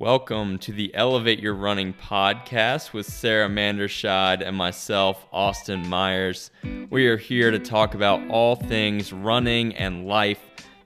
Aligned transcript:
Welcome 0.00 0.56
to 0.60 0.72
the 0.72 0.94
Elevate 0.94 1.40
Your 1.40 1.52
Running 1.52 1.92
podcast 1.92 2.94
with 2.94 3.04
Sarah 3.04 3.50
Manderscheid 3.50 4.40
and 4.40 4.56
myself, 4.56 5.26
Austin 5.30 5.86
Myers. 5.86 6.50
We 6.88 7.06
are 7.08 7.18
here 7.18 7.50
to 7.50 7.58
talk 7.58 7.92
about 7.92 8.26
all 8.30 8.56
things 8.56 9.12
running 9.12 9.76
and 9.76 10.06
life 10.06 10.40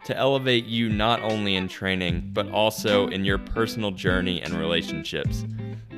to 0.06 0.16
elevate 0.16 0.64
you 0.64 0.88
not 0.88 1.22
only 1.22 1.54
in 1.54 1.68
training, 1.68 2.30
but 2.32 2.50
also 2.50 3.06
in 3.06 3.24
your 3.24 3.38
personal 3.38 3.92
journey 3.92 4.42
and 4.42 4.52
relationships. 4.52 5.44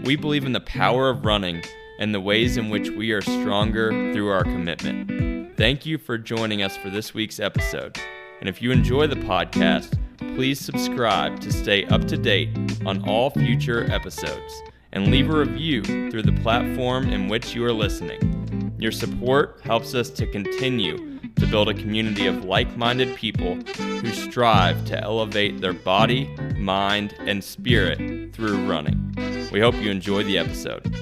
We 0.05 0.17
believe 0.17 0.45
in 0.45 0.53
the 0.53 0.61
power 0.61 1.09
of 1.09 1.25
running 1.25 1.63
and 1.99 2.15
the 2.15 2.21
ways 2.21 2.59
in 2.59 2.69
which 2.69 2.91
we 2.91 3.13
are 3.13 3.23
stronger 3.23 4.13
through 4.13 4.29
our 4.29 4.45
commitment. 4.45 5.57
Thank 5.57 5.87
you 5.87 5.97
for 5.97 6.19
joining 6.19 6.63
us 6.63 6.77
for 6.77 6.91
this 6.91 7.15
week's 7.15 7.41
episode. 7.41 7.99
And 8.41 8.49
if 8.51 8.61
you 8.61 8.73
enjoy 8.73 9.07
the 9.07 9.17
podcast, 9.17 9.99
please 10.19 10.61
subscribe 10.61 11.41
to 11.41 11.53
stay 11.53 11.85
up 11.87 12.07
to 12.09 12.17
date 12.17 12.51
on 12.85 13.03
all 13.09 13.31
future 13.31 13.91
episodes 13.91 14.63
and 14.93 15.11
leave 15.11 15.31
a 15.31 15.39
review 15.39 15.83
through 16.11 16.23
the 16.23 16.39
platform 16.43 17.09
in 17.09 17.29
which 17.29 17.55
you 17.55 17.65
are 17.65 17.73
listening. 17.73 18.75
Your 18.79 18.93
support 18.93 19.61
helps 19.63 19.95
us 19.95 20.11
to 20.11 20.27
continue 20.27 21.19
to 21.37 21.47
build 21.47 21.69
a 21.69 21.75
community 21.75 22.27
of 22.27 22.45
like 22.45 22.77
minded 22.77 23.15
people 23.17 23.57
who 23.57 24.09
strive 24.09 24.85
to 24.87 25.03
elevate 25.03 25.61
their 25.61 25.73
body, 25.73 26.27
mind, 26.57 27.15
and 27.21 27.43
spirit 27.43 28.35
through 28.35 28.67
running. 28.67 29.15
We 29.53 29.61
hope 29.61 29.75
you 29.77 29.91
enjoy 29.91 30.25
the 30.25 30.39
episode. 30.39 30.95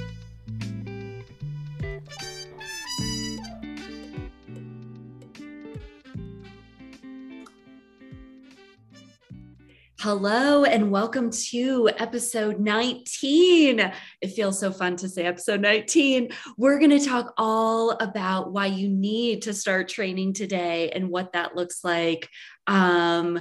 Hello 10.01 10.65
and 10.65 10.91
welcome 10.91 11.31
to 11.31 11.89
episode 11.99 12.61
19. 12.61 13.93
It 14.21 14.29
feels 14.29 14.59
so 14.59 14.71
fun 14.71 14.97
to 14.97 15.09
say 15.09 15.25
episode 15.25 15.61
19. 15.61 16.31
We're 16.59 16.79
going 16.79 16.91
to 16.91 17.05
talk 17.05 17.33
all 17.39 17.93
about 17.93 18.53
why 18.53 18.67
you 18.67 18.91
need 18.91 19.43
to 19.43 19.55
start 19.55 19.89
training 19.89 20.35
today 20.35 20.91
and 20.91 21.09
what 21.09 21.33
that 21.33 21.57
looks 21.57 21.85
like. 21.85 22.29
Um, 22.67 23.41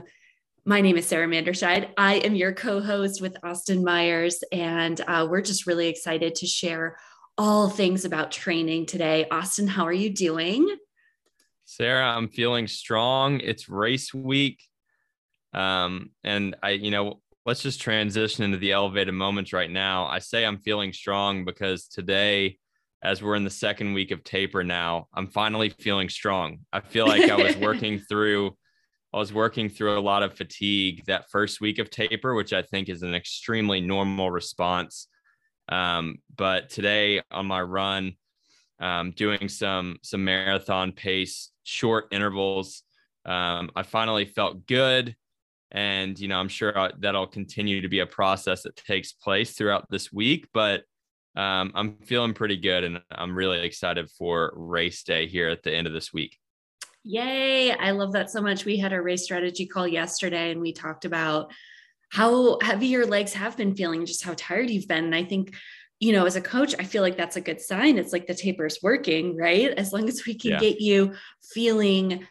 my 0.64 0.80
name 0.80 0.96
is 0.96 1.08
Sarah 1.08 1.28
Manderscheid. 1.28 1.90
I 1.98 2.16
am 2.18 2.36
your 2.36 2.54
co 2.54 2.80
host 2.80 3.20
with 3.22 3.36
Austin 3.44 3.84
Myers, 3.84 4.42
and 4.52 5.02
uh, 5.06 5.28
we're 5.30 5.42
just 5.42 5.68
really 5.68 5.88
excited 5.88 6.36
to 6.36 6.46
share 6.46 6.98
all 7.38 7.68
things 7.68 8.06
about 8.06 8.32
training 8.32 8.86
today. 8.86 9.28
Austin, 9.30 9.68
how 9.68 9.86
are 9.86 9.92
you 9.92 10.12
doing? 10.12 10.78
Sarah, 11.66 12.06
I'm 12.06 12.30
feeling 12.30 12.68
strong. 12.68 13.42
It's 13.42 13.68
race 13.68 14.14
week 14.14 14.62
um, 15.54 16.10
and 16.24 16.56
I, 16.64 16.72
you 16.72 16.92
know, 16.92 17.22
let's 17.46 17.62
just 17.62 17.82
transition 17.82 18.44
into 18.44 18.58
the 18.58 18.72
elevated 18.72 19.14
moments 19.14 19.54
right 19.54 19.70
now. 19.70 20.06
I 20.06 20.20
say 20.20 20.46
I'm 20.46 20.60
feeling 20.60 20.94
strong 20.94 21.46
because 21.46 21.88
today, 21.88 22.58
as 23.04 23.22
we're 23.22 23.36
in 23.36 23.44
the 23.44 23.50
second 23.50 23.94
week 23.94 24.12
of 24.12 24.24
taper 24.24 24.64
now, 24.64 25.08
I'm 25.14 25.28
finally 25.28 25.70
feeling 25.70 26.10
strong. 26.10 26.60
I 26.72 26.80
feel 26.80 27.06
like 27.06 27.30
I 27.30 27.36
was 27.36 27.58
working 27.58 28.00
through, 28.00 28.56
I 29.14 29.18
was 29.18 29.34
working 29.34 29.70
through 29.70 29.98
a 29.98 30.02
lot 30.02 30.24
of 30.24 30.34
fatigue 30.34 31.04
that 31.08 31.30
first 31.30 31.60
week 31.60 31.80
of 31.80 31.90
taper, 31.90 32.34
which 32.34 32.54
I 32.54 32.62
think 32.62 32.90
is 32.90 33.04
an 33.04 33.14
extremely 33.14 33.82
normal 33.82 34.32
response. 34.32 35.08
Um, 35.70 36.18
but 36.36 36.70
today 36.70 37.22
on 37.30 37.46
my 37.46 37.62
run, 37.62 38.14
um, 38.80 39.12
doing 39.12 39.48
some 39.50 39.98
some 40.02 40.26
marathon 40.26 40.92
pace, 40.92 41.52
short 41.64 42.08
intervals, 42.12 42.84
um, 43.26 43.70
I 43.76 43.84
finally 43.84 44.26
felt 44.26 44.66
good 44.66 45.16
and 45.74 46.20
you 46.20 46.28
know 46.28 46.38
i'm 46.38 46.48
sure 46.48 46.78
uh, 46.78 46.92
that'll 47.00 47.28
continue 47.28 47.82
to 47.82 47.90
be 47.90 48.00
a 48.00 48.06
process 48.06 48.64
that 48.64 48.76
takes 48.76 49.12
place 49.12 49.52
throughout 49.52 49.90
this 49.90 50.12
week 50.12 50.48
but 50.54 50.84
um, 51.36 51.72
i'm 51.76 51.98
feeling 52.06 52.34
pretty 52.34 52.58
good 52.58 52.84
and 52.84 53.02
i'm 53.12 53.36
really 53.36 53.60
excited 53.60 54.10
for 54.10 54.54
race 54.56 55.04
day 55.04 55.28
here 55.28 55.50
at 55.50 55.64
the 55.64 55.74
end 55.74 55.88
of 55.88 55.94
this 55.94 56.14
week 56.14 56.38
yay 57.04 57.72
i 57.72 57.92
love 57.92 58.14
that 58.14 58.30
so 58.30 58.42
much 58.42 58.66
we 58.66 58.78
had 58.78 58.94
a 58.94 59.02
race 59.02 59.24
strategy 59.24 59.66
call 59.66 59.88
yesterday 59.88 60.52
and 60.52 60.62
we 60.62 60.72
talked 60.72 61.06
about 61.06 61.52
how 62.12 62.60
heavy 62.62 62.88
your 62.88 63.08
legs 63.08 63.34
have 63.34 63.58
been 63.58 63.76
feeling 63.76 64.06
just 64.06 64.24
how 64.24 64.34
tired 64.38 64.70
you've 64.70 64.88
been 64.88 65.06
and 65.06 65.16
i 65.16 65.24
think 65.24 65.54
you 66.04 66.12
know, 66.12 66.26
as 66.26 66.36
a 66.36 66.42
coach, 66.42 66.76
I 66.78 66.84
feel 66.84 67.02
like 67.02 67.16
that's 67.16 67.38
a 67.38 67.42
good 67.42 67.62
sign. 67.62 67.98
It's 67.98 68.12
like 68.12 68.28
the 68.28 68.34
taper 68.34 68.66
is 68.66 68.80
working, 68.84 69.38
right? 69.38 69.70
As 69.70 69.94
long 69.94 70.10
as 70.10 70.26
we 70.28 70.36
can 70.36 70.52
yeah. 70.52 70.60
get 70.60 70.82
you 70.82 71.14
feeling, 71.54 72.28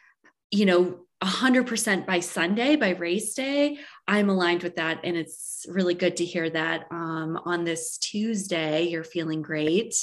you 0.51 0.67
know, 0.67 0.99
100% 1.23 2.05
by 2.05 2.19
Sunday, 2.19 2.75
by 2.75 2.89
race 2.89 3.33
day, 3.33 3.77
I'm 4.07 4.29
aligned 4.29 4.63
with 4.63 4.75
that. 4.75 4.99
And 5.03 5.15
it's 5.15 5.65
really 5.69 5.93
good 5.93 6.17
to 6.17 6.25
hear 6.25 6.49
that 6.49 6.85
um, 6.91 7.39
on 7.45 7.63
this 7.63 7.97
Tuesday, 7.97 8.83
you're 8.83 9.03
feeling 9.03 9.41
great 9.41 9.95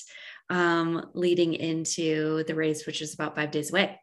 um, 0.49 1.11
leading 1.15 1.55
into 1.55 2.45
the 2.45 2.55
race, 2.55 2.87
which 2.87 3.03
is 3.03 3.15
about 3.15 3.37
five 3.37 3.51
days 3.51 3.71
away. 3.71 4.01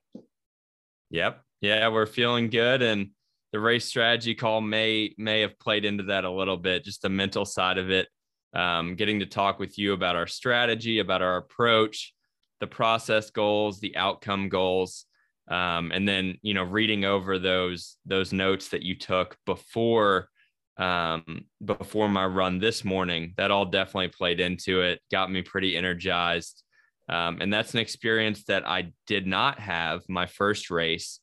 Yep. 1.10 1.42
Yeah, 1.62 1.88
we're 1.88 2.06
feeling 2.06 2.50
good. 2.50 2.82
And 2.82 3.10
the 3.52 3.60
race 3.60 3.86
strategy 3.86 4.36
call 4.36 4.62
may 4.62 5.14
may 5.18 5.42
have 5.42 5.58
played 5.58 5.86
into 5.86 6.04
that 6.04 6.26
a 6.26 6.32
little 6.32 6.58
bit, 6.58 6.84
just 6.84 7.02
the 7.02 7.10
mental 7.10 7.46
side 7.46 7.78
of 7.78 7.90
it. 7.90 8.08
Um, 8.54 8.96
getting 8.96 9.20
to 9.20 9.26
talk 9.26 9.60
with 9.60 9.78
you 9.78 9.94
about 9.94 10.16
our 10.16 10.28
strategy, 10.28 11.00
about 11.00 11.22
our 11.22 11.38
approach, 11.38 12.14
the 12.60 12.68
process 12.68 13.30
goals, 13.30 13.80
the 13.80 13.96
outcome 13.96 14.50
goals 14.50 15.06
um, 15.50 15.92
and 15.92 16.08
then 16.08 16.38
you 16.42 16.54
know 16.54 16.64
reading 16.64 17.06
over 17.06 17.40
those 17.40 17.98
those 18.06 18.34
notes 18.34 18.70
that 18.70 18.84
you 18.84 18.96
took 18.96 19.38
before 19.46 20.30
um, 20.78 21.46
before 21.64 22.10
my 22.10 22.26
run 22.26 22.60
this 22.60 22.84
morning 22.84 23.34
that 23.38 23.52
all 23.52 23.66
definitely 23.66 24.10
played 24.10 24.40
into 24.40 24.82
it 24.82 25.00
got 25.12 25.32
me 25.32 25.42
pretty 25.42 25.76
energized 25.76 26.64
um, 27.10 27.38
and 27.42 27.52
that's 27.52 27.74
an 27.74 27.80
experience 27.80 28.44
that 28.46 28.68
i 28.68 28.92
did 29.06 29.26
not 29.26 29.60
have 29.60 30.02
my 30.08 30.26
first 30.26 30.70
race 30.70 31.20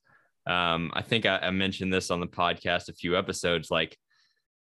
um, 0.47 0.91
i 0.95 1.03
think 1.03 1.27
I, 1.27 1.39
I 1.39 1.51
mentioned 1.51 1.93
this 1.93 2.11
on 2.11 2.21
the 2.21 2.27
podcast 2.27 2.89
a 2.89 2.95
few 2.95 3.17
episodes 3.17 3.71
like 3.71 3.97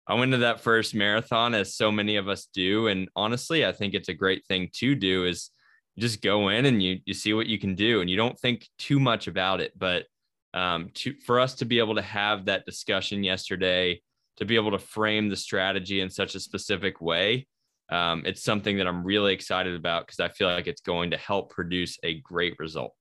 I 0.06 0.16
went 0.16 0.34
to 0.34 0.40
that 0.40 0.60
first 0.60 0.94
marathon 0.94 1.54
as 1.54 1.76
so 1.76 1.92
many 1.92 2.18
of 2.18 2.28
us 2.28 2.48
do. 2.54 2.88
And 2.88 3.08
honestly, 3.16 3.66
I 3.66 3.72
think 3.72 3.94
it's 3.94 4.10
a 4.10 4.14
great 4.14 4.46
thing 4.46 4.70
to 4.74 4.96
do 4.96 5.26
is 5.26 5.50
just 5.98 6.22
go 6.22 6.50
in 6.50 6.66
and 6.66 6.82
you 6.82 7.00
you 7.06 7.14
see 7.14 7.34
what 7.34 7.48
you 7.48 7.60
can 7.60 7.76
do 7.76 8.02
and 8.02 8.10
you 8.10 8.18
don't 8.18 8.40
think 8.40 8.68
too 8.78 9.00
much 9.00 9.28
about 9.28 9.62
it 9.62 9.72
but 9.78 10.06
um, 10.54 10.90
to 10.94 11.16
for 11.26 11.40
us 11.40 11.56
to 11.56 11.66
be 11.66 11.80
able 11.80 11.96
to 11.96 12.02
have 12.02 12.46
that 12.46 12.66
discussion 12.66 13.24
yesterday 13.24 14.02
to 14.38 14.46
be 14.46 14.56
able 14.56 14.72
to 14.72 14.80
frame 14.80 15.30
the 15.30 15.36
strategy 15.36 16.02
in 16.02 16.10
such 16.10 16.36
a 16.36 16.40
specific 16.40 17.02
way 17.02 17.48
um, 17.90 18.24
it's 18.26 18.44
something 18.44 18.78
that 18.78 18.88
i'm 18.88 19.04
really 19.04 19.34
excited 19.34 19.76
about 19.76 20.06
because 20.06 20.20
i 20.20 20.28
feel 20.30 20.48
like 20.48 20.68
it's 20.68 20.82
going 20.82 21.12
to 21.12 21.18
help 21.18 21.52
produce 21.52 21.98
a 22.04 22.20
great 22.22 22.56
result. 22.60 22.94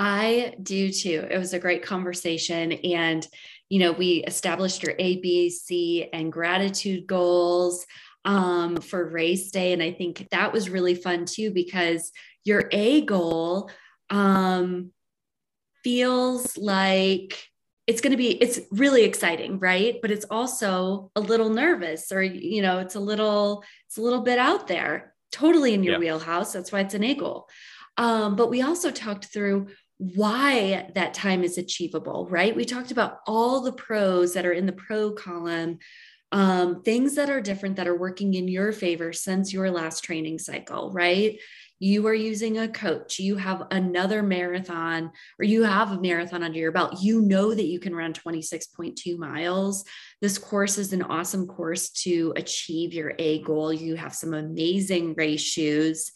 I 0.00 0.54
do 0.62 0.92
too. 0.92 1.26
It 1.28 1.38
was 1.38 1.54
a 1.54 1.58
great 1.58 1.82
conversation 1.82 2.72
and 2.72 3.26
you 3.68 3.80
know 3.80 3.92
we 3.92 4.22
established 4.24 4.82
your 4.82 4.94
a 4.98 5.20
b 5.20 5.50
c 5.50 6.08
and 6.12 6.32
gratitude 6.32 7.06
goals 7.06 7.84
um, 8.28 8.76
for 8.76 9.08
race 9.08 9.50
day. 9.50 9.72
And 9.72 9.82
I 9.82 9.90
think 9.90 10.28
that 10.30 10.52
was 10.52 10.68
really 10.68 10.94
fun 10.94 11.24
too, 11.24 11.50
because 11.50 12.12
your 12.44 12.68
A 12.72 13.00
goal 13.00 13.70
um, 14.10 14.92
feels 15.82 16.58
like 16.58 17.42
it's 17.86 18.02
going 18.02 18.10
to 18.10 18.18
be, 18.18 18.30
it's 18.30 18.60
really 18.70 19.04
exciting, 19.04 19.58
right? 19.58 19.96
But 20.02 20.10
it's 20.10 20.26
also 20.30 21.10
a 21.16 21.20
little 21.20 21.48
nervous 21.48 22.12
or, 22.12 22.22
you 22.22 22.60
know, 22.60 22.80
it's 22.80 22.96
a 22.96 23.00
little, 23.00 23.64
it's 23.86 23.96
a 23.96 24.02
little 24.02 24.20
bit 24.20 24.38
out 24.38 24.68
there, 24.68 25.14
totally 25.32 25.72
in 25.72 25.82
your 25.82 25.94
yeah. 25.94 25.98
wheelhouse. 26.00 26.52
That's 26.52 26.70
why 26.70 26.80
it's 26.80 26.92
an 26.92 27.04
A 27.04 27.14
goal. 27.14 27.48
Um, 27.96 28.36
but 28.36 28.50
we 28.50 28.60
also 28.60 28.90
talked 28.90 29.32
through 29.32 29.68
why 29.96 30.90
that 30.94 31.14
time 31.14 31.42
is 31.42 31.56
achievable, 31.56 32.28
right? 32.30 32.54
We 32.54 32.66
talked 32.66 32.90
about 32.90 33.20
all 33.26 33.62
the 33.62 33.72
pros 33.72 34.34
that 34.34 34.44
are 34.44 34.52
in 34.52 34.66
the 34.66 34.72
pro 34.72 35.12
column 35.12 35.78
um, 36.32 36.82
things 36.82 37.14
that 37.14 37.30
are 37.30 37.40
different 37.40 37.76
that 37.76 37.88
are 37.88 37.96
working 37.96 38.34
in 38.34 38.48
your 38.48 38.72
favor 38.72 39.12
since 39.12 39.52
your 39.52 39.70
last 39.70 40.04
training 40.04 40.38
cycle, 40.38 40.90
right? 40.92 41.38
You 41.80 42.06
are 42.08 42.14
using 42.14 42.58
a 42.58 42.68
coach, 42.68 43.20
you 43.20 43.36
have 43.36 43.68
another 43.70 44.22
marathon, 44.22 45.12
or 45.38 45.44
you 45.44 45.62
have 45.62 45.92
a 45.92 46.00
marathon 46.00 46.42
under 46.42 46.58
your 46.58 46.72
belt. 46.72 47.00
You 47.00 47.22
know 47.22 47.54
that 47.54 47.66
you 47.66 47.78
can 47.78 47.94
run 47.94 48.12
26.2 48.12 49.16
miles. 49.16 49.84
This 50.20 50.38
course 50.38 50.76
is 50.76 50.92
an 50.92 51.02
awesome 51.02 51.46
course 51.46 51.90
to 52.02 52.32
achieve 52.34 52.92
your 52.92 53.14
A 53.18 53.42
goal. 53.42 53.72
You 53.72 53.94
have 53.94 54.14
some 54.14 54.34
amazing 54.34 55.14
race 55.14 55.40
shoes. 55.40 56.10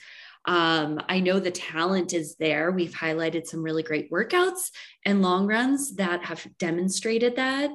Um, 0.44 1.00
I 1.08 1.20
know 1.20 1.38
the 1.38 1.52
talent 1.52 2.12
is 2.12 2.34
there. 2.36 2.72
We've 2.72 2.92
highlighted 2.92 3.46
some 3.46 3.62
really 3.62 3.84
great 3.84 4.10
workouts 4.10 4.70
and 5.04 5.22
long 5.22 5.46
runs 5.46 5.94
that 5.96 6.24
have 6.24 6.44
demonstrated 6.58 7.36
that. 7.36 7.70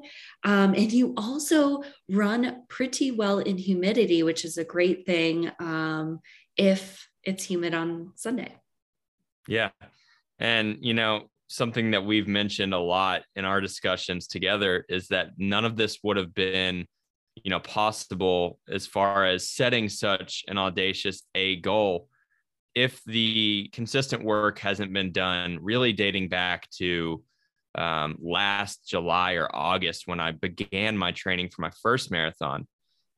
Um, 0.47 0.75
and 0.75 0.89
you 0.93 1.13
also 1.17 1.83
run 2.09 2.63
pretty 2.69 3.11
well 3.11 3.39
in 3.39 3.57
humidity, 3.57 4.23
which 4.23 4.45
is 4.45 4.57
a 4.57 4.63
great 4.63 5.05
thing 5.05 5.51
um, 5.59 6.21
if 6.55 7.05
it's 7.25 7.43
humid 7.43 7.73
on 7.73 8.13
Sunday. 8.15 8.55
Yeah. 9.45 9.71
And, 10.39 10.77
you 10.79 10.93
know, 10.93 11.23
something 11.49 11.91
that 11.91 12.05
we've 12.05 12.29
mentioned 12.29 12.73
a 12.73 12.79
lot 12.79 13.23
in 13.35 13.43
our 13.43 13.59
discussions 13.59 14.27
together 14.27 14.85
is 14.87 15.09
that 15.09 15.31
none 15.37 15.65
of 15.65 15.75
this 15.75 15.99
would 16.01 16.15
have 16.15 16.33
been 16.33 16.85
you 17.43 17.51
know 17.51 17.59
possible 17.59 18.59
as 18.67 18.87
far 18.87 19.25
as 19.25 19.49
setting 19.49 19.87
such 19.87 20.43
an 20.47 20.57
audacious 20.57 21.21
a 21.35 21.57
goal 21.57 22.09
if 22.73 23.01
the 23.05 23.69
consistent 23.73 24.23
work 24.23 24.59
hasn't 24.59 24.91
been 24.91 25.11
done 25.11 25.59
really 25.61 25.93
dating 25.93 26.27
back 26.29 26.67
to 26.71 27.23
um, 27.75 28.17
last 28.19 28.87
july 28.87 29.33
or 29.33 29.53
august 29.55 30.07
when 30.07 30.19
i 30.19 30.31
began 30.31 30.97
my 30.97 31.11
training 31.11 31.49
for 31.49 31.61
my 31.61 31.71
first 31.81 32.11
marathon. 32.11 32.67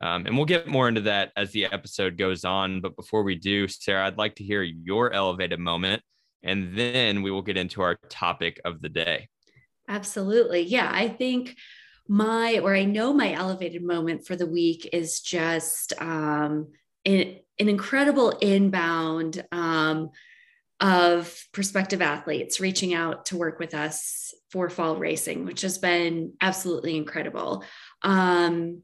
Um, 0.01 0.25
and 0.25 0.38
we'll 0.38 0.46
get 0.46 0.66
more 0.66 0.88
into 0.88 1.01
that 1.01 1.34
as 1.36 1.51
the 1.51 1.66
episode 1.66 2.18
goes 2.18 2.46
on. 2.46 2.80
But 2.80 2.96
before 2.96 3.24
we 3.24 3.36
do 3.36 3.68
sarah 3.68 4.07
i'd 4.07 4.18
like 4.18 4.36
to 4.36 4.44
hear 4.44 4.63
your 4.63 5.12
elevated 5.12 5.60
moment 5.60 6.01
and 6.42 6.78
then 6.78 7.22
we 7.22 7.31
will 7.31 7.42
get 7.42 7.57
into 7.57 7.81
our 7.81 7.98
topic 8.07 8.62
of 8.63 8.81
the 8.81 8.90
day. 8.90 9.28
Absolutely. 9.88 10.62
Yeah 10.62 10.90
i 10.92 11.07
think 11.07 11.56
my 12.10 12.60
or 12.63 12.75
I 12.75 12.86
know 12.86 13.13
my 13.13 13.34
elevated 13.34 13.84
moment 13.84 14.25
for 14.25 14.36
the 14.36 14.48
week 14.48 14.90
is 14.92 15.22
just 15.22 15.94
um, 16.02 16.69
an, 17.06 17.36
an 17.60 17.69
incredible 17.69 18.31
inbound 18.42 19.45
um, 19.52 20.10
of 20.81 21.36
prospective 21.52 22.02
athletes 22.02 22.60
reaching 22.60 22.94
out 22.94 23.26
to 23.26 23.38
work 23.38 23.60
with 23.60 23.74
us 23.74 24.34
for 24.52 24.70
fall 24.70 24.96
racing, 24.96 25.46
which 25.46 25.62
has 25.62 25.78
been 25.78 26.34
absolutely 26.42 26.96
incredible. 26.96 27.64
Um, 28.02 28.84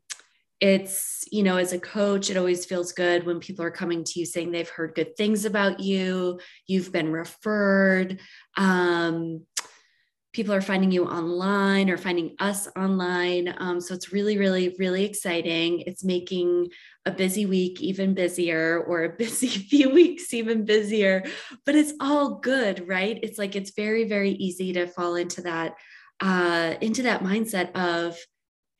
it's 0.61 1.25
you 1.31 1.43
know 1.43 1.57
as 1.57 1.73
a 1.73 1.79
coach 1.79 2.29
it 2.29 2.37
always 2.37 2.65
feels 2.65 2.93
good 2.93 3.25
when 3.25 3.39
people 3.41 3.65
are 3.65 3.71
coming 3.71 4.05
to 4.05 4.19
you 4.19 4.25
saying 4.25 4.51
they've 4.51 4.69
heard 4.69 4.95
good 4.95 5.15
things 5.17 5.43
about 5.43 5.81
you 5.81 6.39
you've 6.65 6.93
been 6.93 7.11
referred 7.11 8.21
um, 8.55 9.41
people 10.35 10.53
are 10.53 10.59
finding 10.59 10.91
you 10.91 11.05
online 11.05 11.89
or 11.89 11.95
finding 11.95 12.35
us 12.39 12.67
online. 12.75 13.55
Um, 13.57 13.79
so 13.79 13.93
it's 13.93 14.11
really, 14.11 14.37
really, 14.37 14.75
really 14.77 15.05
exciting. 15.05 15.79
It's 15.87 16.03
making 16.03 16.67
a 17.05 17.11
busy 17.11 17.45
week 17.45 17.79
even 17.79 18.13
busier 18.13 18.83
or 18.85 19.05
a 19.05 19.09
busy 19.17 19.47
few 19.47 19.91
weeks 19.91 20.33
even 20.33 20.65
busier, 20.65 21.23
but 21.65 21.75
it's 21.75 21.93
all 22.01 22.35
good, 22.35 22.85
right? 22.85 23.17
It's 23.23 23.37
like 23.37 23.55
it's 23.55 23.71
very, 23.77 24.03
very 24.09 24.31
easy 24.31 24.73
to 24.73 24.87
fall 24.87 25.15
into 25.15 25.41
that 25.43 25.75
uh, 26.19 26.75
into 26.81 27.03
that 27.03 27.21
mindset 27.21 27.71
of 27.73 28.17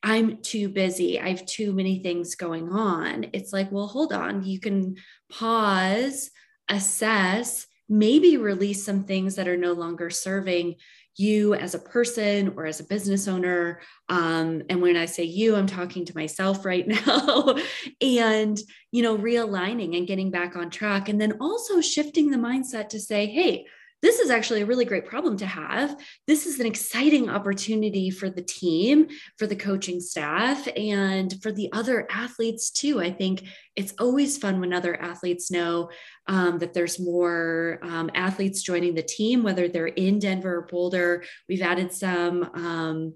I'm 0.02 0.42
too 0.42 0.68
busy. 0.68 1.18
I 1.18 1.30
have 1.30 1.46
too 1.46 1.72
many 1.72 2.00
things 2.02 2.34
going 2.34 2.68
on. 2.70 3.26
It's 3.32 3.52
like, 3.52 3.72
well, 3.72 3.86
hold 3.86 4.12
on. 4.12 4.44
You 4.44 4.60
can 4.60 4.96
pause, 5.30 6.30
assess, 6.68 7.66
maybe 7.88 8.36
release 8.36 8.84
some 8.84 9.04
things 9.04 9.36
that 9.36 9.48
are 9.48 9.56
no 9.56 9.72
longer 9.72 10.10
serving 10.10 10.76
you 11.16 11.54
as 11.54 11.74
a 11.74 11.78
person 11.78 12.52
or 12.56 12.66
as 12.66 12.80
a 12.80 12.84
business 12.84 13.26
owner. 13.26 13.80
Um, 14.08 14.62
and 14.68 14.82
when 14.82 14.96
I 14.96 15.06
say 15.06 15.22
you, 15.24 15.56
I'm 15.56 15.66
talking 15.66 16.04
to 16.04 16.14
myself 16.14 16.64
right 16.64 16.86
now. 17.06 17.56
and, 18.00 18.58
you 18.92 19.02
know, 19.02 19.16
realigning 19.16 19.96
and 19.96 20.06
getting 20.06 20.30
back 20.30 20.56
on 20.56 20.70
track. 20.70 21.08
And 21.08 21.20
then 21.20 21.38
also 21.40 21.80
shifting 21.80 22.30
the 22.30 22.36
mindset 22.36 22.90
to 22.90 23.00
say, 23.00 23.26
hey, 23.26 23.66
this 24.02 24.20
is 24.20 24.30
actually 24.30 24.60
a 24.60 24.66
really 24.66 24.84
great 24.84 25.06
problem 25.06 25.38
to 25.38 25.46
have. 25.46 25.98
This 26.26 26.46
is 26.46 26.60
an 26.60 26.66
exciting 26.66 27.30
opportunity 27.30 28.10
for 28.10 28.28
the 28.28 28.42
team, 28.42 29.08
for 29.38 29.46
the 29.46 29.56
coaching 29.56 30.00
staff, 30.00 30.68
and 30.76 31.34
for 31.42 31.50
the 31.50 31.72
other 31.72 32.06
athletes 32.10 32.70
too. 32.70 33.00
I 33.00 33.10
think 33.10 33.44
it's 33.74 33.94
always 33.98 34.36
fun 34.36 34.60
when 34.60 34.74
other 34.74 35.00
athletes 35.00 35.50
know 35.50 35.90
um, 36.28 36.58
that 36.58 36.74
there's 36.74 36.98
more 36.98 37.78
um, 37.82 38.10
athletes 38.14 38.62
joining 38.62 38.94
the 38.94 39.02
team, 39.02 39.42
whether 39.42 39.68
they're 39.68 39.86
in 39.86 40.18
Denver 40.18 40.56
or 40.56 40.62
Boulder. 40.62 41.24
We've 41.48 41.62
added 41.62 41.92
some. 41.92 42.50
Um, 42.54 43.14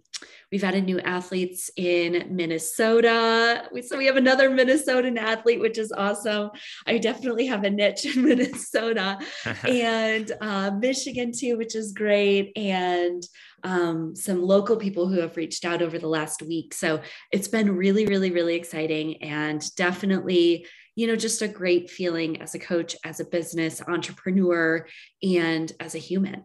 we've 0.53 0.65
added 0.65 0.85
new 0.85 1.01
athletes 1.01 1.71
in 1.77 2.27
Minnesota. 2.31 3.69
We, 3.73 3.83
So 3.83 3.97
we 3.97 4.07
have 4.07 4.17
another 4.17 4.51
Minnesotan 4.51 5.19
athlete, 5.19 5.61
which 5.61 5.79
is 5.79 5.93
awesome. 5.93 6.51
I 6.87 6.99
definitely 6.99 7.47
have 7.47 7.65
a 7.65 7.71
niche 7.71 8.05
in 8.05 8.25
Minnesota 8.29 9.19
and 9.65 10.33
uh, 10.41 10.73
Michigan 10.73 11.33
too, 11.33 11.57
which 11.57 11.75
is 11.75 11.93
great. 11.93 12.53
And 12.57 13.23
um, 13.62 14.17
some 14.17 14.43
local 14.43 14.77
people 14.77 15.07
who 15.09 15.21
have 15.21 15.37
reached 15.37 15.65
out 15.65 15.83
over 15.83 15.99
the 15.99 16.09
last 16.09 16.43
week. 16.43 16.75
So 16.75 17.01
it's 17.31 17.49
been 17.49 17.77
really, 17.77 18.07
really, 18.07 18.31
really 18.31 18.55
exciting 18.55 19.23
and 19.23 19.62
definitely, 19.77 20.67
you 20.96 21.06
know, 21.06 21.16
just 21.16 21.42
a 21.42 21.48
great 21.48 21.90
feeling 21.90 22.40
as 22.42 22.54
a 22.54 22.58
coach, 22.58 22.96
as 23.04 23.20
a 23.20 23.25
business 23.25 23.82
entrepreneur, 23.87 24.87
and 25.22 25.72
as 25.81 25.94
a 25.94 25.98
human. 25.98 26.44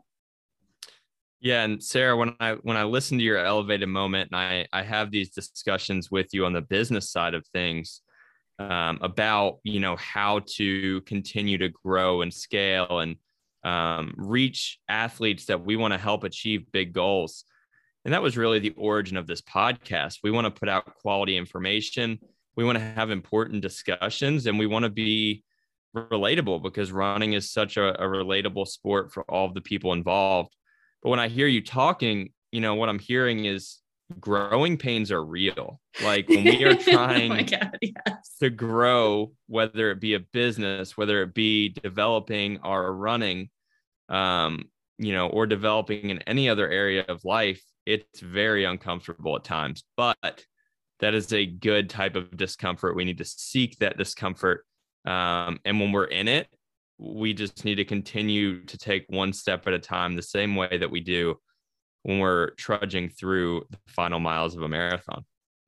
Yeah, 1.42 1.64
and 1.64 1.84
Sarah, 1.84 2.18
when 2.18 2.36
I 2.40 2.54
when 2.54 2.78
I 2.78 2.84
listen 2.84 3.18
to 3.18 3.24
your 3.24 3.38
elevated 3.38 3.90
moment, 3.90 4.32
and 4.32 4.40
I 4.40 4.68
I 4.74 4.84
have 4.84 5.12
these 5.12 5.30
discussions 5.30 6.10
with 6.10 6.34
you 6.34 6.46
on 6.46 6.54
the 6.54 6.62
business 6.62 7.12
side 7.12 7.34
of 7.34 7.46
things 7.48 8.02
um, 8.58 9.00
about 9.02 9.60
you 9.64 9.80
know 9.80 9.96
how 9.98 10.40
to 10.56 11.02
continue 11.02 11.58
to 11.58 11.70
grow 11.70 12.22
and 12.22 12.34
scale 12.34 13.00
and 13.00 13.18
um, 13.64 14.14
reach 14.18 14.80
athletes 14.88 15.46
that 15.46 15.66
we 15.66 15.76
want 15.76 15.94
to 15.94 15.98
help 15.98 16.24
achieve 16.24 16.72
big 16.72 16.94
goals. 16.94 17.44
And 18.06 18.14
that 18.14 18.22
was 18.22 18.38
really 18.38 18.60
the 18.60 18.74
origin 18.78 19.18
of 19.18 19.26
this 19.26 19.42
podcast. 19.42 20.20
We 20.24 20.30
want 20.30 20.46
to 20.46 20.52
put 20.52 20.70
out 20.70 20.96
quality 21.02 21.36
information. 21.36 22.20
We 22.56 22.64
want 22.64 22.78
to 22.78 22.84
have 22.84 23.12
important 23.12 23.62
discussions 23.62 24.46
and 24.46 24.58
we 24.58 24.68
want 24.68 24.84
to 24.84 24.90
be 24.90 25.44
relatable 25.96 26.62
because 26.62 26.92
running 26.92 27.34
is 27.34 27.52
such 27.52 27.78
a, 27.78 28.02
a 28.02 28.06
relatable 28.06 28.68
sport 28.68 29.12
for 29.14 29.24
all 29.24 29.46
of 29.46 29.54
the 29.54 29.62
people 29.62 29.94
involved. 29.94 30.56
But 31.02 31.10
when 31.10 31.20
I 31.20 31.28
hear 31.28 31.48
you 31.48 31.64
talking, 31.64 32.32
you 32.52 32.62
know, 32.62 32.76
what 32.76 32.90
I'm 32.90 33.00
hearing 33.00 33.46
is 33.46 33.80
growing 34.20 34.78
pains 34.78 35.12
are 35.12 35.24
real. 35.24 35.80
Like 36.04 36.30
when 36.30 36.44
we 36.44 36.64
are 36.64 36.70
oh 36.72 36.76
trying 36.76 37.32
oh 37.32 37.44
God, 37.44 37.78
yes. 37.82 38.36
to 38.42 38.50
grow, 38.50 39.34
whether 39.48 39.92
it 39.92 40.00
be 40.00 40.14
a 40.14 40.20
business, 40.20 40.98
whether 40.98 41.22
it 41.24 41.34
be 41.34 41.70
developing 41.70 42.60
our 42.60 42.92
running, 42.92 43.50
um, 44.10 44.66
you 44.98 45.14
know, 45.14 45.28
or 45.28 45.46
developing 45.48 46.10
in 46.10 46.22
any 46.24 46.50
other 46.50 46.70
area 46.70 47.04
of 47.08 47.26
life, 47.26 47.62
it's 47.86 48.20
very 48.20 48.66
uncomfortable 48.66 49.36
at 49.36 49.44
times. 49.44 49.84
But 49.98 50.44
that 51.00 51.14
is 51.14 51.32
a 51.34 51.46
good 51.46 51.90
type 51.90 52.16
of 52.16 52.36
discomfort. 52.36 52.96
We 52.96 53.06
need 53.06 53.18
to 53.18 53.26
seek 53.26 53.78
that 53.80 53.98
discomfort. 53.98 54.66
Um, 55.06 55.60
and 55.66 55.80
when 55.80 55.92
we're 55.92 56.06
in 56.06 56.28
it, 56.28 56.48
we 56.98 57.34
just 57.34 57.66
need 57.66 57.76
to 57.76 57.86
continue 57.86 58.64
to 58.66 58.78
take 58.78 59.06
one 59.10 59.34
step 59.34 59.68
at 59.68 59.74
a 59.74 59.80
time, 59.80 60.16
the 60.16 60.22
same 60.22 60.56
way 60.56 60.78
that 60.78 60.90
we 60.90 61.02
do 61.02 61.36
when 62.04 62.20
we're 62.20 62.52
trudging 62.52 63.10
through 63.10 63.66
the 63.70 63.78
final 63.88 64.20
miles 64.20 64.56
of 64.56 64.62
a 64.62 64.70
marathon. 64.70 65.26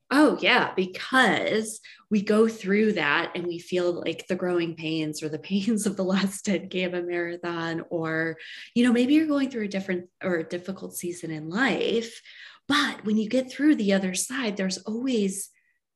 Oh, 0.10 0.38
yeah, 0.40 0.72
because 0.74 1.82
we 2.10 2.22
go 2.22 2.48
through 2.48 2.94
that 2.94 3.34
and 3.36 3.46
we 3.46 3.60
feel 3.60 3.92
like 3.92 4.26
the 4.28 4.38
growing 4.38 4.74
pains 4.76 5.22
or 5.22 5.28
the 5.28 5.40
pains 5.52 5.86
of 5.86 5.98
the 5.98 6.04
last 6.04 6.46
10K 6.46 6.86
of 6.86 6.94
a 6.94 7.02
marathon, 7.02 7.84
or, 7.90 8.38
you 8.74 8.86
know, 8.86 8.94
maybe 8.94 9.16
you're 9.16 9.28
going 9.28 9.50
through 9.50 9.66
a 9.66 9.70
different 9.70 10.08
or 10.24 10.38
a 10.38 10.48
difficult 10.48 10.96
season 10.96 11.32
in 11.32 11.50
life. 11.50 12.22
But 12.68 13.06
when 13.06 13.18
you 13.18 13.30
get 13.30 13.52
through 13.52 13.76
the 13.76 13.94
other 13.94 14.14
side, 14.14 14.58
there's 14.58 14.78
always, 14.80 15.50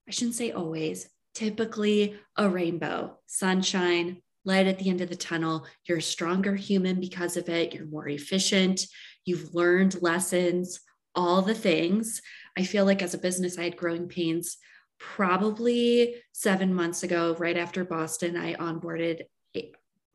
I 0.07 0.11
shouldn't 0.11 0.35
say 0.35 0.51
always, 0.51 1.09
typically 1.33 2.15
a 2.37 2.49
rainbow, 2.49 3.17
sunshine, 3.27 4.21
light 4.45 4.67
at 4.67 4.79
the 4.79 4.89
end 4.89 5.01
of 5.01 5.09
the 5.09 5.15
tunnel. 5.15 5.65
You're 5.85 5.99
a 5.99 6.01
stronger 6.01 6.55
human 6.55 6.99
because 6.99 7.37
of 7.37 7.49
it. 7.49 7.73
You're 7.73 7.85
more 7.85 8.07
efficient. 8.07 8.85
You've 9.25 9.53
learned 9.53 10.01
lessons, 10.01 10.79
all 11.13 11.41
the 11.41 11.53
things. 11.53 12.21
I 12.57 12.63
feel 12.63 12.85
like 12.85 13.01
as 13.01 13.13
a 13.13 13.19
business, 13.19 13.57
I 13.57 13.63
had 13.63 13.77
growing 13.77 14.07
pains 14.07 14.57
probably 14.99 16.15
seven 16.31 16.73
months 16.73 17.03
ago, 17.03 17.35
right 17.37 17.57
after 17.57 17.83
Boston. 17.83 18.37
I 18.37 18.55
onboarded 18.55 19.21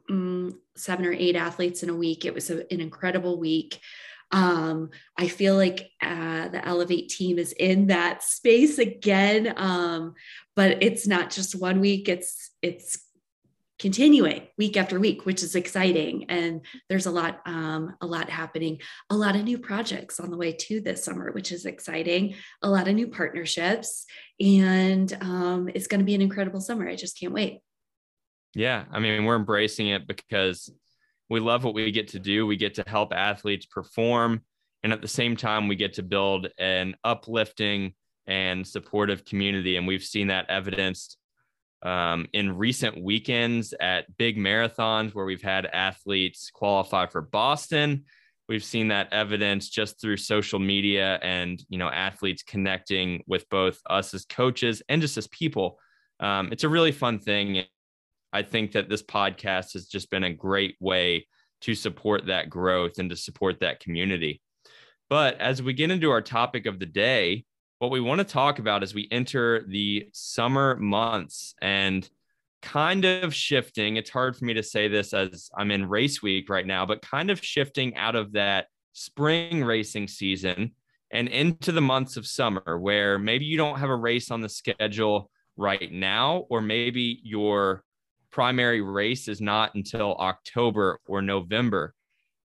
um, 0.08 0.60
seven 0.76 1.06
or 1.06 1.12
eight 1.12 1.36
athletes 1.36 1.82
in 1.82 1.88
a 1.90 1.94
week. 1.94 2.25
It 2.25 2.34
was 2.34 2.50
a, 2.50 2.72
an 2.72 2.80
incredible 2.80 3.38
week. 3.38 3.80
Um, 4.33 4.90
I 5.16 5.28
feel 5.28 5.56
like 5.56 5.90
uh, 6.02 6.49
the 6.49 6.66
Elevate 6.66 7.09
team 7.09 7.38
is 7.38 7.52
in 7.52 7.88
that 7.88 8.23
space 8.23 8.78
again, 8.78 9.54
um, 9.56 10.14
but 10.54 10.83
it's 10.83 11.06
not 11.06 11.30
just 11.30 11.54
one 11.54 11.80
week. 11.80 12.09
It's 12.09 12.50
it's 12.61 13.06
continuing 13.78 14.49
week 14.56 14.76
after 14.76 14.99
week, 14.99 15.26
which 15.26 15.42
is 15.42 15.54
exciting. 15.54 16.25
And 16.30 16.62
there's 16.88 17.06
a 17.06 17.11
lot, 17.11 17.40
um, 17.45 17.95
a 18.00 18.06
lot 18.06 18.30
happening, 18.30 18.80
a 19.11 19.16
lot 19.16 19.37
of 19.37 19.45
new 19.45 19.59
projects 19.59 20.18
on 20.18 20.30
the 20.30 20.37
way 20.37 20.52
to 20.52 20.80
this 20.80 21.04
summer, 21.04 21.30
which 21.33 21.52
is 21.52 21.66
exciting, 21.66 22.37
a 22.62 22.71
lot 22.71 22.88
of 22.88 22.95
new 22.95 23.09
partnerships. 23.09 24.06
And 24.40 25.12
um, 25.21 25.68
it's 25.75 25.87
going 25.87 26.00
to 26.00 26.06
be 26.06 26.14
an 26.14 26.23
incredible 26.23 26.61
summer. 26.61 26.88
I 26.88 26.97
just 26.97 27.21
can't 27.21 27.35
wait. 27.35 27.61
Yeah. 28.54 28.85
I 28.90 28.99
mean, 28.99 29.25
we're 29.25 29.37
embracing 29.37 29.88
it 29.88 30.06
because 30.06 30.73
we 31.28 31.40
love 31.40 31.64
what 31.64 31.75
we 31.75 31.90
get 31.90 32.09
to 32.09 32.18
do. 32.18 32.47
We 32.47 32.56
get 32.56 32.75
to 32.75 32.85
help 32.87 33.12
athletes 33.12 33.66
perform. 33.66 34.42
And 34.83 34.92
at 34.92 35.02
the 35.02 35.09
same 35.09 35.37
time, 35.37 35.68
we 35.68 35.76
get 35.76 35.95
to 35.95 36.02
build 36.02 36.49
an 36.59 36.95
uplifting 37.02 37.95
and 38.26 38.66
supportive 38.66 39.25
community. 39.25 39.76
And 39.76 39.87
we've 39.87 40.02
seen 40.02 40.28
that 40.28 40.49
evidenced 40.49 41.16
um, 41.83 42.26
in 42.33 42.56
recent 42.56 43.02
weekends 43.02 43.75
at 43.80 44.16
big 44.16 44.38
marathons 44.38 45.14
where 45.14 45.25
we've 45.25 45.42
had 45.42 45.66
athletes 45.66 46.50
qualify 46.52 47.06
for 47.06 47.21
Boston. 47.21 48.04
we've 48.49 48.64
seen 48.64 48.88
that 48.88 49.12
evidence 49.12 49.68
just 49.68 50.00
through 50.00 50.16
social 50.16 50.59
media 50.59 51.18
and 51.23 51.62
you 51.68 51.78
know 51.78 51.88
athletes 51.88 52.42
connecting 52.42 53.23
with 53.26 53.49
both 53.50 53.80
us 53.90 54.14
as 54.14 54.25
coaches 54.25 54.83
and 54.88 55.02
just 55.02 55.16
as 55.16 55.26
people 55.28 55.78
um, 56.21 56.49
it's 56.50 56.64
a 56.64 56.68
really 56.68 56.92
fun 56.92 57.18
thing 57.18 57.64
i 58.33 58.42
think 58.42 58.73
that 58.73 58.88
this 58.88 59.02
podcast 59.02 59.73
has 59.73 59.87
just 59.87 60.11
been 60.11 60.25
a 60.25 60.33
great 60.33 60.76
way 60.80 61.26
to 61.61 61.75
support 61.75 62.26
that 62.26 62.50
growth 62.50 62.99
and 62.99 63.11
to 63.11 63.16
support 63.16 63.61
that 63.61 63.80
community 63.80 64.40
but 65.09 65.40
as 65.40 65.62
we 65.62 65.73
get 65.73 65.90
into 65.90 66.11
our 66.11 66.23
topic 66.23 66.66
of 66.66 66.78
the 66.78 66.87
day 66.87 67.45
what 67.78 67.90
we 67.90 68.00
want 68.00 68.18
to 68.18 68.25
talk 68.25 68.59
about 68.59 68.83
as 68.83 68.95
we 68.95 69.09
enter 69.11 69.64
the 69.68 70.09
summer 70.12 70.76
months 70.76 71.54
and 71.61 72.09
kind 72.62 73.04
of 73.04 73.35
shifting. 73.35 73.97
It's 73.97 74.11
hard 74.11 74.37
for 74.37 74.45
me 74.45 74.54
to 74.54 74.62
say 74.62 74.88
this 74.88 75.12
as 75.12 75.50
I'm 75.56 75.71
in 75.71 75.88
race 75.88 76.23
week 76.23 76.49
right 76.49 76.66
now, 76.66 76.87
but 76.87 77.02
kind 77.02 77.30
of 77.30 77.45
shifting 77.45 77.95
out 77.97 78.16
of 78.16 78.33
that 78.33 78.66
spring 78.92 79.62
racing 79.62 80.09
season 80.09 80.73
and 81.12 81.28
into 81.28 81.71
the 81.71 81.80
months 81.80 82.16
of 82.16 82.26
summer 82.26 82.78
where 82.78 83.18
maybe 83.18 83.45
you 83.45 83.56
don't 83.56 83.78
have 83.78 83.90
a 83.90 83.97
race 83.97 84.30
on 84.30 84.40
the 84.40 84.49
schedule 84.49 85.30
right 85.56 85.92
now, 85.92 86.47
or 86.50 86.61
maybe 86.61 87.21
your 87.23 87.85
primary 88.37 88.83
race 88.83 89.28
is 89.28 89.40
not 89.40 89.75
until 89.75 90.14
October 90.16 91.00
or 91.07 91.23
November. 91.23 91.95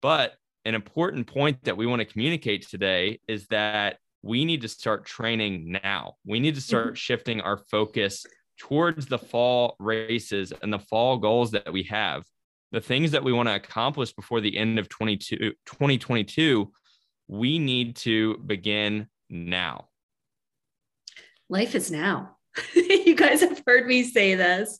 But 0.02 0.34
an 0.66 0.74
important 0.74 1.26
point 1.26 1.64
that 1.64 1.78
we 1.78 1.86
want 1.86 2.00
to 2.00 2.04
communicate 2.04 2.68
today 2.68 3.18
is 3.26 3.46
that 3.46 3.96
we 4.20 4.44
need 4.44 4.60
to 4.60 4.68
start 4.68 5.06
training 5.06 5.78
now. 5.82 6.16
We 6.26 6.38
need 6.38 6.54
to 6.56 6.60
start 6.60 6.88
mm-hmm. 6.88 6.94
shifting 6.96 7.40
our 7.40 7.56
focus 7.56 8.26
towards 8.58 9.06
the 9.06 9.16
fall 9.16 9.74
races 9.78 10.52
and 10.60 10.70
the 10.70 10.80
fall 10.80 11.16
goals 11.16 11.50
that 11.52 11.72
we 11.72 11.84
have, 11.84 12.24
the 12.72 12.82
things 12.82 13.12
that 13.12 13.24
we 13.24 13.32
want 13.32 13.48
to 13.48 13.54
accomplish 13.54 14.12
before 14.12 14.42
the 14.42 14.58
end 14.58 14.78
of 14.78 14.86
2022, 14.90 16.72
we 17.26 17.58
need 17.58 17.96
to 17.96 18.36
begin 18.44 19.08
now. 19.30 19.88
Life 21.48 21.74
is 21.74 21.90
now. 21.90 22.36
you 22.74 23.14
guys 23.14 23.40
have 23.40 23.62
heard 23.66 23.86
me 23.86 24.02
say 24.02 24.34
this 24.34 24.78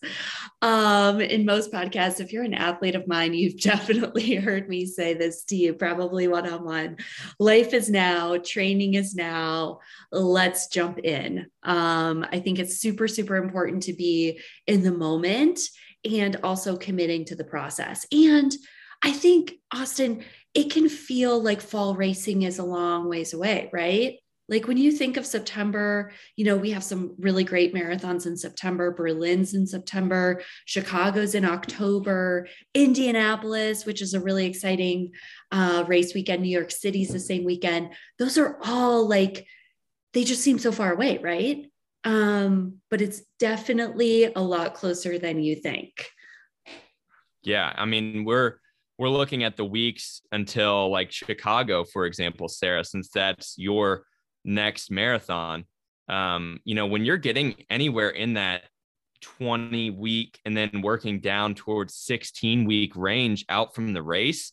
um, 0.63 1.21
in 1.21 1.45
most 1.45 1.73
podcasts. 1.73 2.21
If 2.21 2.33
you're 2.33 2.45
an 2.45 2.55
athlete 2.55 2.95
of 2.95 3.09
mine, 3.09 3.35
you've 3.35 3.61
definitely 3.61 4.35
heard 4.35 4.69
me 4.69 4.87
say 4.87 5.15
this 5.15 5.45
to 5.45 5.57
you, 5.57 5.75
probably 5.75 6.29
one 6.29 6.49
on 6.49 6.65
one. 6.65 6.97
Life 7.39 7.75
is 7.75 7.91
now, 7.91 8.37
training 8.39 8.95
is 8.95 9.15
now. 9.15 9.81
Let's 10.13 10.69
jump 10.69 10.99
in. 10.99 11.47
Um, 11.63 12.27
I 12.33 12.41
think 12.41 12.59
it's 12.59 12.79
super, 12.79 13.09
super 13.09 13.37
important 13.37 13.85
to 13.85 13.93
be 13.93 14.41
in 14.67 14.83
the 14.83 14.93
moment 14.93 15.61
and 16.05 16.37
also 16.43 16.77
committing 16.77 17.25
to 17.27 17.37
the 17.37 17.45
process. 17.45 18.07
And 18.11 18.53
I 19.03 19.13
think, 19.13 19.55
Austin, 19.73 20.25
it 20.55 20.71
can 20.71 20.89
feel 20.89 21.41
like 21.41 21.61
fall 21.61 21.95
racing 21.95 22.43
is 22.43 22.59
a 22.59 22.65
long 22.65 23.09
ways 23.09 23.33
away, 23.33 23.71
right? 23.73 24.17
Like 24.51 24.67
when 24.67 24.77
you 24.77 24.91
think 24.91 25.17
of 25.17 25.25
September, 25.25 26.13
you 26.35 26.45
know, 26.45 26.57
we 26.57 26.73
have 26.73 26.83
some 26.83 27.15
really 27.19 27.45
great 27.45 27.73
marathons 27.73 28.27
in 28.27 28.37
September, 28.37 28.91
Berlin's 28.91 29.55
in 29.55 29.65
September, 29.65 30.43
Chicago's 30.65 31.37
in 31.37 31.45
October, 31.45 32.49
Indianapolis, 32.75 33.87
which 33.87 34.03
is 34.03 34.13
a 34.13 34.21
really 34.21 34.47
exciting 34.47 35.13
uh, 35.53 35.85
race 35.87 36.15
weekend, 36.15 36.43
New 36.43 36.49
York 36.49 36.73
City's 36.73 37.11
the 37.11 37.21
same 37.21 37.45
weekend. 37.45 37.91
Those 38.19 38.39
are 38.39 38.59
all 38.65 39.09
like, 39.09 39.47
they 40.15 40.25
just 40.25 40.43
seem 40.43 40.59
so 40.59 40.73
far 40.73 40.93
away, 40.93 41.19
right? 41.19 41.67
Um, 42.03 42.79
but 42.91 43.01
it's 43.01 43.23
definitely 43.39 44.33
a 44.35 44.41
lot 44.41 44.75
closer 44.75 45.17
than 45.17 45.41
you 45.41 45.55
think. 45.55 46.09
Yeah. 47.43 47.73
I 47.77 47.85
mean, 47.85 48.25
we're, 48.25 48.57
we're 48.99 49.11
looking 49.11 49.45
at 49.45 49.57
the 49.57 49.65
weeks 49.65 50.23
until 50.33 50.91
like 50.91 51.13
Chicago, 51.13 51.85
for 51.85 52.05
example, 52.05 52.49
Sarah, 52.49 52.85
since 52.85 53.11
that's 53.15 53.55
your 53.57 54.05
next 54.45 54.91
marathon. 54.91 55.65
Um, 56.09 56.61
you 56.65 56.75
know, 56.75 56.87
when 56.87 57.05
you're 57.05 57.17
getting 57.17 57.55
anywhere 57.71 58.11
in 58.11 58.35
that 58.35 58.65
20 59.21 59.91
week 59.91 60.41
and 60.45 60.57
then 60.57 60.83
working 60.83 61.21
down 61.21 61.55
towards 61.55 61.95
16 61.95 62.65
week 62.65 62.97
range 62.97 63.45
out 63.49 63.75
from 63.75 63.93
the 63.93 64.03
race, 64.03 64.53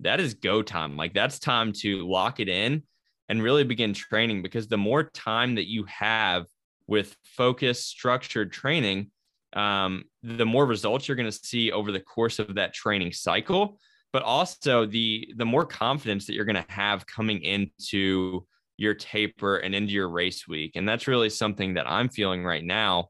that 0.00 0.20
is 0.20 0.34
go 0.34 0.62
time. 0.62 0.96
Like 0.96 1.14
that's 1.14 1.38
time 1.38 1.72
to 1.80 2.06
lock 2.06 2.40
it 2.40 2.48
in 2.48 2.82
and 3.28 3.42
really 3.42 3.64
begin 3.64 3.94
training 3.94 4.42
because 4.42 4.68
the 4.68 4.78
more 4.78 5.04
time 5.04 5.56
that 5.56 5.68
you 5.68 5.84
have 5.84 6.46
with 6.86 7.14
focused, 7.24 7.88
structured 7.88 8.52
training, 8.52 9.10
um, 9.54 10.04
the 10.22 10.46
more 10.46 10.66
results 10.66 11.08
you're 11.08 11.16
going 11.16 11.30
to 11.30 11.32
see 11.42 11.72
over 11.72 11.92
the 11.92 12.00
course 12.00 12.38
of 12.38 12.54
that 12.56 12.74
training 12.74 13.12
cycle. 13.12 13.78
But 14.12 14.22
also 14.22 14.86
the 14.86 15.34
the 15.36 15.44
more 15.44 15.66
confidence 15.66 16.26
that 16.26 16.34
you're 16.34 16.46
going 16.46 16.56
to 16.56 16.72
have 16.72 17.06
coming 17.06 17.42
into 17.42 18.46
your 18.78 18.94
taper 18.94 19.56
and 19.56 19.74
into 19.74 19.92
your 19.92 20.08
race 20.08 20.48
week. 20.48 20.72
And 20.76 20.88
that's 20.88 21.08
really 21.08 21.28
something 21.28 21.74
that 21.74 21.90
I'm 21.90 22.08
feeling 22.08 22.44
right 22.44 22.64
now, 22.64 23.08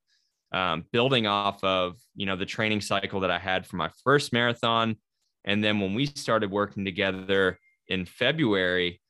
um, 0.50 0.84
building 0.90 1.26
off 1.26 1.62
of, 1.62 1.96
you 2.16 2.26
know, 2.26 2.37
the 2.37 2.46
training 2.46 2.80
cycle 2.80 3.20
that 3.20 3.30
I 3.30 3.38
had 3.38 3.66
for 3.66 3.76
my 3.76 3.90
first 4.02 4.32
marathon. 4.32 4.96
And 5.44 5.62
then 5.62 5.78
when 5.78 5.94
we 5.94 6.06
started 6.06 6.50
working 6.50 6.84
together 6.84 7.58
in 7.87 8.06
February, 8.06 9.00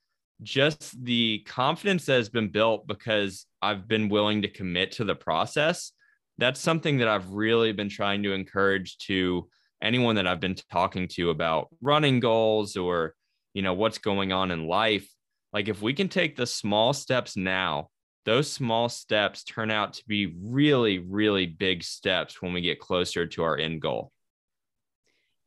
just 0.43 1.03
the 1.05 1.45
confidence 1.47 2.07
that 2.07 2.15
has 2.15 2.29
been 2.29 2.49
built 2.49 2.87
because 2.87 3.47
I've 3.63 3.89
been 3.89 4.09
willing 4.09 4.43
to 4.43 4.49
commit 4.49 4.93
to 4.93 5.05
the 5.05 5.15
process. 5.15 5.93
That's 6.39 6.61
something 6.61 6.99
that 6.99 7.09
I've 7.09 7.31
really 7.31 7.73
been 7.73 7.89
trying 7.89 8.23
to 8.25 8.33
encourage 8.33 8.99
to 8.99 9.49
anyone 9.83 10.17
that 10.17 10.27
I've 10.27 10.41
been 10.41 10.57
talking 10.73 11.09
to 11.13 11.31
about 11.31 11.69
running 11.81 12.21
goals 12.21 12.77
or, 12.77 13.15
you 13.55 13.63
know, 13.63 13.75
what's 13.75 13.99
going 13.99 14.33
on 14.33 14.51
in 14.51 14.67
life 14.67 15.09
like 15.53 15.69
if 15.69 15.81
we 15.81 15.95
can 15.95 16.09
take 16.09 16.37
the 16.37 16.47
small 16.47 16.93
steps 16.93 17.37
now, 17.37 17.89
those 18.25 18.51
small 18.51 18.89
steps 18.89 19.43
turn 19.45 19.71
out 19.71 19.95
to 19.95 20.03
be 20.07 20.37
really, 20.43 20.99
really 20.99 21.47
big 21.47 21.83
steps 21.83 22.43
when 22.43 22.53
we 22.53 22.61
get 22.61 22.81
closer 22.81 23.27
to 23.27 23.43
our 23.43 23.57
end 23.57 23.81
goal. 23.81 24.13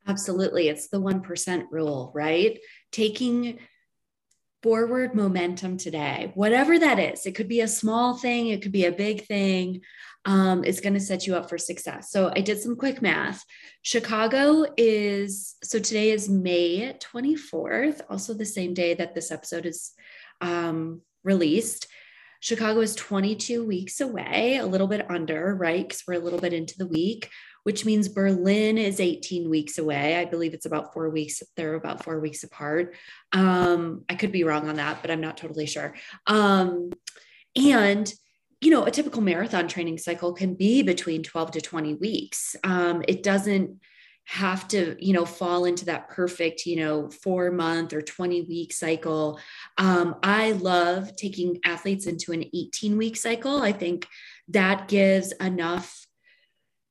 Absolutely. 0.07 0.67
It's 0.67 0.87
the 0.87 0.99
1% 0.99 1.65
rule, 1.69 2.11
right? 2.15 2.59
Taking 2.91 3.59
forward 4.61 5.15
momentum 5.15 5.77
today, 5.77 6.31
whatever 6.35 6.77
that 6.77 6.99
is. 6.99 7.25
It 7.25 7.35
could 7.35 7.47
be 7.47 7.61
a 7.61 7.67
small 7.67 8.15
thing, 8.15 8.47
it 8.47 8.61
could 8.61 8.71
be 8.71 8.85
a 8.85 8.91
big 8.91 9.25
thing. 9.25 9.81
Um, 10.25 10.63
it's 10.63 10.81
going 10.81 10.93
to 10.93 10.99
set 10.99 11.25
you 11.25 11.35
up 11.35 11.49
for 11.49 11.57
success. 11.57 12.11
So 12.11 12.31
I 12.35 12.41
did 12.41 12.59
some 12.59 12.75
quick 12.75 13.01
math. 13.01 13.43
Chicago 13.81 14.65
is, 14.77 15.55
so 15.63 15.79
today 15.79 16.11
is 16.11 16.29
May 16.29 16.93
24th, 16.93 18.01
also 18.07 18.35
the 18.35 18.45
same 18.45 18.75
day 18.75 18.93
that 18.93 19.15
this 19.15 19.31
episode 19.31 19.65
is 19.65 19.93
um, 20.39 21.01
released. 21.23 21.87
Chicago 22.39 22.81
is 22.81 22.95
22 22.95 23.65
weeks 23.65 23.99
away, 23.99 24.57
a 24.57 24.65
little 24.65 24.87
bit 24.87 25.09
under, 25.09 25.55
right? 25.55 25.87
Because 25.87 26.03
we're 26.07 26.15
a 26.15 26.23
little 26.23 26.39
bit 26.39 26.53
into 26.53 26.77
the 26.77 26.87
week 26.87 27.29
which 27.63 27.85
means 27.85 28.07
Berlin 28.07 28.77
is 28.77 28.99
18 28.99 29.49
weeks 29.49 29.77
away. 29.77 30.17
I 30.17 30.25
believe 30.25 30.53
it's 30.53 30.65
about 30.65 30.93
four 30.93 31.09
weeks. 31.09 31.43
They're 31.55 31.75
about 31.75 32.03
four 32.03 32.19
weeks 32.19 32.43
apart. 32.43 32.95
Um, 33.31 34.03
I 34.09 34.15
could 34.15 34.31
be 34.31 34.43
wrong 34.43 34.67
on 34.69 34.75
that, 34.75 35.01
but 35.01 35.11
I'm 35.11 35.21
not 35.21 35.37
totally 35.37 35.65
sure. 35.65 35.93
Um, 36.27 36.91
and 37.55 38.11
you 38.61 38.69
know, 38.69 38.85
a 38.85 38.91
typical 38.91 39.21
marathon 39.21 39.67
training 39.67 39.97
cycle 39.97 40.33
can 40.33 40.53
be 40.53 40.83
between 40.83 41.23
12 41.23 41.51
to 41.51 41.61
20 41.61 41.95
weeks. 41.95 42.55
Um, 42.63 43.03
it 43.07 43.23
doesn't 43.23 43.79
have 44.25 44.67
to, 44.67 44.95
you 45.03 45.13
know, 45.13 45.25
fall 45.25 45.65
into 45.65 45.85
that 45.85 46.09
perfect, 46.09 46.67
you 46.67 46.75
know, 46.75 47.09
four 47.09 47.51
month 47.51 47.91
or 47.91 48.03
20 48.03 48.43
week 48.43 48.71
cycle. 48.71 49.39
Um, 49.79 50.15
I 50.21 50.51
love 50.51 51.15
taking 51.15 51.59
athletes 51.65 52.05
into 52.05 52.31
an 52.31 52.45
18 52.53 52.97
week 52.97 53.17
cycle. 53.17 53.61
I 53.61 53.71
think 53.71 54.07
that 54.49 54.87
gives 54.87 55.31
enough 55.33 56.05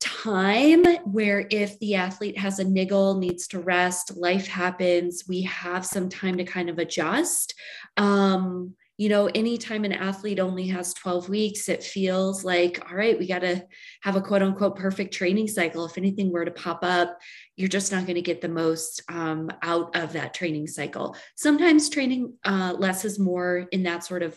time 0.00 0.84
where 1.04 1.46
if 1.50 1.78
the 1.78 1.94
athlete 1.94 2.38
has 2.38 2.58
a 2.58 2.64
niggle, 2.64 3.18
needs 3.18 3.46
to 3.48 3.60
rest, 3.60 4.16
life 4.16 4.46
happens, 4.46 5.24
we 5.28 5.42
have 5.42 5.84
some 5.84 6.08
time 6.08 6.36
to 6.38 6.44
kind 6.44 6.68
of 6.68 6.78
adjust. 6.78 7.54
Um, 7.96 8.74
you 9.00 9.08
know, 9.08 9.30
anytime 9.34 9.86
an 9.86 9.94
athlete 9.94 10.38
only 10.38 10.66
has 10.66 10.92
12 10.92 11.30
weeks, 11.30 11.70
it 11.70 11.82
feels 11.82 12.44
like, 12.44 12.84
all 12.86 12.94
right, 12.94 13.18
we 13.18 13.26
got 13.26 13.38
to 13.38 13.64
have 14.02 14.14
a 14.14 14.20
quote 14.20 14.42
unquote 14.42 14.76
perfect 14.76 15.14
training 15.14 15.48
cycle. 15.48 15.86
If 15.86 15.96
anything 15.96 16.30
were 16.30 16.44
to 16.44 16.50
pop 16.50 16.80
up, 16.82 17.18
you're 17.56 17.68
just 17.68 17.92
not 17.92 18.04
going 18.04 18.16
to 18.16 18.20
get 18.20 18.42
the 18.42 18.48
most 18.48 19.02
um, 19.08 19.50
out 19.62 19.96
of 19.96 20.12
that 20.12 20.34
training 20.34 20.66
cycle. 20.66 21.16
Sometimes 21.34 21.88
training 21.88 22.34
uh, 22.44 22.74
less 22.76 23.06
is 23.06 23.18
more 23.18 23.66
in 23.72 23.84
that 23.84 24.04
sort 24.04 24.22
of 24.22 24.36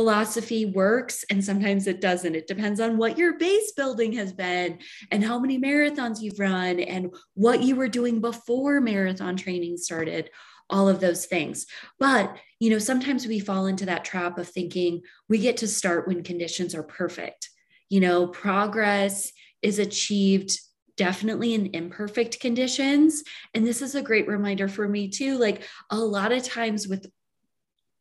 philosophy 0.00 0.64
works 0.64 1.26
and 1.28 1.44
sometimes 1.44 1.86
it 1.86 2.00
doesn't. 2.00 2.34
It 2.34 2.46
depends 2.46 2.80
on 2.80 2.96
what 2.96 3.18
your 3.18 3.36
base 3.36 3.72
building 3.72 4.14
has 4.14 4.32
been 4.32 4.78
and 5.10 5.22
how 5.22 5.38
many 5.38 5.60
marathons 5.60 6.22
you've 6.22 6.40
run 6.40 6.80
and 6.80 7.14
what 7.34 7.62
you 7.62 7.76
were 7.76 7.86
doing 7.86 8.18
before 8.18 8.80
marathon 8.80 9.36
training 9.36 9.76
started, 9.76 10.30
all 10.70 10.88
of 10.88 11.00
those 11.00 11.26
things. 11.26 11.66
But, 11.98 12.34
you 12.60 12.70
know, 12.70 12.78
sometimes 12.78 13.26
we 13.26 13.40
fall 13.40 13.66
into 13.66 13.84
that 13.84 14.06
trap 14.06 14.38
of 14.38 14.48
thinking 14.48 15.02
we 15.28 15.36
get 15.36 15.58
to 15.58 15.68
start 15.68 16.08
when 16.08 16.22
conditions 16.22 16.74
are 16.74 16.82
perfect. 16.82 17.50
You 17.90 18.00
know, 18.00 18.26
progress 18.26 19.30
is 19.60 19.78
achieved 19.78 20.58
definitely 20.96 21.52
in 21.52 21.74
imperfect 21.74 22.40
conditions. 22.40 23.22
And 23.52 23.66
this 23.66 23.82
is 23.82 23.94
a 23.94 24.02
great 24.02 24.28
reminder 24.28 24.66
for 24.66 24.88
me 24.88 25.08
too. 25.08 25.36
Like 25.36 25.68
a 25.90 25.98
lot 25.98 26.32
of 26.32 26.42
times 26.42 26.88
with 26.88 27.04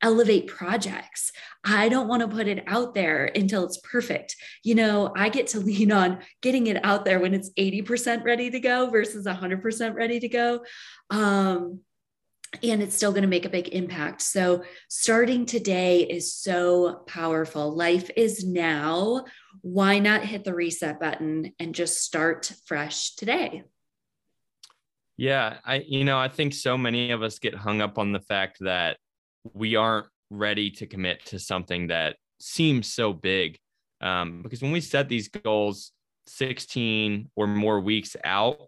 elevate 0.01 0.47
projects. 0.47 1.31
I 1.63 1.89
don't 1.89 2.07
want 2.07 2.21
to 2.21 2.27
put 2.27 2.47
it 2.47 2.63
out 2.67 2.93
there 2.93 3.31
until 3.35 3.65
it's 3.65 3.77
perfect. 3.77 4.35
You 4.63 4.75
know, 4.75 5.13
I 5.15 5.29
get 5.29 5.47
to 5.47 5.59
lean 5.59 5.91
on 5.91 6.19
getting 6.41 6.67
it 6.67 6.83
out 6.85 7.05
there 7.05 7.19
when 7.19 7.33
it's 7.33 7.51
80% 7.51 8.23
ready 8.23 8.49
to 8.51 8.59
go 8.59 8.89
versus 8.89 9.25
100% 9.25 9.93
ready 9.95 10.19
to 10.19 10.29
go. 10.29 10.63
Um, 11.09 11.81
and 12.63 12.81
it's 12.81 12.95
still 12.95 13.11
going 13.11 13.21
to 13.21 13.27
make 13.27 13.45
a 13.45 13.49
big 13.49 13.69
impact. 13.69 14.21
So, 14.21 14.63
starting 14.87 15.45
today 15.45 16.01
is 16.01 16.33
so 16.33 17.03
powerful. 17.05 17.75
Life 17.75 18.09
is 18.15 18.43
now. 18.43 19.25
Why 19.61 19.99
not 19.99 20.25
hit 20.25 20.45
the 20.45 20.55
reset 20.55 20.99
button 20.99 21.53
and 21.59 21.75
just 21.75 22.01
start 22.01 22.51
fresh 22.65 23.15
today? 23.15 23.63
Yeah, 25.15 25.57
I 25.63 25.83
you 25.85 26.05
know, 26.05 26.17
I 26.17 26.27
think 26.27 26.53
so 26.53 26.77
many 26.77 27.11
of 27.11 27.21
us 27.21 27.39
get 27.39 27.53
hung 27.53 27.81
up 27.81 27.99
on 27.99 28.13
the 28.13 28.21
fact 28.21 28.57
that 28.61 28.97
we 29.53 29.75
aren't 29.75 30.07
ready 30.29 30.71
to 30.71 30.85
commit 30.85 31.25
to 31.27 31.39
something 31.39 31.87
that 31.87 32.17
seems 32.39 32.91
so 32.91 33.13
big. 33.13 33.57
Um, 34.01 34.41
because 34.41 34.61
when 34.61 34.71
we 34.71 34.81
set 34.81 35.09
these 35.09 35.27
goals 35.27 35.91
16 36.27 37.29
or 37.35 37.47
more 37.47 37.79
weeks 37.79 38.15
out, 38.23 38.59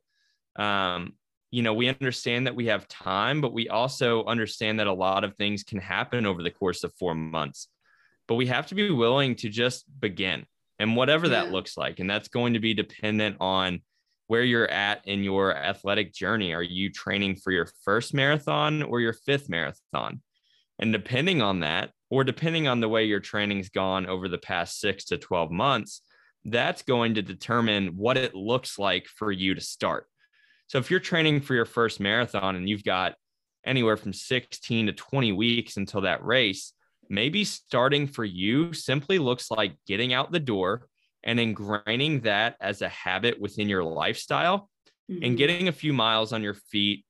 um, 0.55 1.13
you 1.51 1.61
know, 1.61 1.73
we 1.73 1.89
understand 1.89 2.47
that 2.47 2.55
we 2.55 2.67
have 2.67 2.87
time, 2.87 3.41
but 3.41 3.53
we 3.53 3.69
also 3.69 4.23
understand 4.25 4.79
that 4.79 4.87
a 4.87 4.93
lot 4.93 5.23
of 5.23 5.35
things 5.35 5.63
can 5.63 5.79
happen 5.79 6.25
over 6.25 6.41
the 6.41 6.49
course 6.49 6.83
of 6.83 6.93
four 6.95 7.13
months. 7.13 7.67
But 8.27 8.35
we 8.35 8.47
have 8.47 8.67
to 8.67 8.75
be 8.75 8.89
willing 8.89 9.35
to 9.37 9.49
just 9.49 9.85
begin 9.99 10.45
and 10.79 10.95
whatever 10.95 11.27
yeah. 11.27 11.43
that 11.43 11.51
looks 11.51 11.77
like. 11.77 11.99
And 11.99 12.09
that's 12.09 12.29
going 12.29 12.53
to 12.53 12.59
be 12.59 12.73
dependent 12.73 13.37
on 13.41 13.81
where 14.27 14.43
you're 14.43 14.71
at 14.71 15.05
in 15.05 15.23
your 15.23 15.55
athletic 15.55 16.13
journey. 16.13 16.53
Are 16.53 16.63
you 16.63 16.89
training 16.89 17.35
for 17.35 17.51
your 17.51 17.67
first 17.83 18.13
marathon 18.13 18.81
or 18.81 19.01
your 19.01 19.11
fifth 19.11 19.49
marathon? 19.49 20.21
And 20.81 20.91
depending 20.91 21.41
on 21.43 21.59
that, 21.59 21.91
or 22.09 22.23
depending 22.23 22.67
on 22.67 22.81
the 22.81 22.89
way 22.89 23.05
your 23.05 23.19
training's 23.19 23.69
gone 23.69 24.07
over 24.07 24.27
the 24.27 24.39
past 24.39 24.79
six 24.79 25.05
to 25.05 25.17
12 25.17 25.51
months, 25.51 26.01
that's 26.43 26.81
going 26.81 27.13
to 27.13 27.21
determine 27.21 27.95
what 27.95 28.17
it 28.17 28.33
looks 28.33 28.79
like 28.79 29.05
for 29.05 29.31
you 29.31 29.53
to 29.53 29.61
start. 29.61 30.07
So 30.67 30.79
if 30.79 30.89
you're 30.89 30.99
training 30.99 31.41
for 31.41 31.53
your 31.53 31.65
first 31.65 31.99
marathon 31.99 32.55
and 32.55 32.67
you've 32.67 32.83
got 32.83 33.13
anywhere 33.63 33.95
from 33.95 34.11
16 34.11 34.87
to 34.87 34.93
20 34.93 35.31
weeks 35.33 35.77
until 35.77 36.01
that 36.01 36.25
race, 36.25 36.73
maybe 37.09 37.43
starting 37.43 38.07
for 38.07 38.25
you 38.25 38.73
simply 38.73 39.19
looks 39.19 39.51
like 39.51 39.75
getting 39.85 40.13
out 40.13 40.31
the 40.31 40.39
door 40.39 40.87
and 41.23 41.39
ingraining 41.39 42.23
that 42.23 42.55
as 42.59 42.81
a 42.81 42.89
habit 42.89 43.39
within 43.39 43.69
your 43.69 43.83
lifestyle 43.83 44.69
mm-hmm. 45.09 45.23
and 45.23 45.37
getting 45.37 45.67
a 45.67 45.73
few 45.73 45.93
miles 45.93 46.33
on 46.33 46.41
your 46.41 46.55
feet, 46.55 47.05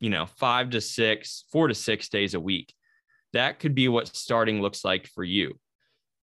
you 0.00 0.08
know, 0.08 0.24
five 0.24 0.70
to 0.70 0.80
six, 0.80 1.44
four 1.52 1.68
to 1.68 1.74
six 1.74 2.08
days 2.08 2.32
a 2.32 2.40
week 2.40 2.72
that 3.32 3.58
could 3.58 3.74
be 3.74 3.88
what 3.88 4.14
starting 4.14 4.60
looks 4.60 4.84
like 4.84 5.06
for 5.06 5.24
you. 5.24 5.58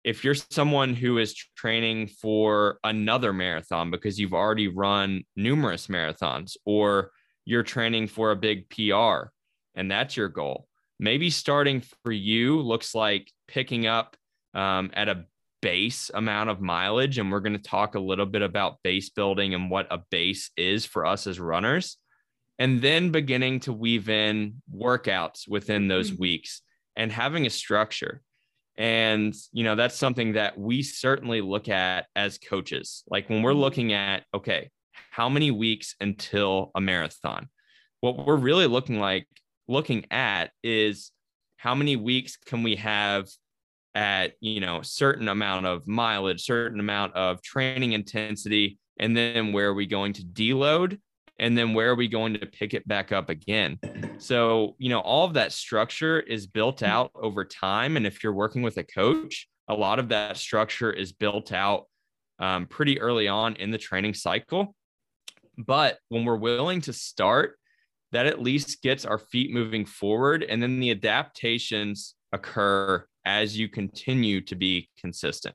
If 0.05 0.25
you're 0.25 0.35
someone 0.35 0.95
who 0.95 1.19
is 1.19 1.35
training 1.57 2.09
for 2.09 2.79
another 2.85 3.33
marathon 3.33 3.91
because 3.91 4.19
you've 4.19 4.35
already 4.35 4.69
run 4.69 5.25
numerous 5.37 5.89
marathons, 5.89 6.57
or 6.65 7.11
you're 7.45 7.63
training 7.63 8.07
for 8.07 8.31
a 8.31 8.37
big 8.37 8.69
PR 8.71 9.31
and 9.75 9.91
that's 9.91 10.17
your 10.17 10.29
goal, 10.29 10.67
maybe 10.99 11.31
starting 11.31 11.83
for 12.03 12.13
you 12.13 12.61
looks 12.61 12.95
like 12.95 13.31
picking 13.47 13.87
up 13.87 14.17
um, 14.55 14.91
at 14.95 15.09
a 15.09 15.25
base 15.61 16.11
amount 16.15 16.51
of 16.51 16.61
mileage. 16.61 17.19
And 17.19 17.31
we're 17.31 17.41
going 17.41 17.57
to 17.57 17.63
talk 17.63 17.95
a 17.95 18.01
little 18.01 18.27
bit 18.27 18.43
about 18.43 18.83
base 18.83 19.11
building 19.11 19.55
and 19.55 19.71
what 19.71 19.87
a 19.91 19.99
base 20.11 20.51
is 20.57 20.85
for 20.85 21.07
us 21.07 21.27
as 21.27 21.41
runners. 21.41 21.97
And 22.59 22.83
then 22.83 23.11
beginning 23.11 23.61
to 23.61 23.73
weave 23.73 24.09
in 24.09 24.63
workouts 24.75 25.49
within 25.49 25.89
those 25.89 26.11
mm-hmm. 26.11 26.23
weeks 26.23 26.63
and 26.99 27.11
having 27.11 27.47
a 27.47 27.51
structure. 27.51 28.21
And, 28.77 29.35
you 29.53 29.65
know, 29.65 29.77
that's 29.77 29.97
something 29.97 30.33
that 30.33 30.59
we 30.59 30.83
certainly 30.83 31.41
look 31.41 31.69
at 31.69 32.07
as 32.15 32.39
coaches. 32.39 33.05
Like 33.09 33.31
when 33.31 33.43
we're 33.43 33.53
mm-hmm. 33.53 33.61
looking 33.61 33.93
at, 33.93 34.25
okay, 34.35 34.71
how 35.11 35.29
many 35.29 35.51
weeks 35.51 35.95
until 36.01 36.71
a 36.75 36.81
marathon? 36.81 37.49
What 38.01 38.27
we're 38.27 38.37
really 38.37 38.67
looking 38.67 39.01
like, 39.01 39.27
looking 39.69 40.05
at 40.11 40.51
is 40.63 41.11
how 41.57 41.75
many 41.75 41.97
weeks 41.97 42.37
can 42.37 42.63
we 42.63 42.77
have 42.77 43.29
at, 43.95 44.35
you 44.41 44.61
know, 44.61 44.83
certain 44.83 45.29
amount 45.29 45.67
of 45.67 45.89
mileage, 45.89 46.43
certain 46.43 46.79
amount 46.79 47.15
of 47.15 47.43
training 47.43 47.93
intensity, 47.93 48.79
and 49.01 49.17
then 49.17 49.53
where 49.53 49.69
are 49.69 49.75
we 49.75 49.87
going 49.87 50.13
to 50.15 50.23
deload 50.23 50.99
and 51.39 51.57
then 51.57 51.75
where 51.75 51.91
are 51.91 51.95
we 51.95 52.09
going 52.09 52.35
to 52.35 52.47
pick 52.47 52.75
it 52.75 52.87
back 52.89 53.13
up 53.13 53.29
again? 53.29 53.79
So 54.19 54.75
you 54.79 54.89
know 54.89 55.01
all 55.01 55.25
of 55.25 55.35
that 55.35 55.53
structure 55.53 56.21
is 56.21 56.47
built 56.47 56.83
out 56.83 57.11
over 57.15 57.45
time 57.45 57.97
and 57.97 58.07
if 58.07 58.23
you're 58.23 58.33
working 58.33 58.63
with 58.63 58.77
a 58.77 58.85
coach 58.85 59.49
a 59.69 59.75
lot 59.75 59.99
of 59.99 60.09
that 60.09 60.37
structure 60.37 60.91
is 60.91 61.13
built 61.13 61.53
out 61.53 61.85
um, 62.39 62.67
pretty 62.67 63.01
early 63.01 63.29
on 63.29 63.57
in 63.57 63.71
the 63.71 63.79
training 63.79 64.15
cycle. 64.15 64.75
But 65.57 65.99
when 66.09 66.25
we're 66.25 66.37
willing 66.37 66.81
to 66.83 66.93
start 66.93 67.57
that 68.13 68.27
at 68.27 68.41
least 68.41 68.83
gets 68.83 69.05
our 69.05 69.19
feet 69.19 69.53
moving 69.53 69.85
forward 69.85 70.43
and 70.43 70.63
then 70.63 70.81
the 70.81 70.91
adaptations 70.91 72.15
occur 72.33 73.05
as 73.25 73.59
you 73.59 73.69
continue 73.69 74.41
to 74.41 74.55
be 74.55 74.89
consistent 74.99 75.55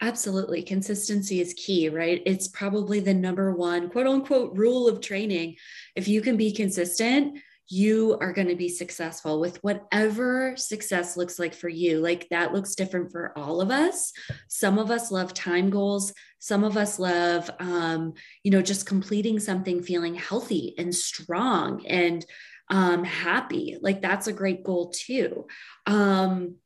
Absolutely. 0.00 0.62
Consistency 0.62 1.40
is 1.40 1.54
key, 1.54 1.88
right? 1.88 2.22
It's 2.26 2.48
probably 2.48 3.00
the 3.00 3.14
number 3.14 3.54
one 3.54 3.88
quote 3.88 4.06
unquote 4.06 4.56
rule 4.56 4.88
of 4.88 5.00
training. 5.00 5.56
If 5.94 6.08
you 6.08 6.20
can 6.20 6.36
be 6.36 6.52
consistent, 6.52 7.38
you 7.68 8.18
are 8.20 8.32
going 8.32 8.48
to 8.48 8.56
be 8.56 8.68
successful 8.68 9.40
with 9.40 9.62
whatever 9.64 10.54
success 10.56 11.16
looks 11.16 11.38
like 11.38 11.54
for 11.54 11.68
you. 11.68 12.00
Like 12.00 12.28
that 12.28 12.52
looks 12.52 12.74
different 12.74 13.10
for 13.10 13.32
all 13.36 13.60
of 13.60 13.70
us. 13.70 14.12
Some 14.48 14.78
of 14.78 14.90
us 14.90 15.10
love 15.10 15.32
time 15.32 15.70
goals. 15.70 16.12
Some 16.40 16.62
of 16.62 16.76
us 16.76 16.98
love, 16.98 17.50
um, 17.58 18.12
you 18.42 18.50
know, 18.50 18.60
just 18.60 18.84
completing 18.84 19.40
something, 19.40 19.82
feeling 19.82 20.14
healthy 20.14 20.74
and 20.76 20.94
strong 20.94 21.86
and 21.86 22.24
um, 22.68 23.02
happy. 23.04 23.78
Like 23.80 24.02
that's 24.02 24.26
a 24.26 24.32
great 24.32 24.62
goal 24.62 24.90
too. 24.90 25.46
Um, 25.86 26.56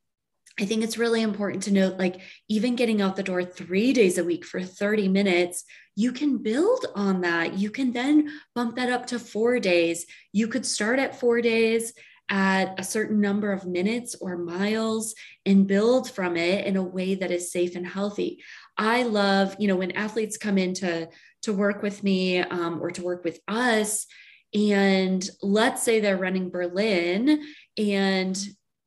I 0.60 0.64
think 0.64 0.82
it's 0.82 0.98
really 0.98 1.22
important 1.22 1.62
to 1.64 1.72
note 1.72 1.98
like, 1.98 2.20
even 2.48 2.74
getting 2.74 3.00
out 3.00 3.16
the 3.16 3.22
door 3.22 3.44
three 3.44 3.92
days 3.92 4.18
a 4.18 4.24
week 4.24 4.44
for 4.44 4.60
30 4.60 5.08
minutes, 5.08 5.64
you 5.94 6.12
can 6.12 6.38
build 6.38 6.86
on 6.94 7.20
that. 7.20 7.54
You 7.54 7.70
can 7.70 7.92
then 7.92 8.30
bump 8.54 8.76
that 8.76 8.90
up 8.90 9.06
to 9.06 9.18
four 9.18 9.60
days. 9.60 10.06
You 10.32 10.48
could 10.48 10.66
start 10.66 10.98
at 10.98 11.18
four 11.18 11.40
days 11.40 11.92
at 12.28 12.78
a 12.78 12.84
certain 12.84 13.20
number 13.20 13.52
of 13.52 13.66
minutes 13.66 14.14
or 14.20 14.36
miles 14.36 15.14
and 15.46 15.66
build 15.66 16.10
from 16.10 16.36
it 16.36 16.66
in 16.66 16.76
a 16.76 16.82
way 16.82 17.14
that 17.14 17.30
is 17.30 17.52
safe 17.52 17.74
and 17.74 17.86
healthy. 17.86 18.42
I 18.76 19.04
love, 19.04 19.56
you 19.58 19.68
know, 19.68 19.76
when 19.76 19.92
athletes 19.92 20.36
come 20.36 20.58
in 20.58 20.74
to, 20.74 21.08
to 21.42 21.52
work 21.52 21.82
with 21.82 22.02
me 22.02 22.38
um, 22.38 22.80
or 22.82 22.90
to 22.90 23.02
work 23.02 23.24
with 23.24 23.40
us, 23.48 24.06
and 24.54 25.28
let's 25.42 25.82
say 25.82 26.00
they're 26.00 26.16
running 26.16 26.50
Berlin 26.50 27.42
and 27.76 28.38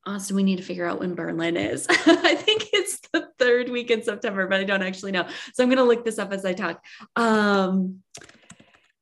Austin, 0.06 0.36
we 0.36 0.44
need 0.44 0.58
to 0.58 0.64
figure 0.64 0.86
out 0.86 1.00
when 1.00 1.14
Berlin 1.14 1.58
is. 1.58 1.86
I 1.90 2.36
think 2.36 2.68
it's 2.74 3.00
the 3.14 3.28
third 3.38 3.70
week 3.70 3.92
in 3.92 4.02
September, 4.02 4.48
but 4.48 4.60
I 4.60 4.64
don't 4.64 4.82
actually 4.82 5.12
know. 5.12 5.28
So 5.54 5.64
I'm 5.64 5.70
going 5.70 5.78
to 5.78 5.84
look 5.84 6.04
this 6.04 6.18
up 6.18 6.32
as 6.34 6.44
I 6.44 6.54
talk. 6.54 6.84
Um, 7.16 8.02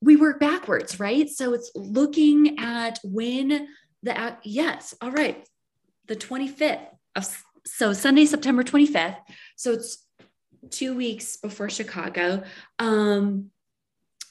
we 0.01 0.15
work 0.15 0.39
backwards, 0.39 0.99
right? 0.99 1.29
So 1.29 1.53
it's 1.53 1.71
looking 1.75 2.59
at 2.59 2.99
when 3.03 3.67
the, 4.03 4.37
yes, 4.43 4.93
all 5.01 5.11
right, 5.11 5.45
the 6.07 6.15
25th 6.15 6.87
of, 7.15 7.43
so 7.65 7.93
Sunday, 7.93 8.25
September 8.25 8.63
25th. 8.63 9.17
So 9.55 9.73
it's 9.73 10.05
two 10.69 10.95
weeks 10.95 11.37
before 11.37 11.69
Chicago. 11.69 12.43
Um, 12.77 13.51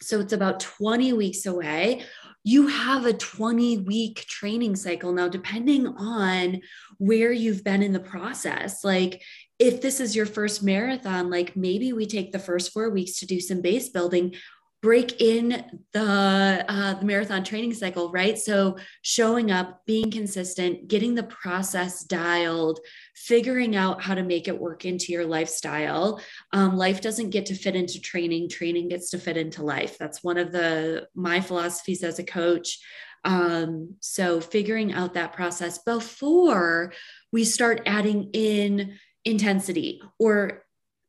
so 0.00 0.20
it's 0.20 0.32
about 0.32 0.60
20 0.60 1.12
weeks 1.14 1.46
away 1.46 2.04
you 2.48 2.66
have 2.66 3.04
a 3.04 3.12
20 3.12 3.76
week 3.78 4.24
training 4.26 4.74
cycle 4.74 5.12
now, 5.12 5.28
depending 5.28 5.86
on 5.86 6.62
where 6.96 7.30
you've 7.30 7.62
been 7.62 7.82
in 7.82 7.92
the 7.92 8.00
process. 8.00 8.82
Like, 8.82 9.22
if 9.58 9.82
this 9.82 10.00
is 10.00 10.16
your 10.16 10.24
first 10.24 10.62
marathon, 10.62 11.28
like 11.28 11.56
maybe 11.56 11.92
we 11.92 12.06
take 12.06 12.32
the 12.32 12.38
first 12.38 12.72
four 12.72 12.88
weeks 12.88 13.18
to 13.18 13.26
do 13.26 13.38
some 13.38 13.60
base 13.60 13.90
building 13.90 14.34
break 14.80 15.20
in 15.20 15.80
the 15.92 16.64
uh, 16.68 16.94
the 16.94 17.04
marathon 17.04 17.42
training 17.42 17.74
cycle 17.74 18.10
right? 18.12 18.38
So 18.38 18.76
showing 19.02 19.50
up 19.50 19.84
being 19.86 20.10
consistent 20.10 20.88
getting 20.88 21.14
the 21.14 21.24
process 21.24 22.04
dialed 22.04 22.80
figuring 23.14 23.74
out 23.74 24.00
how 24.00 24.14
to 24.14 24.22
make 24.22 24.46
it 24.46 24.58
work 24.58 24.84
into 24.84 25.12
your 25.12 25.26
lifestyle. 25.26 26.20
Um, 26.52 26.76
life 26.76 27.00
doesn't 27.00 27.30
get 27.30 27.46
to 27.46 27.54
fit 27.54 27.74
into 27.74 28.00
training. 28.00 28.48
Training 28.48 28.88
gets 28.88 29.10
to 29.10 29.18
fit 29.18 29.36
into 29.36 29.64
life. 29.64 29.98
That's 29.98 30.22
one 30.22 30.38
of 30.38 30.52
the 30.52 31.08
my 31.14 31.40
philosophies 31.40 32.04
as 32.04 32.18
a 32.18 32.24
coach. 32.24 32.78
Um, 33.24 33.96
so 34.00 34.40
figuring 34.40 34.92
out 34.92 35.14
that 35.14 35.32
process 35.32 35.78
before 35.78 36.92
we 37.32 37.44
start 37.44 37.82
adding 37.84 38.30
in 38.32 38.98
intensity 39.24 40.00
or 40.18 40.64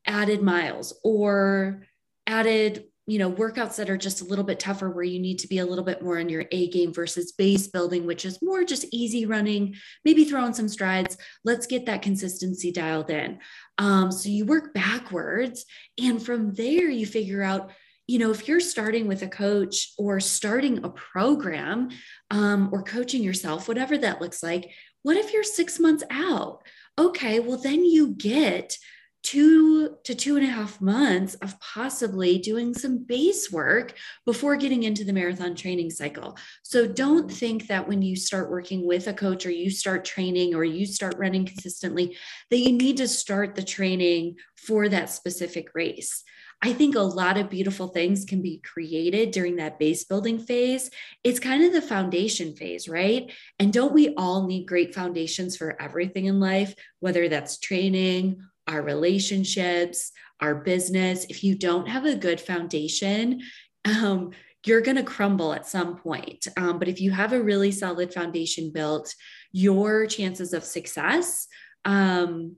added 0.06 0.42
miles 0.42 1.00
or 1.04 1.86
added 2.26 2.86
you 3.10 3.18
know 3.18 3.32
workouts 3.32 3.76
that 3.78 3.90
are 3.90 3.98
just 3.98 4.22
a 4.22 4.26
little 4.26 4.46
bit 4.46 4.60
tougher 4.60 4.90
where 4.90 5.04
you 5.04 5.20
need 5.20 5.40
to 5.40 5.48
be 5.48 5.58
a 5.58 5.66
little 5.66 5.84
bit 5.84 6.04
more 6.04 6.20
in 6.20 6.30
your 6.30 6.46
a 6.52 6.70
game 6.70 6.94
versus 6.94 7.32
base 7.32 7.68
building 7.68 8.06
which 8.06 8.24
is 8.24 8.42
more 8.42 8.64
just 8.64 8.86
easy 8.92 9.26
running 9.26 9.76
maybe 10.06 10.26
throwing 10.26 10.54
some 10.54 10.68
strides. 10.68 11.18
Let's 11.44 11.66
get 11.66 11.86
that 11.88 12.02
consistency 12.02 12.72
dialed 12.72 13.10
in. 13.10 13.40
Um, 13.78 14.12
so 14.12 14.30
you 14.30 14.46
work 14.46 14.74
backwards 14.74 15.66
and 16.02 16.24
from 16.24 16.54
there 16.54 16.90
you 16.90 17.06
figure 17.06 17.42
out 17.42 17.72
you 18.08 18.20
know 18.20 18.32
if 18.32 18.48
you're 18.48 18.60
starting 18.60 19.08
with 19.08 19.24
a 19.24 19.28
coach 19.28 19.94
or 19.98 20.20
starting 20.20 20.84
a 20.84 20.90
program 20.90 21.90
um, 22.30 22.70
or 22.72 22.84
coaching 22.84 23.24
yourself 23.24 23.68
whatever 23.68 23.98
that 23.98 24.22
looks 24.22 24.44
like 24.44 24.70
what 25.02 25.18
if 25.18 25.34
you're 25.34 25.44
six 25.44 25.80
months 25.80 26.04
out? 26.12 26.62
Okay 26.98 27.40
well 27.40 27.58
then 27.58 27.84
you 27.84 28.10
get 28.10 28.78
two 29.24 29.98
to 30.04 30.16
two 30.16 30.38
and 30.38 30.46
a 30.46 30.50
half 30.50 30.80
months 30.80 31.36
of 31.36 31.60
possibly 31.60 32.38
doing 32.38 32.74
some 32.74 33.04
base 33.04 33.52
work 33.52 33.94
before 34.26 34.56
getting 34.56 34.84
into 34.84 35.04
the 35.04 35.14
marathon 35.14 35.56
training 35.56 35.90
cycle. 35.90 36.38
So 36.64 36.88
don't 36.88 37.32
think 37.32 37.68
that 37.68 37.88
when 37.88 38.02
you 38.02 38.16
start 38.16 38.50
working 38.50 38.86
with 38.88 39.08
a 39.08 39.14
coach 39.14 39.46
or 39.46 39.52
you 39.52 39.70
start 39.70 40.06
training 40.06 40.56
or 40.56 40.64
you 40.64 40.86
start 40.86 41.18
running 41.18 41.46
consistently, 41.46 42.18
that 42.50 42.58
you 42.58 42.72
need 42.72 42.98
to 42.98 43.08
start 43.08 43.56
the 43.56 43.64
training 43.64 44.36
for 44.56 44.90
that 44.90 45.10
specific 45.10 45.70
race. 45.74 46.24
I 46.62 46.74
think 46.74 46.96
a 46.96 47.02
lot 47.02 47.38
of 47.38 47.50
beautiful 47.50 47.88
things 47.88 48.26
can 48.26 48.42
be 48.42 48.58
created 48.58 49.32
during 49.32 49.56
that 49.58 49.80
base 49.80 50.04
building 50.04 50.40
phase. 50.40 50.92
It's 51.24 51.40
kind 51.40 51.64
of 51.64 51.72
the 51.72 51.82
foundation 51.82 52.54
phase, 52.54 52.90
right? 52.90 53.32
And 53.60 53.72
don't 53.72 53.94
we 53.94 54.14
all 54.16 54.46
need 54.46 54.68
great 54.68 54.94
foundations 54.94 55.56
for 55.56 55.82
everything 55.82 56.26
in 56.26 56.42
life, 56.42 56.76
whether 57.00 57.30
that's 57.30 57.60
training 57.60 58.42
our 58.70 58.82
relationships, 58.82 60.12
our 60.40 60.56
business. 60.56 61.26
If 61.26 61.44
you 61.44 61.56
don't 61.56 61.88
have 61.88 62.06
a 62.06 62.16
good 62.16 62.40
foundation, 62.40 63.42
um, 63.86 64.32
you're 64.66 64.82
going 64.82 64.98
to 64.98 65.04
crumble 65.04 65.54
at 65.54 65.68
some 65.68 65.98
point. 65.98 66.48
Um, 66.56 66.80
but 66.80 66.88
if 66.88 67.02
you 67.02 67.12
have 67.12 67.34
a 67.34 67.42
really 67.42 67.72
solid 67.72 68.14
foundation 68.14 68.72
built, 68.72 69.14
your 69.52 70.06
chances 70.06 70.54
of 70.54 70.64
success 70.64 71.48
um, 71.86 72.56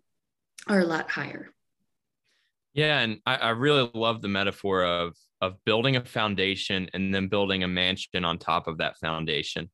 are 0.68 0.80
a 0.80 0.86
lot 0.86 1.10
higher. 1.10 1.50
Yeah, 2.74 3.00
and 3.00 3.20
I, 3.26 3.36
I, 3.36 3.50
really 3.50 3.90
love 3.94 4.22
the 4.22 4.30
metaphor 4.30 4.86
of 4.86 5.14
of 5.42 5.56
building 5.66 5.98
a 5.98 6.06
foundation 6.06 6.90
and 6.94 7.14
then 7.14 7.28
building 7.28 7.64
a 7.64 7.68
mansion 7.68 8.24
on 8.24 8.38
top 8.38 8.68
of 8.68 8.78
that 8.78 8.98
foundation. 9.00 9.70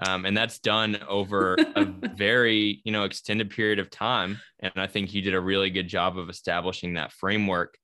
Um, 0.00 0.24
and 0.24 0.36
that's 0.36 0.58
done 0.58 0.98
over 1.08 1.56
a 1.76 1.84
very 2.14 2.80
you 2.84 2.92
know 2.92 3.04
extended 3.04 3.50
period 3.50 3.78
of 3.78 3.90
time. 3.90 4.40
And 4.60 4.72
i 4.76 4.86
think 4.86 5.14
you 5.14 5.22
did 5.22 5.34
a 5.34 5.40
really 5.40 5.70
good 5.70 5.88
job 5.88 6.18
of 6.18 6.28
establishing 6.28 6.94
that 6.94 7.12
framework. 7.12 7.76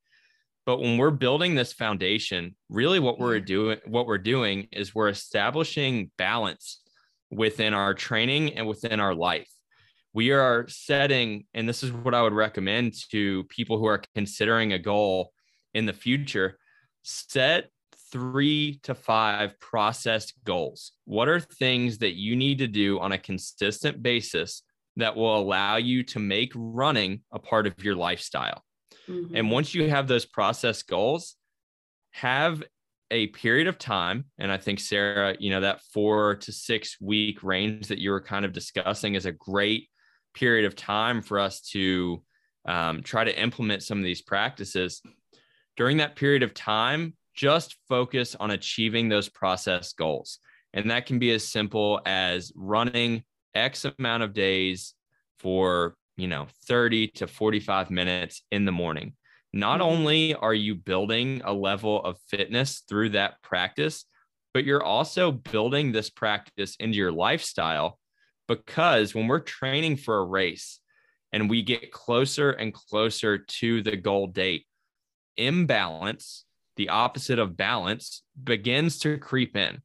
But 0.66 0.80
when 0.80 0.98
we're 0.98 1.10
building 1.10 1.54
this 1.54 1.72
foundation 1.72 2.56
really 2.68 2.98
what 2.98 3.18
we're 3.18 3.40
doing 3.40 3.78
what 3.86 4.06
we're 4.06 4.18
doing 4.18 4.68
is 4.72 4.94
we're 4.94 5.08
establishing 5.08 6.10
balance 6.18 6.80
within 7.30 7.74
our 7.74 7.94
training 7.94 8.54
and 8.54 8.66
within 8.66 8.98
our 8.98 9.14
life. 9.14 9.48
We 10.12 10.32
are 10.32 10.66
setting 10.68 11.44
and 11.54 11.68
this 11.68 11.84
is 11.84 11.92
what 11.92 12.14
i 12.14 12.22
would 12.22 12.32
recommend 12.32 12.94
to 13.12 13.44
people 13.44 13.78
who 13.78 13.86
are 13.86 14.02
considering 14.14 14.72
a 14.72 14.78
goal 14.78 15.32
in 15.74 15.86
the 15.86 15.92
future 15.92 16.58
set 17.02 17.70
three 18.12 18.80
to 18.82 18.94
five 18.94 19.58
processed 19.60 20.34
goals. 20.44 20.92
What 21.04 21.28
are 21.28 21.40
things 21.40 21.98
that 21.98 22.14
you 22.14 22.36
need 22.36 22.58
to 22.58 22.66
do 22.66 22.98
on 23.00 23.12
a 23.12 23.18
consistent 23.18 24.02
basis 24.02 24.62
that 24.96 25.16
will 25.16 25.36
allow 25.36 25.76
you 25.76 26.02
to 26.04 26.18
make 26.18 26.52
running 26.54 27.22
a 27.32 27.38
part 27.38 27.66
of 27.66 27.84
your 27.84 27.94
lifestyle? 27.94 28.62
Mm-hmm. 29.08 29.36
And 29.36 29.50
once 29.50 29.74
you 29.74 29.88
have 29.88 30.08
those 30.08 30.26
processed 30.26 30.88
goals, 30.88 31.36
have 32.12 32.62
a 33.10 33.28
period 33.28 33.66
of 33.66 33.78
time. 33.78 34.24
And 34.38 34.52
I 34.52 34.56
think, 34.56 34.80
Sarah, 34.80 35.36
you 35.38 35.50
know, 35.50 35.60
that 35.60 35.80
four 35.92 36.36
to 36.36 36.52
six 36.52 36.96
week 37.00 37.42
range 37.42 37.88
that 37.88 37.98
you 37.98 38.10
were 38.10 38.20
kind 38.20 38.44
of 38.44 38.52
discussing 38.52 39.14
is 39.14 39.26
a 39.26 39.32
great 39.32 39.88
period 40.34 40.64
of 40.64 40.76
time 40.76 41.22
for 41.22 41.38
us 41.38 41.60
to 41.72 42.22
um, 42.66 43.02
try 43.02 43.24
to 43.24 43.40
implement 43.40 43.82
some 43.82 43.98
of 43.98 44.04
these 44.04 44.22
practices. 44.22 45.02
During 45.76 45.96
that 45.96 46.16
period 46.16 46.42
of 46.42 46.54
time, 46.54 47.14
just 47.40 47.78
focus 47.88 48.36
on 48.38 48.50
achieving 48.50 49.08
those 49.08 49.30
process 49.30 49.94
goals. 49.94 50.40
And 50.74 50.90
that 50.90 51.06
can 51.06 51.18
be 51.18 51.32
as 51.32 51.48
simple 51.48 52.02
as 52.04 52.52
running 52.54 53.22
X 53.54 53.86
amount 53.86 54.22
of 54.22 54.34
days 54.34 54.92
for, 55.38 55.96
you 56.18 56.28
know, 56.28 56.48
30 56.66 57.08
to 57.08 57.26
45 57.26 57.90
minutes 57.90 58.42
in 58.50 58.66
the 58.66 58.72
morning. 58.72 59.14
Not 59.54 59.80
mm-hmm. 59.80 59.88
only 59.88 60.34
are 60.34 60.52
you 60.52 60.74
building 60.74 61.40
a 61.42 61.52
level 61.52 62.04
of 62.04 62.18
fitness 62.28 62.82
through 62.86 63.10
that 63.10 63.40
practice, 63.42 64.04
but 64.52 64.64
you're 64.64 64.84
also 64.84 65.32
building 65.32 65.92
this 65.92 66.10
practice 66.10 66.76
into 66.78 66.98
your 66.98 67.12
lifestyle 67.12 67.98
because 68.48 69.14
when 69.14 69.28
we're 69.28 69.40
training 69.40 69.96
for 69.96 70.18
a 70.18 70.24
race 70.26 70.80
and 71.32 71.48
we 71.48 71.62
get 71.62 71.90
closer 71.90 72.50
and 72.50 72.74
closer 72.74 73.38
to 73.38 73.82
the 73.82 73.96
goal 73.96 74.26
date, 74.26 74.66
imbalance 75.38 76.44
the 76.80 76.88
opposite 76.88 77.38
of 77.38 77.58
balance 77.58 78.22
begins 78.42 78.98
to 79.00 79.18
creep 79.18 79.54
in. 79.54 79.82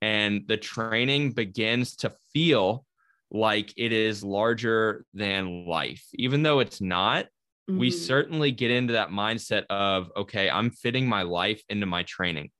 And 0.00 0.42
the 0.48 0.56
training 0.56 1.30
begins 1.30 1.94
to 1.98 2.12
feel 2.32 2.84
like 3.30 3.72
it 3.76 3.92
is 3.92 4.24
larger 4.24 5.04
than 5.14 5.66
life. 5.66 6.04
Even 6.14 6.42
though 6.42 6.58
it's 6.58 6.80
not 6.80 7.26
mm-hmm. 7.70 7.78
we 7.78 7.92
certainly 7.92 8.50
get 8.50 8.72
into 8.72 8.94
that 8.94 9.10
mindset 9.10 9.66
of 9.70 10.10
okay 10.16 10.50
i'm 10.50 10.70
fitting 10.70 11.06
my 11.06 11.22
life 11.22 11.62
into 11.68 11.86
my 11.86 12.02
training. 12.02 12.50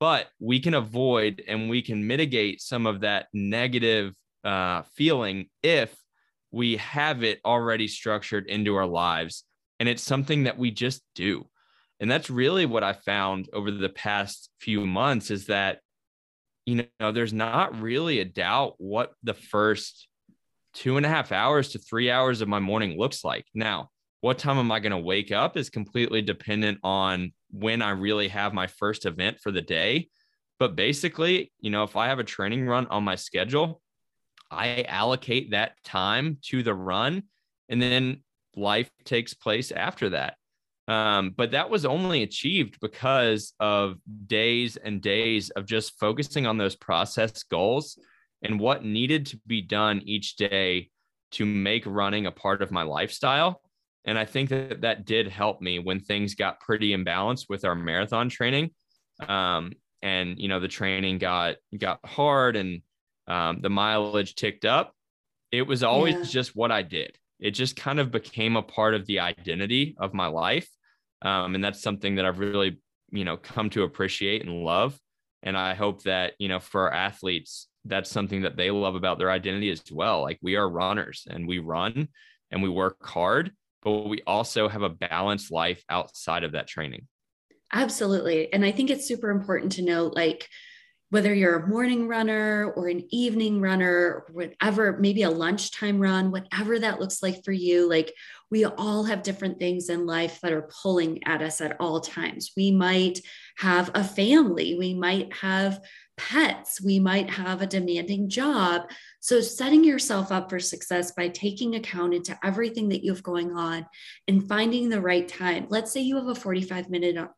But 0.00 0.28
we 0.40 0.58
can 0.58 0.72
avoid 0.72 1.42
and 1.46 1.68
we 1.68 1.82
can 1.82 2.06
mitigate 2.06 2.62
some 2.62 2.86
of 2.86 3.02
that 3.02 3.26
negative 3.34 4.14
uh, 4.42 4.82
feeling 4.96 5.50
if 5.62 5.94
we 6.50 6.78
have 6.78 7.22
it 7.22 7.40
already 7.44 7.88
structured 7.88 8.46
into 8.46 8.74
our 8.74 8.86
lives. 8.86 9.44
And 9.78 9.88
it's 9.88 10.02
something 10.02 10.44
that 10.44 10.56
we 10.56 10.70
just 10.70 11.02
do 11.14 11.46
and 12.02 12.10
that's 12.10 12.28
really 12.28 12.66
what 12.66 12.82
I 12.82 12.94
found 12.94 13.48
over 13.52 13.70
the 13.70 13.88
past 13.88 14.50
few 14.58 14.84
months 14.84 15.30
is 15.30 15.46
that, 15.46 15.78
you 16.66 16.84
know, 16.98 17.12
there's 17.12 17.32
not 17.32 17.80
really 17.80 18.18
a 18.18 18.24
doubt 18.24 18.74
what 18.78 19.12
the 19.22 19.34
first 19.34 20.08
two 20.74 20.96
and 20.96 21.06
a 21.06 21.08
half 21.08 21.30
hours 21.30 21.68
to 21.68 21.78
three 21.78 22.10
hours 22.10 22.40
of 22.40 22.48
my 22.48 22.58
morning 22.58 22.98
looks 22.98 23.22
like. 23.22 23.46
Now, 23.54 23.90
what 24.20 24.38
time 24.38 24.58
am 24.58 24.72
I 24.72 24.80
going 24.80 24.90
to 24.90 24.98
wake 24.98 25.30
up 25.30 25.56
is 25.56 25.70
completely 25.70 26.22
dependent 26.22 26.80
on 26.82 27.32
when 27.52 27.82
I 27.82 27.90
really 27.90 28.26
have 28.28 28.52
my 28.52 28.66
first 28.66 29.06
event 29.06 29.38
for 29.40 29.52
the 29.52 29.62
day. 29.62 30.08
But 30.58 30.74
basically, 30.74 31.52
you 31.60 31.70
know, 31.70 31.84
if 31.84 31.94
I 31.94 32.08
have 32.08 32.18
a 32.18 32.24
training 32.24 32.66
run 32.66 32.88
on 32.88 33.04
my 33.04 33.14
schedule, 33.14 33.80
I 34.50 34.86
allocate 34.88 35.52
that 35.52 35.74
time 35.84 36.38
to 36.46 36.64
the 36.64 36.74
run 36.74 37.22
and 37.68 37.80
then 37.80 38.24
life 38.56 38.90
takes 39.04 39.34
place 39.34 39.70
after 39.70 40.10
that. 40.10 40.34
Um, 40.92 41.30
but 41.34 41.52
that 41.52 41.70
was 41.70 41.86
only 41.86 42.22
achieved 42.22 42.78
because 42.80 43.54
of 43.58 43.96
days 44.26 44.76
and 44.76 45.00
days 45.00 45.48
of 45.50 45.64
just 45.64 45.98
focusing 45.98 46.46
on 46.46 46.58
those 46.58 46.76
process 46.76 47.44
goals 47.44 47.98
and 48.42 48.60
what 48.60 48.84
needed 48.84 49.24
to 49.26 49.40
be 49.46 49.62
done 49.62 50.02
each 50.04 50.36
day 50.36 50.90
to 51.30 51.46
make 51.46 51.84
running 51.86 52.26
a 52.26 52.30
part 52.30 52.60
of 52.60 52.70
my 52.70 52.82
lifestyle. 52.82 53.62
And 54.04 54.18
I 54.18 54.26
think 54.26 54.50
that 54.50 54.82
that 54.82 55.06
did 55.06 55.28
help 55.28 55.62
me 55.62 55.78
when 55.78 55.98
things 55.98 56.34
got 56.34 56.60
pretty 56.60 56.94
imbalanced 56.94 57.48
with 57.48 57.64
our 57.64 57.74
marathon 57.74 58.28
training. 58.28 58.72
Um, 59.26 59.72
and 60.02 60.38
you 60.38 60.48
know 60.48 60.60
the 60.60 60.68
training 60.68 61.18
got 61.18 61.56
got 61.78 62.00
hard 62.04 62.56
and 62.56 62.82
um, 63.28 63.60
the 63.62 63.70
mileage 63.70 64.34
ticked 64.34 64.66
up. 64.66 64.94
It 65.52 65.62
was 65.62 65.82
always 65.82 66.16
yeah. 66.16 66.24
just 66.24 66.54
what 66.54 66.70
I 66.70 66.82
did 66.82 67.16
it 67.42 67.50
just 67.50 67.74
kind 67.74 67.98
of 67.98 68.12
became 68.12 68.56
a 68.56 68.62
part 68.62 68.94
of 68.94 69.04
the 69.06 69.18
identity 69.18 69.96
of 69.98 70.14
my 70.14 70.28
life. 70.28 70.68
Um, 71.22 71.54
and 71.54 71.64
that's 71.64 71.80
something 71.80 72.16
that 72.16 72.26
I've 72.26 72.38
really, 72.38 72.80
you 73.10 73.24
know, 73.24 73.36
come 73.36 73.70
to 73.70 73.84
appreciate 73.84 74.44
and 74.44 74.64
love. 74.64 74.98
And 75.42 75.56
I 75.56 75.74
hope 75.74 76.02
that, 76.02 76.34
you 76.38 76.48
know, 76.48 76.58
for 76.60 76.82
our 76.82 76.92
athletes, 76.92 77.68
that's 77.84 78.10
something 78.10 78.42
that 78.42 78.56
they 78.56 78.70
love 78.70 78.94
about 78.94 79.18
their 79.18 79.30
identity 79.30 79.70
as 79.70 79.82
well. 79.90 80.22
Like 80.22 80.38
we 80.42 80.56
are 80.56 80.68
runners 80.68 81.26
and 81.28 81.48
we 81.48 81.58
run 81.58 82.08
and 82.50 82.62
we 82.62 82.68
work 82.68 83.04
hard, 83.04 83.52
but 83.82 84.08
we 84.08 84.22
also 84.26 84.68
have 84.68 84.82
a 84.82 84.88
balanced 84.88 85.50
life 85.50 85.82
outside 85.88 86.44
of 86.44 86.52
that 86.52 86.68
training. 86.68 87.08
Absolutely. 87.72 88.52
And 88.52 88.64
I 88.64 88.72
think 88.72 88.90
it's 88.90 89.06
super 89.06 89.30
important 89.30 89.72
to 89.72 89.82
know 89.82 90.12
like, 90.14 90.48
whether 91.12 91.34
you're 91.34 91.56
a 91.56 91.68
morning 91.68 92.08
runner 92.08 92.72
or 92.74 92.88
an 92.88 93.06
evening 93.10 93.60
runner, 93.60 94.24
whatever, 94.32 94.96
maybe 94.98 95.24
a 95.24 95.30
lunchtime 95.30 96.00
run, 96.00 96.30
whatever 96.30 96.78
that 96.78 97.00
looks 97.00 97.22
like 97.22 97.44
for 97.44 97.52
you, 97.52 97.86
like 97.86 98.14
we 98.50 98.64
all 98.64 99.04
have 99.04 99.22
different 99.22 99.58
things 99.58 99.90
in 99.90 100.06
life 100.06 100.40
that 100.40 100.54
are 100.54 100.70
pulling 100.82 101.22
at 101.24 101.42
us 101.42 101.60
at 101.60 101.76
all 101.78 102.00
times. 102.00 102.52
We 102.56 102.70
might 102.70 103.20
have 103.58 103.90
a 103.94 104.02
family, 104.02 104.74
we 104.78 104.94
might 104.94 105.30
have 105.34 105.82
pets, 106.16 106.80
we 106.80 106.98
might 106.98 107.28
have 107.28 107.60
a 107.60 107.66
demanding 107.66 108.30
job. 108.30 108.90
So, 109.20 109.42
setting 109.42 109.84
yourself 109.84 110.32
up 110.32 110.48
for 110.48 110.60
success 110.60 111.12
by 111.12 111.28
taking 111.28 111.74
account 111.74 112.14
into 112.14 112.38
everything 112.42 112.88
that 112.88 113.04
you 113.04 113.12
have 113.12 113.22
going 113.22 113.54
on 113.54 113.84
and 114.28 114.48
finding 114.48 114.88
the 114.88 115.02
right 115.02 115.28
time. 115.28 115.66
Let's 115.68 115.92
say 115.92 116.00
you 116.00 116.16
have 116.16 116.28
a 116.28 116.34
45 116.34 116.88
minute 116.88 117.28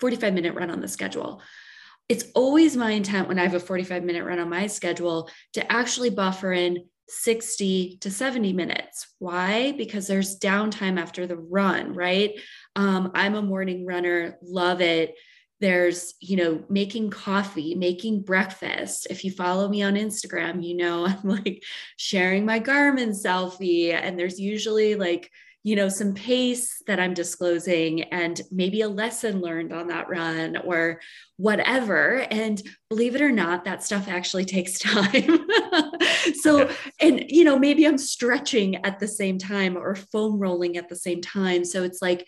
45 0.00 0.34
minute 0.34 0.54
run 0.54 0.72
on 0.72 0.80
the 0.80 0.88
schedule. 0.88 1.40
It's 2.08 2.24
always 2.34 2.76
my 2.76 2.90
intent 2.90 3.28
when 3.28 3.38
I 3.38 3.42
have 3.42 3.54
a 3.54 3.60
45 3.60 4.04
minute 4.04 4.24
run 4.24 4.38
on 4.38 4.50
my 4.50 4.66
schedule 4.66 5.30
to 5.54 5.72
actually 5.72 6.10
buffer 6.10 6.52
in 6.52 6.84
60 7.08 7.98
to 8.00 8.10
70 8.10 8.52
minutes. 8.52 9.14
Why? 9.18 9.72
Because 9.72 10.06
there's 10.06 10.38
downtime 10.38 10.98
after 10.98 11.26
the 11.26 11.36
run, 11.36 11.94
right? 11.94 12.32
Um, 12.76 13.10
I'm 13.14 13.34
a 13.34 13.42
morning 13.42 13.86
runner, 13.86 14.38
love 14.42 14.80
it. 14.80 15.14
There's, 15.60 16.14
you 16.20 16.36
know, 16.36 16.64
making 16.68 17.10
coffee, 17.10 17.74
making 17.74 18.22
breakfast. 18.22 19.06
If 19.08 19.24
you 19.24 19.30
follow 19.30 19.68
me 19.68 19.82
on 19.82 19.94
Instagram, 19.94 20.64
you 20.64 20.76
know, 20.76 21.06
I'm 21.24 21.28
like 21.28 21.62
sharing 21.96 22.44
my 22.44 22.60
Garmin 22.60 23.10
selfie, 23.10 23.92
and 23.92 24.18
there's 24.18 24.38
usually 24.38 24.94
like 24.94 25.30
you 25.64 25.74
know, 25.74 25.88
some 25.88 26.12
pace 26.12 26.82
that 26.86 27.00
I'm 27.00 27.14
disclosing 27.14 28.02
and 28.04 28.40
maybe 28.52 28.82
a 28.82 28.88
lesson 28.88 29.40
learned 29.40 29.72
on 29.72 29.88
that 29.88 30.10
run 30.10 30.58
or 30.58 31.00
whatever. 31.38 32.26
And 32.30 32.62
believe 32.90 33.16
it 33.16 33.22
or 33.22 33.32
not, 33.32 33.64
that 33.64 33.82
stuff 33.82 34.06
actually 34.06 34.44
takes 34.44 34.78
time. 34.78 35.48
so, 36.42 36.70
and, 37.00 37.24
you 37.28 37.44
know, 37.44 37.58
maybe 37.58 37.86
I'm 37.86 37.96
stretching 37.96 38.76
at 38.84 39.00
the 39.00 39.08
same 39.08 39.38
time 39.38 39.78
or 39.78 39.94
foam 39.94 40.38
rolling 40.38 40.76
at 40.76 40.90
the 40.90 40.96
same 40.96 41.22
time. 41.22 41.64
So 41.64 41.82
it's 41.82 42.00
like, 42.00 42.26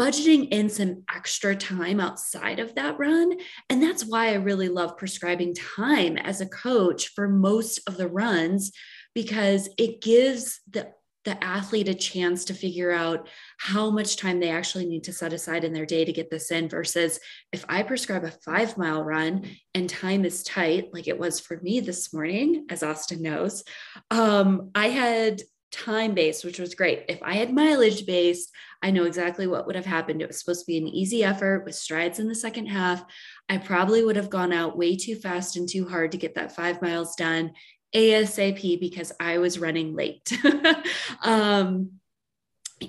budgeting 0.00 0.46
in 0.50 0.68
some 0.68 1.02
extra 1.12 1.56
time 1.56 1.98
outside 1.98 2.60
of 2.60 2.72
that 2.76 2.96
run. 3.00 3.32
And 3.68 3.82
that's 3.82 4.04
why 4.04 4.28
I 4.28 4.34
really 4.34 4.68
love 4.68 4.96
prescribing 4.96 5.54
time 5.54 6.16
as 6.16 6.40
a 6.40 6.46
coach 6.46 7.08
for 7.08 7.28
most 7.28 7.80
of 7.88 7.96
the 7.96 8.06
runs 8.06 8.70
because 9.12 9.68
it 9.76 10.00
gives 10.00 10.60
the 10.70 10.92
the 11.28 11.44
athlete 11.44 11.88
a 11.88 11.94
chance 11.94 12.46
to 12.46 12.54
figure 12.54 12.90
out 12.90 13.28
how 13.58 13.90
much 13.90 14.16
time 14.16 14.40
they 14.40 14.48
actually 14.48 14.86
need 14.86 15.04
to 15.04 15.12
set 15.12 15.34
aside 15.34 15.62
in 15.62 15.74
their 15.74 15.84
day 15.84 16.02
to 16.02 16.12
get 16.12 16.30
this 16.30 16.50
in 16.50 16.70
versus 16.70 17.20
if 17.52 17.66
I 17.68 17.82
prescribe 17.82 18.24
a 18.24 18.30
five 18.30 18.78
mile 18.78 19.04
run 19.04 19.44
and 19.74 19.90
time 19.90 20.24
is 20.24 20.42
tight, 20.42 20.88
like 20.94 21.06
it 21.06 21.18
was 21.18 21.38
for 21.38 21.60
me 21.60 21.80
this 21.80 22.14
morning, 22.14 22.64
as 22.70 22.82
Austin 22.82 23.20
knows, 23.20 23.62
um, 24.10 24.70
I 24.74 24.88
had 24.88 25.42
time 25.70 26.14
based, 26.14 26.46
which 26.46 26.58
was 26.58 26.74
great. 26.74 27.04
If 27.10 27.22
I 27.22 27.34
had 27.34 27.52
mileage 27.52 28.06
based, 28.06 28.48
I 28.82 28.90
know 28.90 29.04
exactly 29.04 29.46
what 29.46 29.66
would 29.66 29.76
have 29.76 29.84
happened. 29.84 30.22
It 30.22 30.28
was 30.28 30.40
supposed 30.40 30.60
to 30.60 30.66
be 30.66 30.78
an 30.78 30.88
easy 30.88 31.24
effort 31.24 31.66
with 31.66 31.74
strides 31.74 32.20
in 32.20 32.28
the 32.28 32.34
second 32.34 32.68
half. 32.68 33.04
I 33.50 33.58
probably 33.58 34.02
would 34.02 34.16
have 34.16 34.30
gone 34.30 34.52
out 34.52 34.78
way 34.78 34.96
too 34.96 35.16
fast 35.16 35.56
and 35.56 35.68
too 35.68 35.86
hard 35.86 36.12
to 36.12 36.18
get 36.18 36.36
that 36.36 36.56
five 36.56 36.80
miles 36.80 37.16
done 37.16 37.52
ASAP 37.94 38.80
because 38.80 39.12
I 39.18 39.38
was 39.38 39.58
running 39.58 39.94
late. 39.94 40.32
um, 41.22 41.92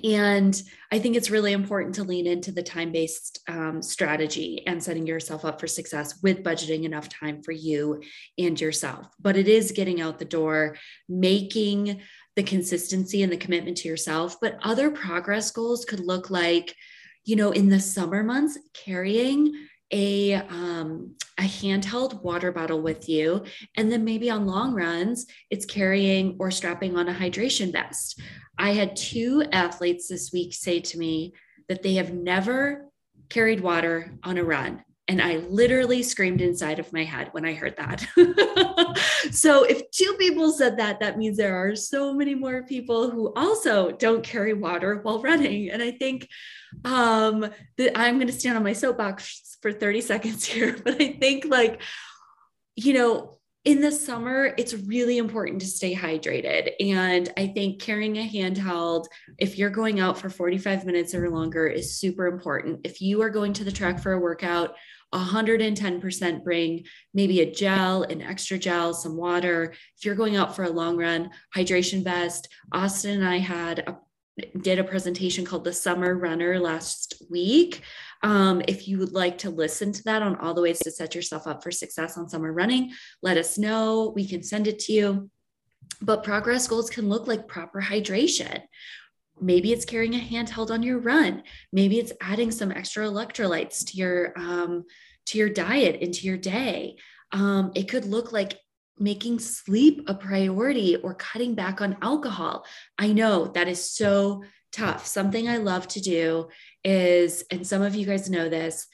and 0.04 0.62
I 0.92 0.98
think 0.98 1.16
it's 1.16 1.30
really 1.30 1.52
important 1.52 1.96
to 1.96 2.04
lean 2.04 2.26
into 2.26 2.52
the 2.52 2.62
time 2.62 2.92
based 2.92 3.40
um, 3.48 3.82
strategy 3.82 4.64
and 4.66 4.82
setting 4.82 5.06
yourself 5.06 5.44
up 5.44 5.60
for 5.60 5.66
success 5.66 6.22
with 6.22 6.44
budgeting 6.44 6.84
enough 6.84 7.08
time 7.08 7.42
for 7.42 7.52
you 7.52 8.00
and 8.38 8.60
yourself. 8.60 9.08
But 9.18 9.36
it 9.36 9.48
is 9.48 9.72
getting 9.72 10.00
out 10.00 10.18
the 10.18 10.24
door, 10.24 10.76
making 11.08 12.02
the 12.36 12.42
consistency 12.42 13.22
and 13.22 13.32
the 13.32 13.36
commitment 13.36 13.78
to 13.78 13.88
yourself. 13.88 14.36
But 14.40 14.58
other 14.62 14.90
progress 14.90 15.50
goals 15.50 15.84
could 15.84 16.00
look 16.00 16.30
like, 16.30 16.74
you 17.24 17.34
know, 17.34 17.50
in 17.50 17.68
the 17.68 17.80
summer 17.80 18.22
months, 18.22 18.58
carrying 18.72 19.52
a 19.92 20.34
um, 20.34 21.16
a 21.38 21.42
handheld 21.42 22.22
water 22.22 22.52
bottle 22.52 22.80
with 22.80 23.08
you. 23.08 23.44
And 23.76 23.90
then 23.90 24.04
maybe 24.04 24.30
on 24.30 24.46
long 24.46 24.74
runs 24.74 25.26
it's 25.50 25.64
carrying 25.64 26.36
or 26.38 26.50
strapping 26.50 26.96
on 26.96 27.08
a 27.08 27.14
hydration 27.14 27.72
vest. 27.72 28.20
I 28.58 28.72
had 28.72 28.94
two 28.94 29.44
athletes 29.52 30.08
this 30.08 30.32
week 30.32 30.52
say 30.52 30.80
to 30.80 30.98
me 30.98 31.32
that 31.68 31.82
they 31.82 31.94
have 31.94 32.12
never 32.12 32.90
carried 33.30 33.60
water 33.60 34.12
on 34.22 34.36
a 34.38 34.44
run 34.44 34.84
and 35.10 35.20
I 35.20 35.38
literally 35.48 36.04
screamed 36.04 36.40
inside 36.40 36.78
of 36.78 36.92
my 36.92 37.02
head 37.02 37.30
when 37.32 37.44
I 37.44 37.52
heard 37.52 37.76
that. 37.78 38.06
so, 39.32 39.64
if 39.64 39.90
two 39.90 40.14
people 40.20 40.52
said 40.52 40.76
that, 40.76 41.00
that 41.00 41.18
means 41.18 41.36
there 41.36 41.56
are 41.56 41.74
so 41.74 42.14
many 42.14 42.36
more 42.36 42.62
people 42.62 43.10
who 43.10 43.32
also 43.34 43.90
don't 43.90 44.22
carry 44.22 44.54
water 44.54 45.00
while 45.02 45.20
running. 45.20 45.68
And 45.68 45.82
I 45.82 45.90
think 45.90 46.28
um, 46.84 47.40
that 47.76 47.98
I'm 47.98 48.18
going 48.18 48.28
to 48.28 48.32
stand 48.32 48.56
on 48.56 48.62
my 48.62 48.72
soapbox 48.72 49.58
for 49.60 49.72
30 49.72 50.00
seconds 50.00 50.44
here, 50.46 50.76
but 50.84 51.02
I 51.02 51.14
think, 51.14 51.46
like, 51.46 51.82
you 52.76 52.92
know, 52.92 53.40
in 53.64 53.80
the 53.80 53.92
summer, 53.92 54.54
it's 54.56 54.74
really 54.74 55.18
important 55.18 55.60
to 55.60 55.66
stay 55.66 55.94
hydrated. 55.94 56.70
And 56.80 57.30
I 57.36 57.48
think 57.48 57.82
carrying 57.82 58.16
a 58.16 58.28
handheld, 58.28 59.06
if 59.38 59.58
you're 59.58 59.70
going 59.70 60.00
out 60.00 60.18
for 60.18 60.30
45 60.30 60.86
minutes 60.86 61.14
or 61.14 61.28
longer, 61.28 61.66
is 61.66 61.96
super 61.96 62.26
important. 62.26 62.80
If 62.84 63.02
you 63.02 63.20
are 63.22 63.28
going 63.28 63.52
to 63.54 63.64
the 63.64 63.72
track 63.72 64.00
for 64.00 64.12
a 64.12 64.18
workout, 64.18 64.76
110% 65.14 66.44
bring 66.44 66.84
maybe 67.12 67.40
a 67.40 67.50
gel, 67.50 68.04
an 68.04 68.22
extra 68.22 68.58
gel, 68.58 68.94
some 68.94 69.16
water. 69.16 69.72
If 69.96 70.04
you're 70.04 70.14
going 70.14 70.36
out 70.36 70.54
for 70.54 70.64
a 70.64 70.70
long 70.70 70.96
run, 70.96 71.30
hydration 71.54 72.04
vest. 72.04 72.48
Austin 72.72 73.20
and 73.20 73.28
I 73.28 73.38
had 73.38 73.80
a 73.80 73.98
did 74.60 74.78
a 74.78 74.84
presentation 74.84 75.44
called 75.44 75.64
the 75.64 75.72
Summer 75.72 76.14
Runner 76.14 76.58
last 76.58 77.22
week. 77.30 77.82
Um, 78.22 78.62
if 78.68 78.86
you 78.88 78.98
would 78.98 79.12
like 79.12 79.38
to 79.38 79.50
listen 79.50 79.92
to 79.92 80.02
that 80.04 80.22
on 80.22 80.36
all 80.36 80.54
the 80.54 80.62
ways 80.62 80.78
to 80.80 80.90
set 80.90 81.14
yourself 81.14 81.46
up 81.46 81.62
for 81.62 81.70
success 81.70 82.16
on 82.16 82.28
summer 82.28 82.52
running, 82.52 82.92
let 83.22 83.36
us 83.36 83.58
know. 83.58 84.12
We 84.14 84.26
can 84.26 84.42
send 84.42 84.66
it 84.66 84.78
to 84.80 84.92
you. 84.92 85.30
But 86.02 86.24
progress 86.24 86.66
goals 86.66 86.90
can 86.90 87.08
look 87.08 87.26
like 87.26 87.48
proper 87.48 87.80
hydration. 87.80 88.62
Maybe 89.40 89.72
it's 89.72 89.84
carrying 89.84 90.14
a 90.14 90.18
handheld 90.18 90.70
on 90.70 90.82
your 90.82 90.98
run. 90.98 91.42
Maybe 91.72 91.98
it's 91.98 92.12
adding 92.20 92.50
some 92.50 92.70
extra 92.70 93.06
electrolytes 93.06 93.84
to 93.86 93.96
your 93.96 94.32
um, 94.36 94.84
to 95.26 95.38
your 95.38 95.48
diet 95.48 96.00
into 96.00 96.26
your 96.26 96.36
day. 96.36 96.96
Um, 97.32 97.72
it 97.74 97.88
could 97.88 98.04
look 98.04 98.32
like 98.32 98.58
making 98.98 99.38
sleep 99.38 100.02
a 100.08 100.14
priority 100.14 100.96
or 100.96 101.14
cutting 101.14 101.54
back 101.54 101.80
on 101.80 101.96
alcohol. 102.02 102.66
I 102.98 103.12
know 103.12 103.46
that 103.46 103.68
is 103.68 103.90
so 103.90 104.44
tough. 104.72 105.06
Something 105.06 105.48
I 105.48 105.56
love 105.56 105.88
to 105.88 106.00
do 106.00 106.48
is, 106.84 107.44
and 107.50 107.66
some 107.66 107.82
of 107.82 107.94
you 107.94 108.06
guys 108.06 108.28
know 108.28 108.48
this, 108.48 108.86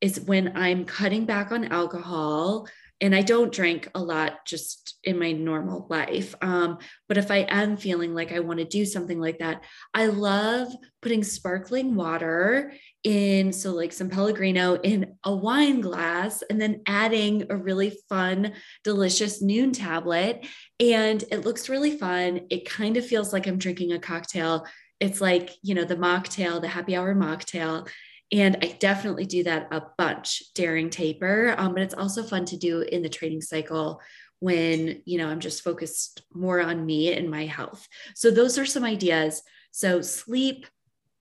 is 0.00 0.20
when 0.20 0.56
I'm 0.56 0.84
cutting 0.84 1.26
back 1.26 1.52
on 1.52 1.66
alcohol, 1.66 2.66
and 3.02 3.16
I 3.16 3.22
don't 3.22 3.52
drink 3.52 3.88
a 3.96 4.00
lot 4.00 4.46
just 4.46 4.96
in 5.02 5.18
my 5.18 5.32
normal 5.32 5.88
life. 5.90 6.36
Um, 6.40 6.78
but 7.08 7.18
if 7.18 7.32
I 7.32 7.38
am 7.48 7.76
feeling 7.76 8.14
like 8.14 8.30
I 8.30 8.38
want 8.38 8.60
to 8.60 8.64
do 8.64 8.86
something 8.86 9.20
like 9.20 9.40
that, 9.40 9.64
I 9.92 10.06
love 10.06 10.72
putting 11.02 11.24
sparkling 11.24 11.96
water 11.96 12.72
in, 13.02 13.52
so 13.52 13.72
like 13.72 13.92
some 13.92 14.08
Pellegrino 14.08 14.76
in 14.76 15.16
a 15.24 15.34
wine 15.34 15.80
glass, 15.80 16.44
and 16.48 16.60
then 16.60 16.82
adding 16.86 17.46
a 17.50 17.56
really 17.56 17.98
fun, 18.08 18.52
delicious 18.84 19.42
Nuun 19.42 19.72
tablet. 19.72 20.46
And 20.78 21.22
it 21.32 21.44
looks 21.44 21.68
really 21.68 21.98
fun. 21.98 22.42
It 22.50 22.70
kind 22.70 22.96
of 22.96 23.04
feels 23.04 23.32
like 23.32 23.48
I'm 23.48 23.58
drinking 23.58 23.92
a 23.92 23.98
cocktail. 23.98 24.64
It's 25.00 25.20
like, 25.20 25.50
you 25.62 25.74
know, 25.74 25.84
the 25.84 25.96
mocktail, 25.96 26.60
the 26.60 26.68
happy 26.68 26.94
hour 26.94 27.16
mocktail 27.16 27.88
and 28.32 28.56
I 28.62 28.76
definitely 28.78 29.26
do 29.26 29.44
that 29.44 29.68
a 29.70 29.82
bunch 29.98 30.42
during 30.54 30.88
taper. 30.88 31.54
Um, 31.58 31.74
but 31.74 31.82
it's 31.82 31.94
also 31.94 32.22
fun 32.22 32.46
to 32.46 32.56
do 32.56 32.80
in 32.80 33.02
the 33.02 33.08
training 33.08 33.42
cycle 33.42 34.00
when, 34.40 35.02
you 35.04 35.18
know, 35.18 35.28
I'm 35.28 35.38
just 35.38 35.62
focused 35.62 36.22
more 36.32 36.60
on 36.60 36.84
me 36.84 37.12
and 37.12 37.30
my 37.30 37.44
health. 37.44 37.86
So 38.16 38.30
those 38.30 38.58
are 38.58 38.66
some 38.66 38.84
ideas. 38.84 39.42
So 39.70 40.00
sleep, 40.00 40.66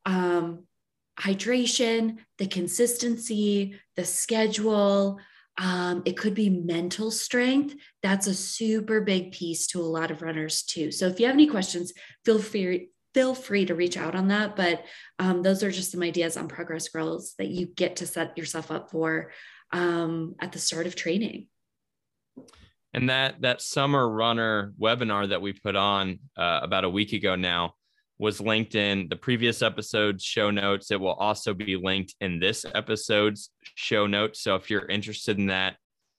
um, 0.06 0.64
hydration, 1.20 2.18
the 2.38 2.48
consistency, 2.48 3.76
the 3.96 4.06
schedule. 4.06 5.20
Um, 5.58 6.02
it 6.06 6.18
could 6.18 6.34
be 6.34 6.50
mental 6.50 7.12
strength. 7.12 7.76
That's 8.02 8.28
a 8.28 8.34
super 8.34 9.02
big 9.02 9.34
piece 9.34 9.68
to 9.68 9.82
a 9.82 9.84
lot 9.84 10.12
of 10.12 10.22
runners 10.22 10.64
too. 10.64 10.92
So 10.92 11.08
if 11.08 11.20
you 11.20 11.26
have 11.26 11.36
any 11.36 11.48
questions, 11.48 11.94
feel 12.26 12.40
free 12.40 12.90
feel 13.14 13.36
free 13.36 13.66
to 13.66 13.76
reach 13.76 13.98
out 13.98 14.16
on 14.16 14.30
that. 14.30 14.56
But 14.56 14.84
um, 15.20 15.42
those 15.42 15.64
are 15.64 15.72
just 15.72 15.92
some 15.92 16.04
ideas 16.04 16.38
on 16.38 16.48
progress 16.48 16.88
goals 16.90 17.34
that 17.38 17.50
you 17.50 17.66
get 17.66 17.98
to 17.98 18.08
set 18.08 18.38
yourself 18.38 18.72
up 18.72 18.90
for 18.92 19.32
um, 19.72 20.36
at 20.40 20.52
the 20.52 20.60
start 20.60 20.88
of 20.88 20.96
training. 20.96 21.48
And 22.94 23.10
that 23.10 23.42
that 23.42 23.62
summer 23.62 24.10
runner 24.10 24.74
webinar 24.80 25.30
that 25.30 25.42
we 25.42 25.54
put 25.54 25.76
on 25.76 26.20
uh, 26.38 26.60
about 26.62 26.84
a 26.84 26.90
week 26.90 27.14
ago 27.14 27.36
now 27.36 27.74
was 28.20 28.42
linked 28.42 28.76
in 28.76 29.08
the 29.10 29.16
previous 29.16 29.62
episode's 29.62 30.24
show 30.24 30.52
notes. 30.52 30.92
It 30.92 31.00
will 31.00 31.14
also 31.14 31.54
be 31.54 31.76
linked 31.76 32.16
in 32.22 32.40
this 32.40 32.66
episode's 32.76 33.50
show 33.76 34.06
notes. 34.08 34.42
So 34.42 34.56
if 34.56 34.70
you're 34.70 34.86
interested 34.86 35.40
in 35.40 35.48
that, 35.48 35.78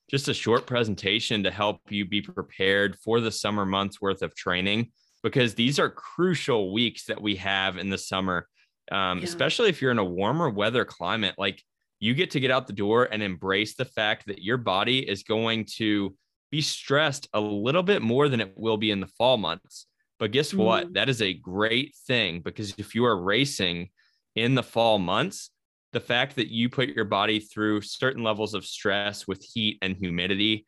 just 0.09 0.27
a 0.27 0.33
short 0.33 0.65
presentation 0.65 1.43
to 1.43 1.51
help 1.51 1.79
you 1.89 2.05
be 2.05 2.21
prepared 2.21 2.97
for 2.97 3.21
the 3.21 3.31
summer 3.31 3.65
months 3.65 4.01
worth 4.01 4.21
of 4.21 4.35
training 4.35 4.91
because 5.23 5.55
these 5.55 5.79
are 5.79 5.89
crucial 5.89 6.73
weeks 6.73 7.05
that 7.05 7.21
we 7.21 7.35
have 7.37 7.77
in 7.77 7.89
the 7.89 7.97
summer, 7.97 8.47
um, 8.91 9.19
yeah. 9.19 9.23
especially 9.23 9.69
if 9.69 9.81
you're 9.81 9.91
in 9.91 9.99
a 9.99 10.03
warmer 10.03 10.49
weather 10.49 10.85
climate. 10.85 11.35
Like 11.37 11.63
you 11.99 12.13
get 12.13 12.31
to 12.31 12.39
get 12.39 12.51
out 12.51 12.67
the 12.67 12.73
door 12.73 13.07
and 13.11 13.23
embrace 13.23 13.75
the 13.75 13.85
fact 13.85 14.27
that 14.27 14.43
your 14.43 14.57
body 14.57 14.99
is 14.99 15.23
going 15.23 15.65
to 15.77 16.15
be 16.51 16.61
stressed 16.61 17.27
a 17.33 17.39
little 17.39 17.81
bit 17.81 18.01
more 18.01 18.29
than 18.29 18.41
it 18.41 18.53
will 18.55 18.77
be 18.77 18.91
in 18.91 18.99
the 18.99 19.07
fall 19.07 19.37
months. 19.37 19.87
But 20.19 20.31
guess 20.31 20.53
what? 20.53 20.93
That 20.93 21.09
is 21.09 21.21
a 21.21 21.33
great 21.33 21.95
thing 22.07 22.41
because 22.41 22.75
if 22.77 22.93
you 22.93 23.05
are 23.05 23.21
racing 23.21 23.89
in 24.35 24.55
the 24.55 24.63
fall 24.63 24.99
months, 24.99 25.49
the 25.93 25.99
fact 25.99 26.35
that 26.35 26.49
you 26.49 26.69
put 26.69 26.89
your 26.89 27.05
body 27.05 27.39
through 27.39 27.81
certain 27.81 28.23
levels 28.23 28.53
of 28.53 28.65
stress 28.65 29.27
with 29.27 29.43
heat 29.43 29.77
and 29.81 29.95
humidity 29.95 30.65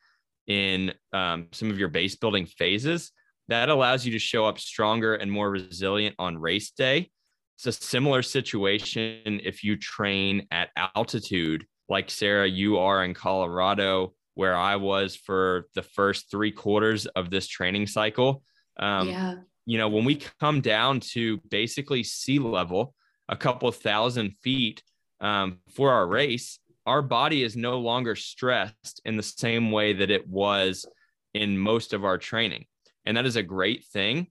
in 0.47 0.93
um, 1.13 1.47
some 1.51 1.69
of 1.69 1.79
your 1.79 1.89
base 1.89 2.15
building 2.15 2.45
phases, 2.45 3.11
that 3.47 3.69
allows 3.69 4.05
you 4.05 4.11
to 4.13 4.19
show 4.19 4.45
up 4.45 4.59
stronger 4.59 5.15
and 5.15 5.31
more 5.31 5.49
resilient 5.49 6.15
on 6.19 6.37
race 6.37 6.71
day. 6.71 7.09
It's 7.57 7.67
a 7.67 7.71
similar 7.71 8.21
situation 8.21 9.39
if 9.43 9.63
you 9.63 9.77
train 9.77 10.47
at 10.51 10.69
altitude, 10.95 11.65
like 11.87 12.09
Sarah, 12.09 12.47
you 12.47 12.77
are 12.77 13.03
in 13.03 13.13
Colorado, 13.13 14.13
where 14.33 14.55
I 14.55 14.75
was 14.75 15.15
for 15.15 15.67
the 15.75 15.81
first 15.81 16.29
three 16.29 16.51
quarters 16.51 17.05
of 17.05 17.29
this 17.29 17.47
training 17.47 17.87
cycle. 17.87 18.43
Um, 18.77 19.09
yeah. 19.09 19.35
You 19.65 19.77
know, 19.77 19.87
when 19.87 20.05
we 20.05 20.21
come 20.39 20.61
down 20.61 20.99
to 21.11 21.37
basically 21.49 22.03
sea 22.03 22.39
level, 22.39 22.93
a 23.29 23.35
couple 23.35 23.71
thousand 23.71 24.35
feet 24.43 24.83
um, 25.21 25.59
for 25.73 25.91
our 25.91 26.05
race, 26.05 26.59
our 26.85 27.01
body 27.01 27.41
is 27.41 27.55
no 27.55 27.79
longer 27.79 28.15
stressed 28.15 29.01
in 29.05 29.17
the 29.17 29.23
same 29.23 29.71
way 29.71 29.93
that 29.93 30.11
it 30.11 30.27
was 30.27 30.85
in 31.33 31.57
most 31.57 31.93
of 31.93 32.05
our 32.05 32.17
training. 32.17 32.65
And 33.05 33.17
that 33.17 33.25
is 33.25 33.35
a 33.35 33.43
great 33.43 33.85
thing 33.85 34.27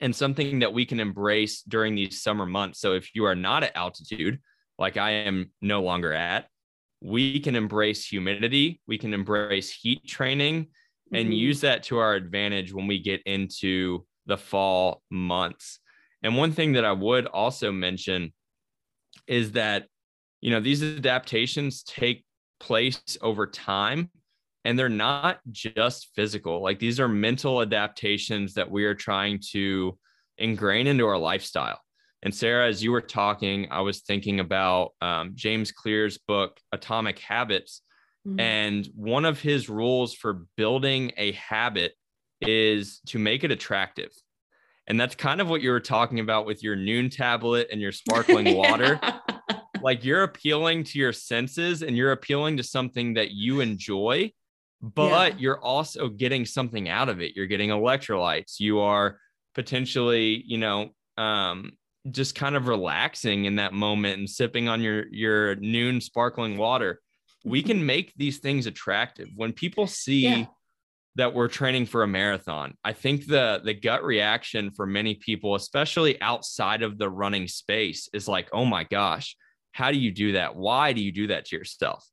and 0.00 0.14
something 0.14 0.60
that 0.60 0.72
we 0.72 0.86
can 0.86 1.00
embrace 1.00 1.62
during 1.62 1.94
these 1.94 2.22
summer 2.22 2.46
months. 2.46 2.80
So 2.80 2.94
if 2.94 3.14
you 3.14 3.24
are 3.24 3.34
not 3.34 3.64
at 3.64 3.76
altitude, 3.76 4.40
like 4.78 4.96
I 4.96 5.10
am 5.10 5.50
no 5.60 5.82
longer 5.82 6.12
at, 6.12 6.46
we 7.00 7.40
can 7.40 7.56
embrace 7.56 8.06
humidity, 8.06 8.80
we 8.86 8.98
can 8.98 9.12
embrace 9.14 9.72
heat 9.72 10.06
training 10.06 10.68
and 11.12 11.26
mm-hmm. 11.26 11.32
use 11.32 11.60
that 11.62 11.82
to 11.84 11.98
our 11.98 12.14
advantage 12.14 12.72
when 12.72 12.86
we 12.86 13.00
get 13.00 13.22
into 13.22 14.04
the 14.26 14.36
fall 14.36 15.02
months. 15.10 15.80
And 16.22 16.36
one 16.36 16.52
thing 16.52 16.72
that 16.72 16.84
I 16.84 16.92
would 16.92 17.26
also 17.26 17.72
mention 17.72 18.32
is 19.26 19.52
that 19.52 19.86
you 20.40 20.50
know 20.50 20.60
these 20.60 20.82
adaptations 20.82 21.82
take 21.82 22.24
place 22.60 23.00
over 23.20 23.46
time 23.46 24.10
and 24.68 24.78
they're 24.78 24.90
not 24.90 25.40
just 25.50 26.10
physical. 26.14 26.62
Like 26.62 26.78
these 26.78 27.00
are 27.00 27.08
mental 27.08 27.62
adaptations 27.62 28.52
that 28.52 28.70
we 28.70 28.84
are 28.84 28.94
trying 28.94 29.40
to 29.52 29.98
ingrain 30.36 30.86
into 30.86 31.06
our 31.06 31.16
lifestyle. 31.16 31.80
And 32.22 32.34
sarah 32.34 32.68
as 32.68 32.82
you 32.82 32.90
were 32.90 33.00
talking 33.00 33.68
i 33.70 33.80
was 33.80 34.00
thinking 34.00 34.40
about 34.40 34.90
um, 35.00 35.32
james 35.34 35.72
clear's 35.72 36.18
book 36.18 36.58
atomic 36.72 37.18
habits. 37.20 37.80
Mm-hmm. 38.26 38.40
and 38.40 38.88
one 38.94 39.24
of 39.24 39.40
his 39.40 39.68
rules 39.70 40.12
for 40.12 40.44
building 40.56 41.12
a 41.16 41.32
habit 41.32 41.92
is 42.42 43.00
to 43.06 43.18
make 43.18 43.44
it 43.44 43.52
attractive. 43.52 44.10
And 44.88 45.00
that's 45.00 45.14
kind 45.14 45.40
of 45.40 45.48
what 45.48 45.62
you 45.62 45.70
were 45.70 45.80
talking 45.80 46.18
about 46.18 46.44
with 46.44 46.62
your 46.62 46.76
Nuun 46.76 47.16
tablet 47.16 47.68
and 47.70 47.80
your 47.80 47.92
sparkling 47.92 48.56
water. 48.62 49.00
Like 49.80 50.04
you're 50.04 50.24
appealing 50.24 50.84
to 50.84 50.98
your 50.98 51.12
senses 51.12 51.82
and 51.82 51.96
you're 51.96 52.12
appealing 52.12 52.56
to 52.56 52.62
something 52.64 53.14
that 53.14 53.30
you 53.30 53.60
enjoy 53.60 54.32
but 54.80 55.32
yeah. 55.32 55.38
you're 55.38 55.60
also 55.60 56.08
getting 56.08 56.44
something 56.44 56.88
out 56.88 57.08
of 57.08 57.20
it 57.20 57.34
you're 57.34 57.46
getting 57.46 57.70
electrolytes 57.70 58.60
you 58.60 58.80
are 58.80 59.18
potentially 59.54 60.42
you 60.46 60.58
know 60.58 60.90
um, 61.16 61.72
just 62.10 62.34
kind 62.34 62.54
of 62.54 62.68
relaxing 62.68 63.44
in 63.44 63.56
that 63.56 63.72
moment 63.72 64.18
and 64.18 64.30
sipping 64.30 64.68
on 64.68 64.80
your 64.80 65.06
your 65.10 65.56
Nuun 65.56 66.02
sparkling 66.02 66.56
water 66.56 67.00
we 67.44 67.62
can 67.62 67.84
make 67.84 68.12
these 68.16 68.38
things 68.38 68.66
attractive 68.66 69.28
when 69.34 69.52
people 69.52 69.86
see 69.86 70.28
yeah. 70.28 70.44
that 71.16 71.34
we're 71.34 71.48
training 71.48 71.86
for 71.86 72.02
a 72.02 72.08
marathon 72.08 72.74
i 72.84 72.92
think 72.92 73.26
the 73.26 73.60
the 73.64 73.74
gut 73.74 74.04
reaction 74.04 74.70
for 74.70 74.86
many 74.86 75.14
people 75.14 75.54
especially 75.54 76.20
outside 76.20 76.82
of 76.82 76.98
the 76.98 77.08
running 77.08 77.48
space 77.48 78.08
is 78.12 78.28
like 78.28 78.48
oh 78.52 78.64
my 78.64 78.84
gosh 78.84 79.36
how 79.78 79.92
do 79.92 79.98
you 79.98 80.10
do 80.10 80.32
that? 80.32 80.56
Why 80.56 80.92
do 80.92 81.00
you 81.00 81.12
do 81.12 81.28
that 81.28 81.46
to 81.46 81.56
yourself? 81.56 82.04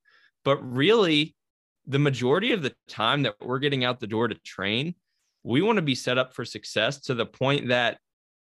But 0.43 0.57
really, 0.57 1.35
the 1.87 1.99
majority 1.99 2.51
of 2.51 2.61
the 2.61 2.73
time 2.87 3.23
that 3.23 3.35
we're 3.41 3.59
getting 3.59 3.83
out 3.83 3.99
the 3.99 4.07
door 4.07 4.27
to 4.27 4.35
train, 4.35 4.95
we 5.43 5.61
want 5.61 5.77
to 5.77 5.81
be 5.81 5.95
set 5.95 6.17
up 6.17 6.33
for 6.33 6.45
success 6.45 7.01
to 7.01 7.13
the 7.13 7.25
point 7.25 7.67
that 7.69 7.99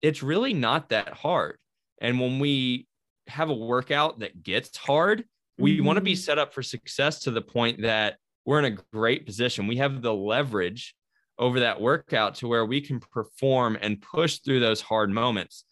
it's 0.02 0.24
really 0.24 0.54
not 0.54 0.90
that 0.90 1.14
hard. 1.14 1.58
And 2.02 2.20
when 2.20 2.40
we 2.40 2.88
have 3.28 3.50
a 3.50 3.54
workout 3.54 4.20
that 4.20 4.44
gets 4.44 4.76
hard, 4.78 5.26
we 5.58 5.78
mm-hmm. 5.78 5.86
want 5.86 5.98
to 5.98 6.02
be 6.02 6.16
set 6.16 6.40
up 6.40 6.54
for 6.54 6.64
success 6.64 7.20
to 7.22 7.32
the 7.32 7.42
point 7.42 7.82
that 7.82 8.18
we're 8.46 8.60
in 8.60 8.74
a 8.74 8.78
great 8.94 9.26
position. 9.26 9.68
We 9.68 9.78
have 9.78 10.02
the 10.02 10.14
leverage 10.14 10.96
over 11.38 11.62
that 11.62 11.80
workout 11.80 12.36
to 12.36 12.48
where 12.48 12.66
we 12.66 12.82
can 12.82 13.00
perform 13.00 13.78
and 13.80 14.02
push 14.02 14.40
through 14.40 14.60
those 14.60 14.82
hard 14.82 15.10
moments. 15.10 15.66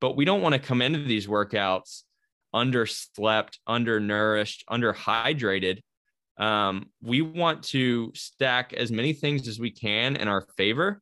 But 0.00 0.16
we 0.16 0.24
don't 0.24 0.42
want 0.42 0.54
to 0.54 0.58
come 0.58 0.82
into 0.82 1.00
these 1.00 1.26
workouts 1.26 2.02
underslept, 2.54 3.58
undernourished, 3.66 4.64
underhydrated. 4.70 5.80
Um, 6.38 6.86
we 7.02 7.22
want 7.22 7.62
to 7.64 8.10
stack 8.14 8.72
as 8.72 8.90
many 8.90 9.12
things 9.12 9.46
as 9.48 9.58
we 9.58 9.70
can 9.70 10.16
in 10.16 10.28
our 10.28 10.46
favor. 10.56 11.00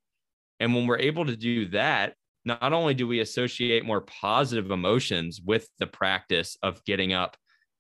And 0.59 0.75
when 0.75 0.87
we're 0.87 0.99
able 0.99 1.25
to 1.27 1.37
do 1.37 1.69
that, 1.69 2.15
not 2.45 2.73
only 2.73 2.95
do 2.95 3.07
we 3.07 3.21
associate 3.21 3.85
more 3.85 4.01
positive 4.01 4.71
emotions 4.71 5.41
with 5.45 5.69
the 5.79 5.87
practice 5.87 6.57
of 6.63 6.85
getting 6.85 7.13
up 7.13 7.37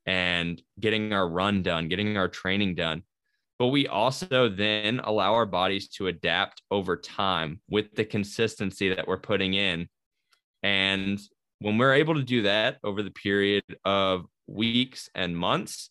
and 0.06 0.60
getting 0.78 1.12
our 1.12 1.28
run 1.28 1.62
done, 1.62 1.88
getting 1.88 2.16
our 2.16 2.28
training 2.28 2.74
done, 2.74 3.02
but 3.58 3.68
we 3.68 3.86
also 3.86 4.48
then 4.48 5.00
allow 5.04 5.34
our 5.34 5.44
bodies 5.44 5.88
to 5.88 6.06
adapt 6.06 6.62
over 6.70 6.96
time 6.96 7.60
with 7.68 7.94
the 7.94 8.04
consistency 8.04 8.94
that 8.94 9.06
we're 9.06 9.18
putting 9.18 9.54
in. 9.54 9.86
And 10.62 11.20
when 11.58 11.76
we're 11.76 11.94
able 11.94 12.14
to 12.14 12.22
do 12.22 12.42
that 12.42 12.78
over 12.82 13.02
the 13.02 13.10
period 13.10 13.64
of 13.84 14.24
weeks 14.46 15.10
and 15.14 15.36
months, 15.36 15.90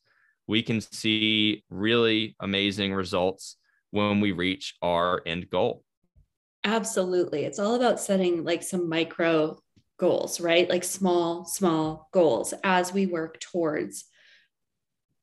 we 0.49 0.63
can 0.63 0.81
see 0.81 1.63
really 1.69 2.35
amazing 2.39 2.91
results 2.91 3.57
when 3.91 4.19
we 4.19 4.31
reach 4.31 4.75
our 4.81 5.21
end 5.27 5.47
goal. 5.51 5.83
Absolutely. 6.63 7.45
It's 7.45 7.59
all 7.59 7.75
about 7.75 7.99
setting 7.99 8.43
like 8.43 8.63
some 8.63 8.89
micro 8.89 9.59
goals, 9.99 10.41
right? 10.41 10.67
Like 10.67 10.83
small, 10.83 11.45
small 11.45 12.09
goals 12.11 12.55
as 12.63 12.91
we 12.91 13.05
work 13.05 13.39
towards 13.39 14.05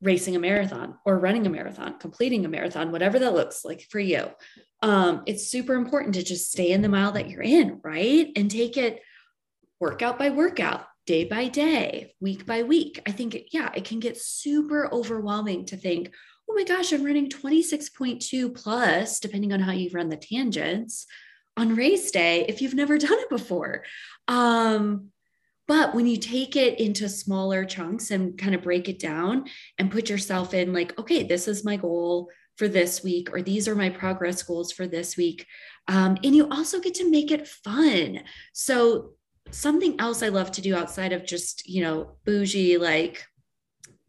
racing 0.00 0.36
a 0.36 0.38
marathon 0.38 0.94
or 1.04 1.18
running 1.18 1.44
a 1.44 1.50
marathon, 1.50 1.98
completing 1.98 2.44
a 2.44 2.48
marathon, 2.48 2.92
whatever 2.92 3.18
that 3.18 3.34
looks 3.34 3.64
like 3.64 3.84
for 3.90 3.98
you. 3.98 4.28
Um, 4.80 5.24
it's 5.26 5.48
super 5.48 5.74
important 5.74 6.14
to 6.14 6.22
just 6.22 6.52
stay 6.52 6.70
in 6.70 6.82
the 6.82 6.88
mile 6.88 7.10
that 7.12 7.28
you're 7.28 7.42
in, 7.42 7.80
right? 7.82 8.30
And 8.36 8.48
take 8.48 8.76
it 8.76 9.02
workout 9.80 10.20
by 10.20 10.30
workout, 10.30 10.86
day 11.06 11.24
by 11.24 11.48
day, 11.48 12.14
week 12.20 12.44
by 12.44 12.62
week. 12.62 13.00
I 13.06 13.12
think, 13.12 13.48
yeah, 13.52 13.70
it 13.74 13.84
can 13.84 14.00
get 14.00 14.18
super 14.18 14.92
overwhelming 14.92 15.64
to 15.66 15.76
think, 15.76 16.12
oh 16.50 16.54
my 16.54 16.64
gosh, 16.64 16.92
I'm 16.92 17.04
running 17.04 17.28
26.2 17.28 18.54
plus, 18.54 19.20
depending 19.20 19.52
on 19.52 19.60
how 19.60 19.72
you 19.72 19.90
run 19.92 20.08
the 20.08 20.16
tangents 20.16 21.06
on 21.56 21.74
race 21.74 22.10
day 22.10 22.44
if 22.48 22.60
you've 22.60 22.74
never 22.74 22.98
done 22.98 23.18
it 23.18 23.30
before. 23.30 23.84
Um, 24.28 25.10
but 25.68 25.94
when 25.94 26.06
you 26.06 26.16
take 26.16 26.54
it 26.54 26.78
into 26.78 27.08
smaller 27.08 27.64
chunks 27.64 28.10
and 28.10 28.38
kind 28.38 28.54
of 28.54 28.62
break 28.62 28.88
it 28.88 29.00
down 29.00 29.46
and 29.78 29.90
put 29.90 30.08
yourself 30.08 30.54
in, 30.54 30.72
like, 30.72 30.96
okay, 30.98 31.24
this 31.24 31.48
is 31.48 31.64
my 31.64 31.76
goal 31.76 32.30
for 32.56 32.68
this 32.68 33.02
week, 33.02 33.32
or 33.32 33.42
these 33.42 33.68
are 33.68 33.74
my 33.74 33.90
progress 33.90 34.42
goals 34.42 34.72
for 34.72 34.86
this 34.86 35.16
week. 35.16 35.46
Um, 35.88 36.16
and 36.24 36.34
you 36.34 36.48
also 36.50 36.80
get 36.80 36.94
to 36.94 37.10
make 37.10 37.30
it 37.30 37.48
fun. 37.48 38.20
So 38.52 39.15
something 39.50 40.00
else 40.00 40.22
I 40.22 40.28
love 40.28 40.50
to 40.52 40.62
do 40.62 40.74
outside 40.74 41.12
of 41.12 41.24
just, 41.24 41.68
you 41.68 41.82
know, 41.82 42.16
bougie, 42.24 42.78
like 42.78 43.24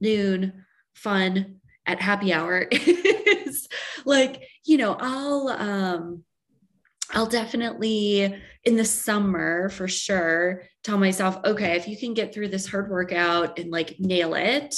Nuun 0.04 0.54
fun 0.94 1.62
at 1.86 2.02
happy 2.02 2.34
hour 2.34 2.68
is 2.72 3.68
like, 4.06 4.44
you 4.66 4.78
know, 4.78 4.98
I'll, 5.00 5.50
um, 5.50 6.24
I'll 7.12 7.28
definitely 7.28 8.36
in 8.64 8.76
the 8.76 8.86
summer 8.86 9.70
for 9.70 9.88
sure 9.88 10.64
tell 10.84 10.98
myself, 10.98 11.40
okay, 11.46 11.76
if 11.78 11.88
you 11.88 11.98
can 11.98 12.14
get 12.14 12.34
through 12.34 12.50
this 12.50 12.68
hard 12.68 12.90
workout 12.90 13.60
and 13.60 13.72
like 13.72 14.00
nail 14.00 14.34
it, 14.34 14.76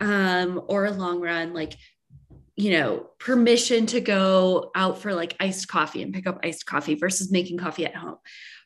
um, 0.00 0.62
or 0.68 0.86
a 0.86 0.90
long 0.90 1.20
run, 1.20 1.52
like, 1.52 1.74
you 2.56 2.72
know, 2.72 3.10
permission 3.18 3.86
to 3.86 4.00
go 4.00 4.70
out 4.74 5.00
for 5.00 5.14
like 5.14 5.36
iced 5.38 5.68
coffee 5.68 6.02
and 6.02 6.14
pick 6.14 6.26
up 6.26 6.40
iced 6.42 6.66
coffee 6.66 6.94
versus 6.94 7.30
making 7.30 7.58
coffee 7.58 7.86
at 7.86 7.94
home 7.94 8.16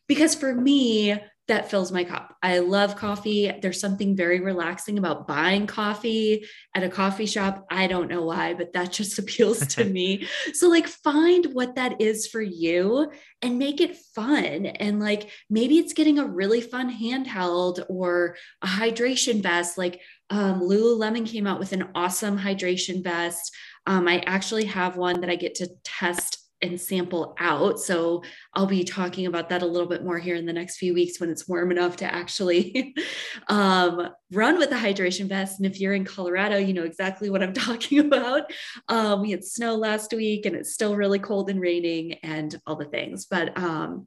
because 0.08 0.34
for 0.34 0.54
me, 0.54 1.18
that 1.48 1.70
fills 1.70 1.90
my 1.90 2.04
cup. 2.04 2.36
I 2.40 2.60
love 2.60 2.94
coffee. 2.94 3.52
There's 3.60 3.80
something 3.80 4.16
very 4.16 4.40
relaxing 4.40 4.96
about 4.96 5.26
buying 5.26 5.66
coffee 5.66 6.46
at 6.74 6.84
a 6.84 6.88
coffee 6.88 7.26
shop. 7.26 7.66
I 7.68 7.88
don't 7.88 8.08
know 8.08 8.24
why, 8.24 8.54
but 8.54 8.72
that 8.74 8.92
just 9.00 9.18
appeals 9.18 9.66
to 9.68 9.84
me. 9.98 10.28
So, 10.54 10.68
like, 10.68 10.86
find 10.86 11.46
what 11.52 11.74
that 11.74 12.00
is 12.00 12.28
for 12.28 12.40
you 12.40 13.10
and 13.42 13.58
make 13.58 13.80
it 13.80 13.96
fun. 14.14 14.66
And, 14.66 15.00
like, 15.00 15.30
maybe 15.50 15.78
it's 15.78 15.94
getting 15.94 16.20
a 16.20 16.24
really 16.24 16.60
fun 16.60 16.90
handheld 16.90 17.84
or 17.88 18.36
a 18.62 18.66
hydration 18.66 19.42
vest. 19.42 19.76
Like, 19.76 20.00
um, 20.30 20.60
Lululemon 20.60 21.26
came 21.26 21.46
out 21.46 21.58
with 21.58 21.72
an 21.72 21.88
awesome 21.94 22.38
hydration 22.38 23.02
vest. 23.02 23.52
Um, 23.86 24.06
I 24.06 24.20
actually 24.20 24.66
have 24.66 24.96
one 24.96 25.20
that 25.22 25.30
I 25.30 25.36
get 25.36 25.56
to 25.56 25.68
test 25.82 26.38
and 26.62 26.80
sample 26.80 27.34
out. 27.38 27.78
So 27.80 28.22
I'll 28.54 28.66
be 28.66 28.84
talking 28.84 29.26
about 29.26 29.48
that 29.48 29.62
a 29.62 29.66
little 29.66 29.88
bit 29.88 30.04
more 30.04 30.18
here 30.18 30.36
in 30.36 30.46
the 30.46 30.52
next 30.52 30.76
few 30.76 30.94
weeks 30.94 31.20
when 31.20 31.28
it's 31.30 31.48
warm 31.48 31.70
enough 31.70 31.96
to 31.96 32.04
actually 32.04 32.94
um, 33.48 34.08
run 34.30 34.58
with 34.58 34.70
the 34.70 34.76
hydration 34.76 35.28
vest. 35.28 35.58
And 35.58 35.66
if 35.66 35.80
you're 35.80 35.94
in 35.94 36.04
Colorado, 36.04 36.58
you 36.58 36.72
know 36.72 36.84
exactly 36.84 37.30
what 37.30 37.42
I'm 37.42 37.52
talking 37.52 37.98
about. 37.98 38.50
Um, 38.88 39.22
we 39.22 39.32
had 39.32 39.44
snow 39.44 39.74
last 39.74 40.12
week 40.12 40.46
and 40.46 40.56
it's 40.56 40.72
still 40.72 40.96
really 40.96 41.18
cold 41.18 41.50
and 41.50 41.60
raining 41.60 42.14
and 42.22 42.58
all 42.66 42.76
the 42.76 42.84
things. 42.84 43.26
But 43.26 43.56
um, 43.58 44.06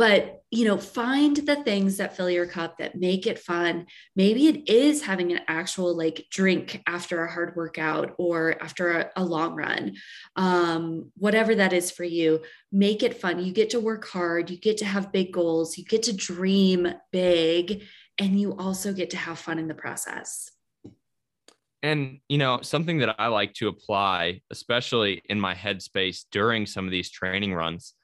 but 0.00 0.44
you 0.50 0.64
know 0.64 0.78
find 0.78 1.36
the 1.36 1.62
things 1.62 1.98
that 1.98 2.16
fill 2.16 2.30
your 2.30 2.46
cup 2.46 2.78
that 2.78 2.94
make 2.94 3.26
it 3.26 3.38
fun. 3.38 3.86
Maybe 4.16 4.48
it 4.48 4.66
is 4.66 5.02
having 5.02 5.30
an 5.30 5.40
actual 5.46 5.94
like 5.94 6.26
drink 6.30 6.82
after 6.86 7.22
a 7.22 7.30
hard 7.30 7.54
workout 7.54 8.14
or 8.16 8.56
after 8.62 8.92
a, 8.92 9.10
a 9.16 9.22
long 9.22 9.54
run. 9.54 9.96
Um, 10.36 11.12
whatever 11.18 11.54
that 11.56 11.74
is 11.74 11.90
for 11.90 12.04
you 12.04 12.40
make 12.72 13.02
it 13.02 13.20
fun. 13.20 13.44
You 13.44 13.52
get 13.52 13.68
to 13.70 13.80
work 13.80 14.08
hard. 14.08 14.48
You 14.48 14.56
get 14.56 14.78
to 14.78 14.86
have 14.86 15.12
big 15.12 15.34
goals. 15.34 15.76
You 15.76 15.84
get 15.84 16.04
to 16.04 16.16
dream 16.16 16.88
big 17.12 17.82
and 18.16 18.40
you 18.40 18.56
also 18.56 18.94
get 18.94 19.10
to 19.10 19.18
have 19.18 19.38
fun 19.38 19.58
in 19.58 19.68
the 19.68 19.74
process. 19.74 20.50
And 21.82 22.20
you 22.30 22.38
know 22.38 22.60
something 22.62 22.98
that 22.98 23.16
i 23.18 23.26
like 23.28 23.54
to 23.54 23.68
apply 23.68 24.42
especially 24.50 25.22
in 25.30 25.40
my 25.40 25.54
headspace 25.54 26.24
during 26.30 26.66
some 26.66 26.84
of 26.86 26.90
these 26.90 27.10
training 27.10 27.54
runs 27.54 27.94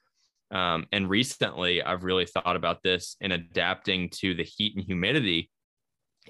um, 0.51 0.87
and 0.91 1.09
recently, 1.09 1.83
I've 1.83 2.03
really 2.03 2.25
thought 2.25 2.55
about 2.55 2.83
this 2.83 3.17
in 3.19 3.31
adapting 3.31 4.09
to 4.21 4.33
the 4.33 4.43
heat 4.43 4.75
and 4.75 4.85
humidity 4.85 5.49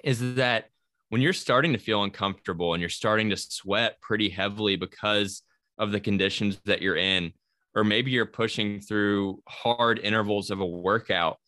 is 0.02 0.34
that 0.36 0.66
when 1.08 1.20
you're 1.20 1.32
starting 1.32 1.72
to 1.72 1.78
feel 1.78 2.02
uncomfortable 2.02 2.74
and 2.74 2.80
you're 2.80 2.90
starting 2.90 3.30
to 3.30 3.36
sweat 3.36 4.00
pretty 4.00 4.28
heavily 4.28 4.76
because 4.76 5.42
of 5.78 5.92
the 5.92 6.00
conditions 6.00 6.60
that 6.64 6.82
you're 6.82 6.96
in, 6.96 7.32
or 7.74 7.84
maybe 7.84 8.10
you're 8.10 8.26
pushing 8.26 8.80
through 8.80 9.40
hard 9.48 9.98
intervals 10.00 10.50
of 10.50 10.60
a 10.60 10.66
workout, 10.66 11.38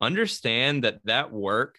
understand 0.00 0.84
that 0.84 1.00
that 1.04 1.32
work 1.32 1.78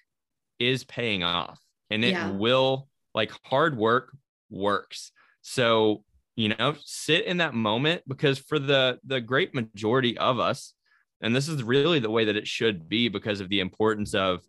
is 0.58 0.84
paying 0.84 1.24
off 1.24 1.60
and 1.90 2.04
it 2.04 2.12
yeah. 2.12 2.32
will, 2.32 2.90
like 3.14 3.32
hard 3.44 3.78
work 3.78 4.16
works. 4.50 5.12
So 5.42 6.04
you 6.40 6.48
know 6.48 6.74
sit 6.86 7.26
in 7.26 7.38
that 7.38 7.54
moment 7.54 8.02
because 8.08 8.40
for 8.40 8.60
the 8.60 8.98
the 9.04 9.20
great 9.20 9.54
majority 9.54 10.18
of 10.18 10.40
us 10.40 10.74
and 11.22 11.36
this 11.36 11.50
is 11.50 11.62
really 11.64 12.00
the 12.00 12.10
way 12.10 12.24
that 12.24 12.38
it 12.38 12.48
should 12.48 12.88
be 12.88 13.10
because 13.10 13.42
of 13.42 13.50
the 13.50 13.60
importance 13.60 14.14
of 14.14 14.40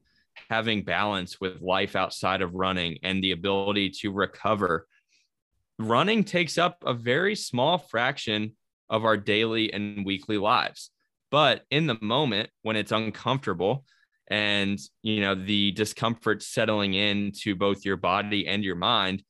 having 0.48 0.84
balance 0.84 1.40
with 1.40 1.60
life 1.60 1.96
outside 1.96 2.42
of 2.42 2.54
running 2.54 2.96
and 3.02 3.24
the 3.24 3.32
ability 3.32 3.90
to 3.90 4.12
recover 4.12 4.86
running 5.80 6.22
takes 6.22 6.58
up 6.58 6.84
a 6.86 6.94
very 6.94 7.34
small 7.34 7.76
fraction 7.76 8.52
of 8.88 9.04
our 9.04 9.16
daily 9.16 9.72
and 9.72 10.04
weekly 10.04 10.38
lives. 10.38 10.90
But 11.30 11.62
in 11.70 11.86
the 11.86 11.98
moment 12.00 12.50
when 12.62 12.76
it's 12.76 12.92
uncomfortable 12.92 13.84
and 14.28 14.78
you 15.02 15.22
know 15.22 15.34
the 15.34 15.72
discomfort 15.72 16.40
settling 16.42 16.94
into 16.94 17.56
both 17.56 17.84
your 17.84 17.96
body 17.96 18.46
and 18.46 18.62
your 18.62 18.76
mind 18.76 19.24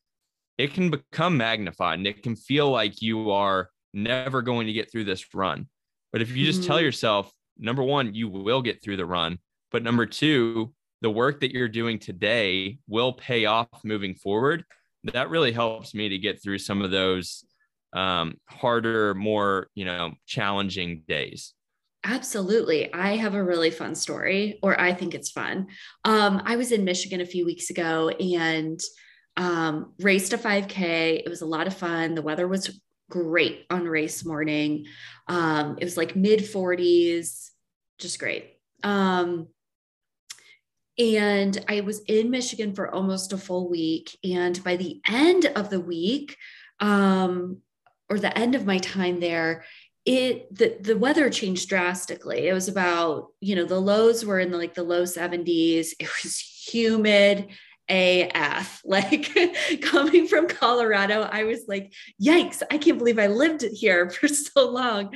it 0.60 0.74
can 0.74 0.90
become 0.90 1.38
magnified 1.38 1.98
and 1.98 2.06
it 2.06 2.22
can 2.22 2.36
feel 2.36 2.70
like 2.70 3.00
you 3.00 3.30
are 3.30 3.70
never 3.94 4.42
going 4.42 4.66
to 4.66 4.74
get 4.74 4.92
through 4.92 5.04
this 5.04 5.24
run. 5.34 5.66
But 6.12 6.20
if 6.20 6.36
you 6.36 6.44
just 6.44 6.60
mm-hmm. 6.60 6.68
tell 6.68 6.80
yourself, 6.80 7.32
number 7.58 7.82
one, 7.82 8.14
you 8.14 8.28
will 8.28 8.60
get 8.60 8.82
through 8.82 8.98
the 8.98 9.06
run. 9.06 9.38
But 9.72 9.82
number 9.82 10.04
two, 10.04 10.74
the 11.00 11.10
work 11.10 11.40
that 11.40 11.52
you're 11.52 11.68
doing 11.68 11.98
today 11.98 12.78
will 12.86 13.14
pay 13.14 13.46
off 13.46 13.68
moving 13.84 14.14
forward. 14.14 14.64
That 15.04 15.30
really 15.30 15.52
helps 15.52 15.94
me 15.94 16.10
to 16.10 16.18
get 16.18 16.42
through 16.42 16.58
some 16.58 16.82
of 16.82 16.90
those 16.90 17.42
um, 17.94 18.34
harder, 18.46 19.14
more, 19.14 19.68
you 19.74 19.86
know, 19.86 20.12
challenging 20.26 21.04
days. 21.08 21.54
Absolutely. 22.04 22.92
I 22.92 23.16
have 23.16 23.34
a 23.34 23.42
really 23.42 23.70
fun 23.70 23.94
story, 23.94 24.58
or 24.62 24.78
I 24.78 24.92
think 24.92 25.14
it's 25.14 25.30
fun. 25.30 25.68
Um, 26.04 26.42
I 26.44 26.56
was 26.56 26.70
in 26.70 26.84
Michigan 26.84 27.22
a 27.22 27.26
few 27.26 27.46
weeks 27.46 27.70
ago 27.70 28.10
and 28.10 28.78
um, 29.40 29.94
raced 29.98 30.34
a 30.34 30.38
5K. 30.38 31.22
It 31.24 31.28
was 31.28 31.40
a 31.40 31.46
lot 31.46 31.66
of 31.66 31.74
fun. 31.74 32.14
The 32.14 32.22
weather 32.22 32.46
was 32.46 32.78
great 33.08 33.64
on 33.70 33.86
race 33.86 34.22
morning. 34.22 34.84
Um, 35.28 35.78
it 35.80 35.84
was 35.84 35.96
like 35.96 36.14
mid 36.14 36.40
40s, 36.40 37.48
just 37.98 38.18
great. 38.18 38.58
Um, 38.82 39.48
and 40.98 41.64
I 41.68 41.80
was 41.80 42.00
in 42.00 42.30
Michigan 42.30 42.74
for 42.74 42.94
almost 42.94 43.32
a 43.32 43.38
full 43.38 43.70
week. 43.70 44.18
And 44.22 44.62
by 44.62 44.76
the 44.76 45.00
end 45.08 45.46
of 45.56 45.70
the 45.70 45.80
week, 45.80 46.36
um, 46.78 47.62
or 48.10 48.18
the 48.18 48.36
end 48.36 48.54
of 48.54 48.66
my 48.66 48.76
time 48.76 49.20
there, 49.20 49.64
it 50.04 50.54
the, 50.54 50.76
the 50.80 50.98
weather 50.98 51.30
changed 51.30 51.68
drastically. 51.70 52.48
It 52.48 52.52
was 52.52 52.68
about, 52.68 53.28
you 53.40 53.56
know, 53.56 53.64
the 53.64 53.80
lows 53.80 54.22
were 54.22 54.38
in 54.38 54.50
the, 54.50 54.58
like 54.58 54.74
the 54.74 54.82
low 54.82 55.04
70s. 55.04 55.92
It 55.98 56.10
was 56.22 56.38
humid 56.38 57.48
AF. 57.90 58.82
Like 58.90 59.30
coming 59.82 60.26
from 60.26 60.48
Colorado, 60.48 61.22
I 61.22 61.44
was 61.44 61.64
like, 61.68 61.92
yikes, 62.20 62.60
I 62.72 62.78
can't 62.78 62.98
believe 62.98 63.20
I 63.20 63.28
lived 63.28 63.62
here 63.72 64.10
for 64.10 64.26
so 64.28 64.68
long. 64.68 65.14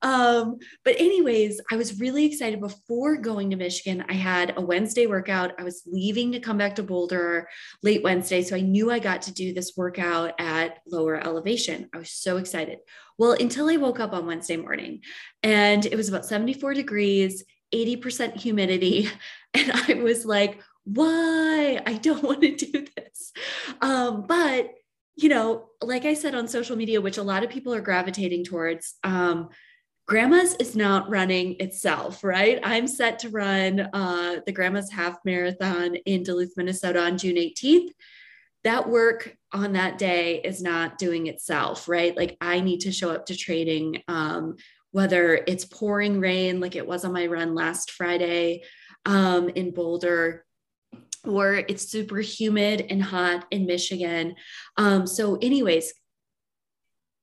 Um, 0.00 0.58
but, 0.84 0.94
anyways, 1.00 1.60
I 1.72 1.76
was 1.76 1.98
really 1.98 2.24
excited 2.24 2.60
before 2.60 3.16
going 3.16 3.50
to 3.50 3.56
Michigan. 3.56 4.04
I 4.08 4.12
had 4.12 4.54
a 4.56 4.60
Wednesday 4.60 5.06
workout. 5.06 5.54
I 5.58 5.64
was 5.64 5.82
leaving 5.86 6.32
to 6.32 6.40
come 6.40 6.56
back 6.56 6.76
to 6.76 6.84
Boulder 6.84 7.48
late 7.82 8.04
Wednesday. 8.04 8.42
So 8.42 8.54
I 8.54 8.60
knew 8.60 8.92
I 8.92 9.00
got 9.00 9.22
to 9.22 9.34
do 9.34 9.52
this 9.52 9.72
workout 9.76 10.34
at 10.38 10.78
lower 10.86 11.16
elevation. 11.16 11.88
I 11.92 11.98
was 11.98 12.12
so 12.12 12.36
excited. 12.36 12.78
Well, 13.18 13.32
until 13.32 13.68
I 13.68 13.76
woke 13.76 13.98
up 13.98 14.12
on 14.12 14.26
Wednesday 14.26 14.56
morning 14.56 15.00
and 15.42 15.84
it 15.84 15.96
was 15.96 16.08
about 16.08 16.26
74 16.26 16.74
degrees, 16.74 17.44
80% 17.74 18.36
humidity. 18.36 19.10
And 19.58 19.72
I 19.72 19.94
was 19.94 20.26
like, 20.26 20.60
why 20.86 21.82
I 21.84 21.94
don't 21.94 22.22
want 22.22 22.40
to 22.40 22.56
do 22.56 22.86
this. 22.96 23.32
Um, 23.82 24.24
but 24.26 24.70
you 25.16 25.28
know, 25.30 25.68
like 25.82 26.04
I 26.04 26.14
said 26.14 26.34
on 26.34 26.46
social 26.46 26.76
media, 26.76 27.00
which 27.00 27.16
a 27.16 27.22
lot 27.22 27.42
of 27.42 27.50
people 27.50 27.72
are 27.74 27.80
gravitating 27.80 28.44
towards, 28.44 28.96
um, 29.02 29.48
grandma's 30.06 30.54
is 30.56 30.76
not 30.76 31.08
running 31.08 31.56
itself, 31.58 32.22
right? 32.22 32.60
I'm 32.62 32.86
set 32.86 33.18
to 33.20 33.30
run 33.30 33.80
uh, 33.80 34.40
the 34.44 34.52
grandma's 34.52 34.90
half 34.90 35.16
marathon 35.24 35.96
in 35.96 36.22
Duluth, 36.22 36.52
Minnesota 36.56 37.02
on 37.02 37.18
June 37.18 37.36
18th. 37.36 37.90
That 38.64 38.88
work 38.88 39.36
on 39.52 39.72
that 39.72 39.96
day 39.96 40.40
is 40.42 40.60
not 40.62 40.98
doing 40.98 41.28
itself, 41.28 41.88
right? 41.88 42.16
Like 42.16 42.36
I 42.40 42.60
need 42.60 42.80
to 42.80 42.92
show 42.92 43.10
up 43.10 43.26
to 43.26 43.36
training, 43.36 44.02
um, 44.08 44.56
whether 44.90 45.42
it's 45.46 45.64
pouring 45.64 46.20
rain 46.20 46.60
like 46.60 46.76
it 46.76 46.86
was 46.86 47.04
on 47.04 47.12
my 47.12 47.26
run 47.26 47.54
last 47.54 47.90
Friday 47.90 48.64
um, 49.06 49.48
in 49.50 49.70
Boulder, 49.72 50.45
or 51.26 51.54
it's 51.54 51.90
super 51.90 52.18
humid 52.18 52.86
and 52.90 53.02
hot 53.02 53.46
in 53.50 53.66
Michigan. 53.66 54.34
Um, 54.76 55.06
so, 55.06 55.36
anyways, 55.36 55.92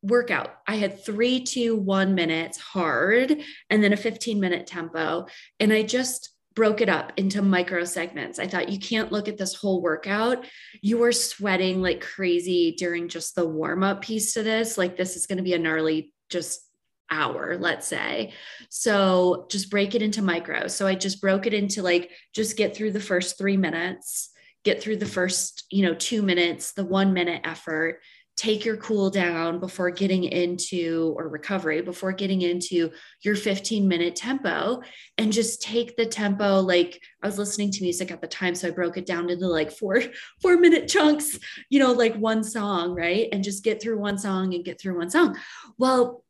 workout. 0.01 0.55
I 0.67 0.75
had 0.75 1.03
three 1.03 1.41
to 1.41 1.75
one 1.75 2.13
minutes 2.13 2.57
hard 2.57 3.41
and 3.69 3.83
then 3.83 3.93
a 3.93 3.97
15 3.97 4.39
minute 4.39 4.67
tempo. 4.67 5.27
And 5.59 5.71
I 5.71 5.83
just 5.83 6.29
broke 6.55 6.81
it 6.81 6.89
up 6.89 7.13
into 7.17 7.41
micro 7.41 7.83
segments. 7.83 8.37
I 8.37 8.47
thought 8.47 8.69
you 8.69 8.77
can't 8.77 9.11
look 9.11 9.27
at 9.27 9.37
this 9.37 9.55
whole 9.55 9.81
workout. 9.81 10.45
You 10.81 10.99
were 10.99 11.11
sweating 11.11 11.81
like 11.81 12.01
crazy 12.01 12.75
during 12.77 13.07
just 13.07 13.35
the 13.35 13.47
warm 13.47 13.83
up 13.83 14.01
piece 14.01 14.33
to 14.33 14.43
this. 14.43 14.77
Like, 14.77 14.95
this 14.95 15.15
is 15.15 15.25
going 15.25 15.37
to 15.37 15.43
be 15.43 15.53
a 15.53 15.59
gnarly, 15.59 16.13
just 16.29 16.69
hour, 17.09 17.57
let's 17.57 17.87
say. 17.87 18.33
So 18.69 19.47
just 19.49 19.69
break 19.69 19.95
it 19.95 20.01
into 20.01 20.21
micro. 20.21 20.67
So 20.67 20.87
I 20.87 20.95
just 20.95 21.21
broke 21.21 21.45
it 21.45 21.53
into 21.53 21.81
like, 21.81 22.11
just 22.33 22.57
get 22.57 22.75
through 22.75 22.91
the 22.91 22.99
first 22.99 23.37
three 23.37 23.57
minutes, 23.57 24.29
get 24.63 24.81
through 24.81 24.97
the 24.97 25.05
first, 25.05 25.65
you 25.69 25.85
know, 25.85 25.93
two 25.93 26.21
minutes, 26.21 26.73
the 26.73 26.85
one 26.85 27.13
minute 27.13 27.41
effort, 27.43 27.99
take 28.35 28.65
your 28.65 28.77
cool 28.77 29.09
down 29.09 29.59
before 29.59 29.91
getting 29.91 30.23
into 30.23 31.13
or 31.17 31.29
recovery 31.29 31.81
before 31.81 32.11
getting 32.11 32.41
into 32.41 32.89
your 33.21 33.35
15 33.35 33.87
minute 33.87 34.15
tempo 34.15 34.81
and 35.19 35.31
just 35.31 35.61
take 35.61 35.95
the 35.95 36.05
tempo 36.05 36.59
like 36.59 36.99
i 37.21 37.27
was 37.27 37.37
listening 37.37 37.69
to 37.69 37.83
music 37.83 38.11
at 38.11 38.21
the 38.21 38.27
time 38.27 38.55
so 38.55 38.67
i 38.67 38.71
broke 38.71 38.97
it 38.97 39.05
down 39.05 39.29
into 39.29 39.47
like 39.47 39.71
four 39.71 40.01
four 40.41 40.57
minute 40.57 40.87
chunks 40.87 41.37
you 41.69 41.79
know 41.79 41.91
like 41.91 42.15
one 42.15 42.43
song 42.43 42.95
right 42.95 43.29
and 43.31 43.43
just 43.43 43.63
get 43.63 43.81
through 43.81 43.99
one 43.99 44.17
song 44.17 44.53
and 44.55 44.65
get 44.65 44.81
through 44.81 44.97
one 44.97 45.09
song 45.09 45.37
well 45.77 46.23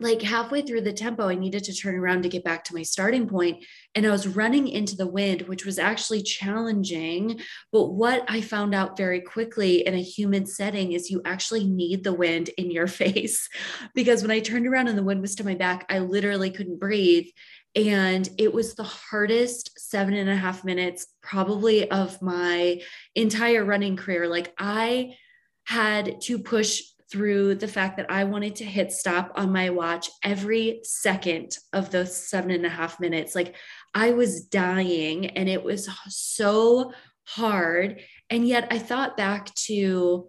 like 0.00 0.22
halfway 0.22 0.62
through 0.62 0.80
the 0.80 0.94
tempo, 0.94 1.28
I 1.28 1.34
needed 1.34 1.64
to 1.64 1.74
turn 1.74 1.94
around 1.94 2.22
to 2.22 2.30
get 2.30 2.42
back 2.42 2.64
to 2.64 2.74
my 2.74 2.82
starting 2.82 3.28
point, 3.28 3.64
And 3.94 4.06
I 4.06 4.10
was 4.10 4.26
running 4.26 4.66
into 4.66 4.96
the 4.96 5.06
wind, 5.06 5.42
which 5.42 5.66
was 5.66 5.78
actually 5.78 6.22
challenging. 6.22 7.40
But 7.70 7.92
what 7.92 8.24
I 8.26 8.40
found 8.40 8.74
out 8.74 8.96
very 8.96 9.20
quickly 9.20 9.86
in 9.86 9.94
a 9.94 10.02
human 10.02 10.46
setting 10.46 10.92
is 10.92 11.10
you 11.10 11.20
actually 11.24 11.66
need 11.66 12.02
the 12.02 12.14
wind 12.14 12.48
in 12.56 12.70
your 12.70 12.86
face. 13.02 13.48
because 13.94 14.22
when 14.22 14.30
I 14.30 14.40
turned 14.40 14.66
around 14.66 14.88
and 14.88 14.96
the 14.96 15.04
wind 15.04 15.20
was 15.20 15.34
to 15.36 15.44
my 15.44 15.54
back, 15.54 15.84
I 15.90 15.98
literally 15.98 16.50
couldn't 16.50 16.80
breathe. 16.80 17.26
And 17.76 18.28
it 18.38 18.52
was 18.52 18.74
the 18.74 18.82
hardest 18.82 19.78
seven 19.78 20.14
and 20.14 20.30
a 20.30 20.34
half 20.34 20.64
minutes, 20.64 21.06
probably 21.22 21.88
of 21.90 22.20
my 22.22 22.80
entire 23.14 23.64
running 23.64 23.96
career. 23.96 24.26
Like 24.26 24.52
I 24.58 25.14
had 25.64 26.20
to 26.22 26.38
push 26.38 26.82
through 27.10 27.56
the 27.56 27.68
fact 27.68 27.96
that 27.96 28.10
I 28.10 28.24
wanted 28.24 28.56
to 28.56 28.64
hit 28.64 28.92
stop 28.92 29.32
on 29.34 29.52
my 29.52 29.70
watch 29.70 30.08
every 30.22 30.80
second 30.84 31.56
of 31.72 31.90
those 31.90 32.16
seven 32.16 32.50
and 32.50 32.64
a 32.64 32.68
half 32.68 33.00
minutes. 33.00 33.34
Like 33.34 33.56
I 33.94 34.12
was 34.12 34.42
dying 34.42 35.26
and 35.26 35.48
it 35.48 35.62
was 35.62 35.88
so 36.08 36.92
hard. 37.24 38.00
And 38.28 38.46
yet 38.46 38.68
I 38.70 38.78
thought 38.78 39.16
back 39.16 39.52
to 39.66 40.28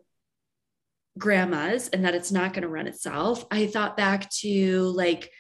grandma's 1.18 1.90
and 1.90 2.06
that 2.06 2.16
it's 2.16 2.32
not 2.32 2.54
going 2.54 2.64
to 2.64 2.70
run 2.70 2.88
itself. 2.88 3.46
I 3.52 3.68
thought 3.68 3.98
back 3.98 4.30
to 4.40 4.82
like, 4.96 5.32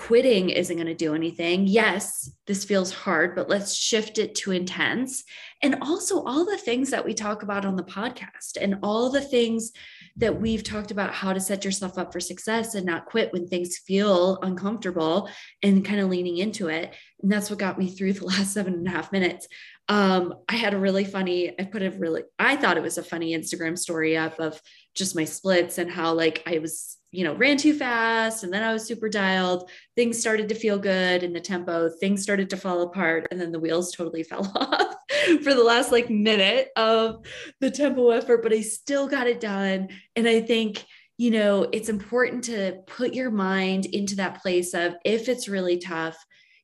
quitting 0.00 0.48
isn't 0.48 0.76
going 0.76 0.86
to 0.86 0.94
do 0.94 1.14
anything. 1.14 1.66
Yes, 1.66 2.32
this 2.46 2.64
feels 2.64 2.90
hard, 2.90 3.36
but 3.36 3.50
let's 3.50 3.74
shift 3.74 4.16
it 4.16 4.34
to 4.36 4.50
intense. 4.50 5.24
And 5.62 5.76
also, 5.82 6.22
all 6.22 6.46
the 6.46 6.56
things 6.56 6.88
that 6.88 7.04
we 7.04 7.12
talk 7.12 7.42
about 7.42 7.66
on 7.66 7.76
the 7.76 7.82
podcast 7.82 8.56
and 8.58 8.78
all 8.82 9.10
the 9.10 9.20
things 9.20 9.72
that 10.16 10.40
we've 10.40 10.64
talked 10.64 10.90
about 10.90 11.12
how 11.12 11.34
to 11.34 11.38
set 11.38 11.66
yourself 11.66 11.98
up 11.98 12.14
for 12.14 12.18
success 12.18 12.74
and 12.74 12.86
not 12.86 13.04
quit 13.04 13.30
when 13.34 13.46
things 13.46 13.76
feel 13.76 14.38
uncomfortable 14.40 15.28
and 15.62 15.84
kind 15.84 16.00
of 16.00 16.08
leaning 16.08 16.38
into 16.38 16.68
it. 16.68 16.94
And 17.22 17.30
that's 17.30 17.50
what 17.50 17.58
got 17.58 17.78
me 17.78 17.90
through 17.90 18.12
the 18.14 18.24
last 18.24 18.54
seven 18.54 18.72
and 18.72 18.88
a 18.88 18.90
half 18.90 19.12
minutes. 19.12 19.48
Um, 19.90 20.32
I 20.48 20.56
had 20.56 20.72
a 20.72 20.78
really 20.78 21.04
funny, 21.04 21.52
I 21.60 21.64
put 21.64 21.82
a 21.82 21.90
really, 21.90 22.22
I 22.38 22.56
thought 22.56 22.78
it 22.78 22.82
was 22.82 22.96
a 22.96 23.02
funny 23.02 23.36
Instagram 23.36 23.76
story 23.78 24.16
up 24.16 24.40
of 24.40 24.58
just 24.94 25.14
my 25.14 25.24
splits 25.24 25.76
and 25.76 25.90
how 25.90 26.14
like 26.14 26.42
I 26.46 26.58
was 26.58 26.96
you 27.12 27.24
know, 27.24 27.34
ran 27.34 27.56
too 27.56 27.74
fast 27.74 28.44
and 28.44 28.52
then 28.52 28.62
I 28.62 28.72
was 28.72 28.86
super 28.86 29.08
dialed. 29.08 29.68
Things 29.96 30.18
started 30.20 30.48
to 30.48 30.54
feel 30.54 30.78
good 30.78 31.22
in 31.22 31.32
the 31.32 31.40
tempo, 31.40 31.88
things 31.88 32.22
started 32.22 32.50
to 32.50 32.56
fall 32.56 32.82
apart, 32.82 33.26
and 33.30 33.40
then 33.40 33.52
the 33.52 33.58
wheels 33.58 33.92
totally 33.92 34.22
fell 34.24 34.50
off 34.54 34.94
for 35.42 35.54
the 35.54 35.64
last 35.64 35.92
like 35.92 36.08
minute 36.08 36.68
of 36.76 37.24
the 37.60 37.70
tempo 37.70 38.10
effort, 38.10 38.42
but 38.42 38.52
I 38.52 38.60
still 38.60 39.08
got 39.08 39.26
it 39.26 39.40
done. 39.40 39.88
And 40.16 40.28
I 40.28 40.40
think, 40.40 40.84
you 41.18 41.30
know, 41.30 41.68
it's 41.72 41.88
important 41.88 42.44
to 42.44 42.80
put 42.86 43.12
your 43.12 43.30
mind 43.30 43.86
into 43.86 44.16
that 44.16 44.40
place 44.40 44.72
of 44.74 44.94
if 45.04 45.28
it's 45.28 45.48
really 45.48 45.78
tough, 45.78 46.16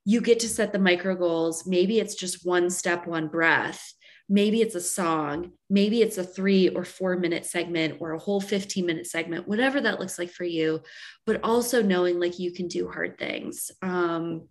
you 0.04 0.20
get 0.20 0.38
to 0.40 0.48
set 0.48 0.72
the 0.72 0.78
micro 0.78 1.16
goals. 1.16 1.66
Maybe 1.66 1.98
it's 1.98 2.14
just 2.14 2.46
one 2.46 2.70
step, 2.70 3.06
one 3.06 3.26
breath 3.26 3.95
Maybe 4.28 4.60
it's 4.60 4.74
a 4.74 4.80
song, 4.80 5.52
maybe 5.70 6.02
it's 6.02 6.18
a 6.18 6.24
three 6.24 6.68
or 6.68 6.84
four 6.84 7.16
minute 7.16 7.46
segment 7.46 7.98
or 8.00 8.12
a 8.12 8.18
whole 8.18 8.40
15 8.40 8.84
minute 8.84 9.06
segment, 9.06 9.46
whatever 9.46 9.80
that 9.80 10.00
looks 10.00 10.18
like 10.18 10.30
for 10.30 10.44
you, 10.44 10.82
but 11.24 11.42
also 11.44 11.82
knowing 11.82 12.18
like 12.18 12.38
you 12.38 12.52
can 12.52 12.66
do 12.66 12.88
hard 12.88 13.18
things. 13.18 13.70
Um, 13.82 14.48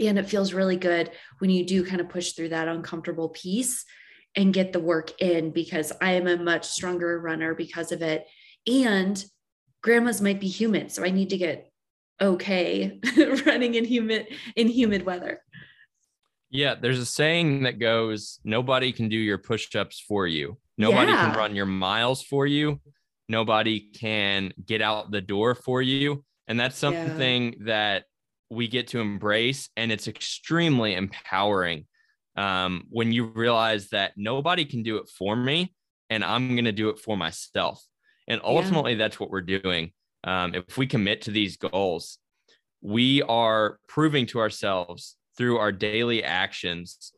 and 0.00 0.18
it 0.18 0.28
feels 0.28 0.52
really 0.52 0.76
good 0.76 1.10
when 1.38 1.50
you 1.50 1.64
do 1.64 1.84
kind 1.84 2.00
of 2.00 2.08
push 2.08 2.32
through 2.32 2.50
that 2.50 2.68
uncomfortable 2.68 3.28
piece 3.30 3.84
and 4.34 4.54
get 4.54 4.72
the 4.72 4.80
work 4.80 5.20
in 5.20 5.50
because 5.50 5.92
I 6.00 6.12
am 6.12 6.26
a 6.26 6.36
much 6.36 6.66
stronger 6.66 7.18
runner 7.20 7.54
because 7.54 7.92
of 7.92 8.02
it. 8.02 8.26
And 8.66 9.22
grandmas 9.82 10.20
might 10.20 10.40
be 10.40 10.48
humid, 10.48 10.92
so 10.92 11.04
I 11.04 11.10
need 11.10 11.30
to 11.30 11.38
get 11.38 11.70
okay 12.20 13.00
running 13.46 13.74
in 13.74 13.84
humid 13.84 14.26
in 14.56 14.68
humid 14.68 15.04
weather. 15.06 15.40
Yeah, 16.50 16.74
there's 16.74 16.98
a 16.98 17.06
saying 17.06 17.64
that 17.64 17.78
goes, 17.78 18.40
nobody 18.42 18.92
can 18.92 19.08
do 19.08 19.18
your 19.18 19.38
push-ups 19.38 20.00
for 20.00 20.26
you. 20.26 20.56
Nobody 20.78 21.12
yeah. 21.12 21.26
can 21.26 21.38
run 21.38 21.54
your 21.54 21.66
miles 21.66 22.22
for 22.22 22.46
you. 22.46 22.80
Nobody 23.28 23.80
can 23.80 24.52
get 24.64 24.80
out 24.80 25.10
the 25.10 25.20
door 25.20 25.54
for 25.54 25.82
you. 25.82 26.24
And 26.46 26.58
that's 26.58 26.78
something 26.78 27.52
yeah. 27.52 27.58
that 27.66 28.04
we 28.48 28.68
get 28.68 28.88
to 28.88 29.00
embrace. 29.00 29.68
And 29.76 29.92
it's 29.92 30.08
extremely 30.08 30.94
empowering 30.94 31.86
um, 32.36 32.84
when 32.88 33.12
you 33.12 33.26
realize 33.26 33.88
that 33.88 34.12
nobody 34.16 34.64
can 34.64 34.82
do 34.82 34.96
it 34.96 35.08
for 35.08 35.36
me 35.36 35.74
and 36.08 36.24
I'm 36.24 36.54
going 36.54 36.64
to 36.64 36.72
do 36.72 36.88
it 36.88 36.98
for 36.98 37.16
myself. 37.16 37.84
And 38.26 38.40
ultimately, 38.42 38.92
yeah. 38.92 38.98
that's 38.98 39.20
what 39.20 39.30
we're 39.30 39.42
doing. 39.42 39.92
Um, 40.24 40.54
if 40.54 40.78
we 40.78 40.86
commit 40.86 41.22
to 41.22 41.30
these 41.30 41.58
goals, 41.58 42.18
we 42.80 43.22
are 43.22 43.78
proving 43.88 44.24
to 44.26 44.38
ourselves 44.38 45.16
through 45.38 45.58
our 45.58 45.72
daily 45.72 46.22
actions 46.22 47.12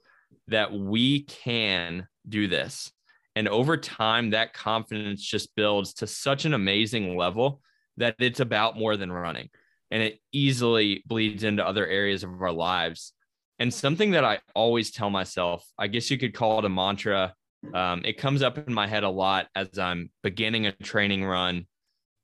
that 0.49 0.73
we 0.73 1.23
can 1.23 2.07
do 2.29 2.47
this. 2.47 2.93
And 3.35 3.49
over 3.49 3.77
time, 3.77 4.31
that 4.31 4.53
confidence 4.53 5.23
just 5.23 5.55
builds 5.57 5.95
to 5.95 6.07
such 6.07 6.45
an 6.45 6.53
amazing 6.53 7.17
level 7.17 7.63
that 7.97 8.17
it's 8.19 8.41
about 8.41 8.79
more 8.79 8.97
than 8.97 9.11
running. 9.11 9.49
And 9.91 10.03
it 10.03 10.21
easily 10.33 11.03
bleeds 11.07 11.43
into 11.43 11.67
other 11.67 11.87
areas 11.87 12.23
of 12.23 12.43
our 12.43 12.53
lives. 12.53 13.13
And 13.59 13.73
something 13.73 14.13
that 14.13 14.25
I 14.25 14.41
always 14.55 14.91
tell 14.91 15.11
myself, 15.11 15.67
I 15.79 15.87
guess 15.87 16.11
you 16.11 16.19
could 16.19 16.35
call 16.35 16.59
it 16.59 16.65
a 16.65 16.69
mantra. 16.69 17.35
Um, 17.75 18.03
it 18.05 18.19
comes 18.19 18.43
up 18.43 18.59
in 18.59 18.73
my 18.73 18.87
head 18.87 19.05
a 19.05 19.11
lot 19.11 19.49
as 19.55 19.79
I'm 19.79 20.11
beginning 20.23 20.67
a 20.67 20.73
training 20.73 21.25
run 21.25 21.67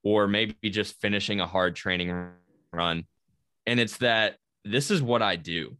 or 0.02 0.26
maybe 0.26 0.54
just 0.70 1.00
finishing 1.00 1.40
a 1.40 1.46
hard 1.46 1.76
training 1.76 2.30
run. 2.72 3.04
And 3.66 3.80
it's 3.80 3.98
that 3.98 4.36
this 4.64 4.90
is 4.90 5.02
what 5.02 5.22
I 5.22 5.36
do 5.36 5.76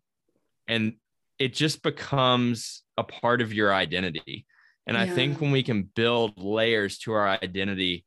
and 0.68 0.94
it 1.38 1.52
just 1.52 1.82
becomes 1.82 2.82
a 2.96 3.04
part 3.04 3.40
of 3.40 3.52
your 3.52 3.74
identity. 3.74 4.46
And 4.86 4.96
yeah. 4.96 5.02
i 5.02 5.08
think 5.08 5.40
when 5.40 5.50
we 5.50 5.62
can 5.62 5.82
build 5.82 6.42
layers 6.42 6.98
to 6.98 7.12
our 7.12 7.28
identity 7.28 8.04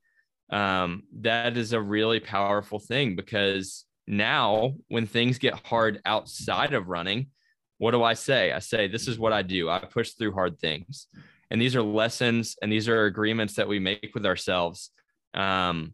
um, 0.51 1.03
that 1.20 1.57
is 1.57 1.74
a 1.74 1.82
really 1.82 2.20
powerful 2.20 2.80
thing 2.80 3.16
because 3.16 3.86
now 4.07 4.74
when 4.88 5.05
things 5.05 5.38
get 5.38 5.68
hard 5.68 6.01
outside 6.05 6.74
of 6.74 6.88
running 6.88 7.28
what 7.80 7.91
do 7.91 8.03
i 8.03 8.14
say? 8.14 8.51
I 8.51 8.60
say 8.60 8.88
this 8.88 9.07
is 9.07 9.18
what 9.18 9.34
i 9.34 9.41
do. 9.41 9.70
I 9.70 9.80
push 9.80 10.12
through 10.12 10.34
hard 10.34 10.60
things. 10.60 11.07
And 11.49 11.60
these 11.60 11.76
are 11.76 11.82
lessons 11.82 12.55
and 12.62 12.72
these 12.72 12.88
are 12.88 13.05
agreements 13.05 13.55
that 13.55 13.68
we 13.68 13.80
make 13.80 14.12
with 14.14 14.26
ourselves. 14.26 14.91
Um, 15.34 15.93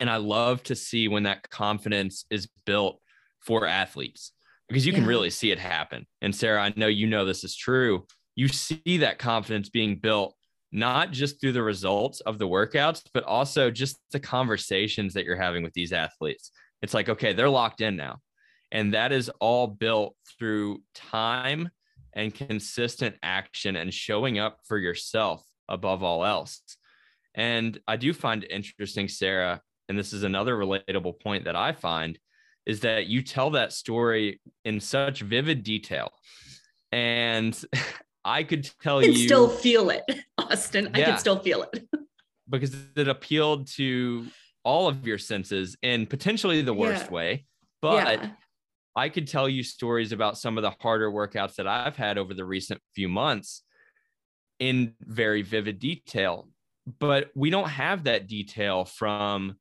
and 0.00 0.08
i 0.08 0.16
love 0.16 0.62
to 0.64 0.76
see 0.76 1.08
when 1.08 1.24
that 1.24 1.48
confidence 1.50 2.24
is 2.30 2.48
built 2.64 3.00
for 3.40 3.66
athletes 3.66 4.32
because 4.68 4.86
you 4.86 4.92
yeah. 4.92 4.98
can 4.98 5.08
really 5.08 5.30
see 5.30 5.50
it 5.50 5.58
happen. 5.58 6.06
And 6.22 6.34
Sarah, 6.34 6.62
I 6.62 6.72
know 6.76 6.86
you 6.86 7.06
know 7.06 7.24
this 7.24 7.44
is 7.44 7.56
true. 7.56 8.06
You 8.36 8.48
see 8.48 8.98
that 8.98 9.18
confidence 9.18 9.68
being 9.68 9.96
built 9.96 10.34
not 10.70 11.12
just 11.12 11.40
through 11.40 11.52
the 11.52 11.62
results 11.62 12.20
of 12.20 12.38
the 12.38 12.46
workouts, 12.46 13.02
but 13.14 13.24
also 13.24 13.70
just 13.70 13.96
the 14.12 14.20
conversations 14.20 15.14
that 15.14 15.24
you're 15.24 15.36
having 15.36 15.62
with 15.62 15.72
these 15.72 15.92
athletes. 15.92 16.50
It's 16.82 16.94
like, 16.94 17.08
okay, 17.08 17.32
they're 17.32 17.48
locked 17.48 17.80
in 17.80 17.96
now. 17.96 18.18
And 18.70 18.92
that 18.92 19.12
is 19.12 19.30
all 19.40 19.66
built 19.66 20.14
through 20.38 20.82
time 20.94 21.70
and 22.12 22.34
consistent 22.34 23.16
action 23.22 23.76
and 23.76 23.92
showing 23.92 24.38
up 24.38 24.58
for 24.66 24.78
yourself 24.78 25.42
above 25.68 26.02
all 26.02 26.24
else. 26.24 26.60
And 27.34 27.78
I 27.86 27.96
do 27.96 28.12
find 28.12 28.44
it 28.44 28.50
interesting, 28.50 29.08
Sarah, 29.08 29.62
and 29.88 29.98
this 29.98 30.12
is 30.12 30.22
another 30.22 30.56
relatable 30.56 31.20
point 31.20 31.44
that 31.44 31.56
I 31.56 31.72
find 31.72 32.18
is 32.68 32.80
that 32.80 33.06
you 33.06 33.22
tell 33.22 33.50
that 33.50 33.72
story 33.72 34.40
in 34.64 34.78
such 34.78 35.22
vivid 35.22 35.64
detail. 35.64 36.12
And 36.92 37.58
I 38.24 38.42
could 38.42 38.70
tell 38.82 39.02
you 39.02 39.14
still 39.14 39.48
feel 39.48 39.90
it, 39.90 40.04
Austin. 40.38 40.90
Yeah, 40.94 41.02
I 41.02 41.04
can 41.10 41.18
still 41.18 41.38
feel 41.38 41.62
it. 41.62 41.88
because 42.50 42.76
it 42.94 43.08
appealed 43.08 43.68
to 43.68 44.26
all 44.64 44.86
of 44.86 45.06
your 45.06 45.18
senses 45.18 45.76
in 45.82 46.06
potentially 46.06 46.60
the 46.60 46.74
worst 46.74 47.06
yeah. 47.06 47.10
way. 47.10 47.46
But 47.80 48.20
yeah. 48.20 48.30
I 48.94 49.08
could 49.08 49.28
tell 49.28 49.48
you 49.48 49.62
stories 49.62 50.12
about 50.12 50.36
some 50.36 50.58
of 50.58 50.62
the 50.62 50.74
harder 50.80 51.10
workouts 51.10 51.54
that 51.54 51.66
I've 51.66 51.96
had 51.96 52.18
over 52.18 52.34
the 52.34 52.44
recent 52.44 52.80
few 52.94 53.08
months 53.08 53.62
in 54.58 54.94
very 55.00 55.40
vivid 55.40 55.78
detail. 55.78 56.48
But 56.98 57.30
we 57.34 57.48
don't 57.48 57.68
have 57.68 58.04
that 58.04 58.26
detail 58.26 58.84
from 58.84 59.56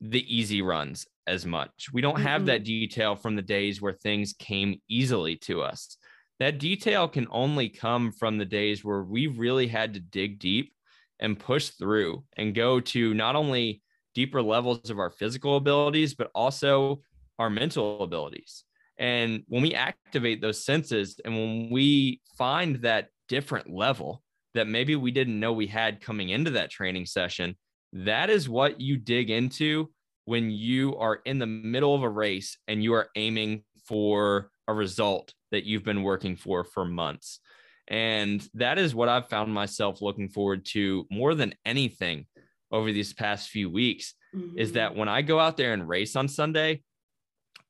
the 0.00 0.24
easy 0.34 0.62
runs 0.62 1.06
as 1.26 1.44
much. 1.46 1.88
We 1.92 2.00
don't 2.00 2.20
have 2.20 2.42
mm-hmm. 2.42 2.46
that 2.46 2.64
detail 2.64 3.16
from 3.16 3.36
the 3.36 3.42
days 3.42 3.80
where 3.80 3.92
things 3.92 4.34
came 4.38 4.80
easily 4.88 5.36
to 5.38 5.62
us. 5.62 5.96
That 6.38 6.58
detail 6.58 7.08
can 7.08 7.26
only 7.30 7.68
come 7.68 8.12
from 8.12 8.38
the 8.38 8.44
days 8.44 8.84
where 8.84 9.02
we 9.02 9.26
really 9.26 9.66
had 9.66 9.94
to 9.94 10.00
dig 10.00 10.38
deep 10.38 10.72
and 11.18 11.38
push 11.38 11.70
through 11.70 12.24
and 12.36 12.54
go 12.54 12.80
to 12.80 13.14
not 13.14 13.36
only 13.36 13.82
deeper 14.14 14.42
levels 14.42 14.90
of 14.90 14.98
our 14.98 15.10
physical 15.10 15.56
abilities, 15.56 16.14
but 16.14 16.30
also 16.34 17.00
our 17.38 17.50
mental 17.50 18.02
abilities. 18.02 18.64
And 18.98 19.44
when 19.48 19.62
we 19.62 19.74
activate 19.74 20.40
those 20.40 20.64
senses 20.64 21.20
and 21.24 21.34
when 21.34 21.70
we 21.70 22.20
find 22.38 22.76
that 22.76 23.08
different 23.28 23.70
level 23.70 24.22
that 24.54 24.68
maybe 24.68 24.96
we 24.96 25.10
didn't 25.10 25.38
know 25.38 25.52
we 25.52 25.66
had 25.66 26.00
coming 26.00 26.30
into 26.30 26.52
that 26.52 26.70
training 26.70 27.06
session, 27.06 27.56
that 27.92 28.30
is 28.30 28.48
what 28.48 28.80
you 28.80 28.96
dig 28.96 29.30
into 29.30 29.90
when 30.26 30.50
you 30.50 30.96
are 30.96 31.20
in 31.24 31.38
the 31.38 31.46
middle 31.46 31.94
of 31.94 32.02
a 32.02 32.08
race 32.08 32.58
and 32.68 32.82
you 32.82 32.92
are 32.94 33.08
aiming 33.16 33.62
for 33.86 34.50
a 34.68 34.74
result 34.74 35.32
that 35.52 35.64
you've 35.64 35.84
been 35.84 36.02
working 36.02 36.36
for 36.36 36.64
for 36.64 36.84
months. 36.84 37.40
And 37.88 38.46
that 38.54 38.78
is 38.78 38.94
what 38.94 39.08
I've 39.08 39.28
found 39.28 39.54
myself 39.54 40.02
looking 40.02 40.28
forward 40.28 40.66
to 40.66 41.06
more 41.10 41.34
than 41.34 41.54
anything 41.64 42.26
over 42.72 42.92
these 42.92 43.12
past 43.12 43.48
few 43.50 43.70
weeks 43.70 44.14
mm-hmm. 44.34 44.58
is 44.58 44.72
that 44.72 44.96
when 44.96 45.08
I 45.08 45.22
go 45.22 45.38
out 45.38 45.56
there 45.56 45.72
and 45.72 45.88
race 45.88 46.16
on 46.16 46.26
Sunday, 46.26 46.82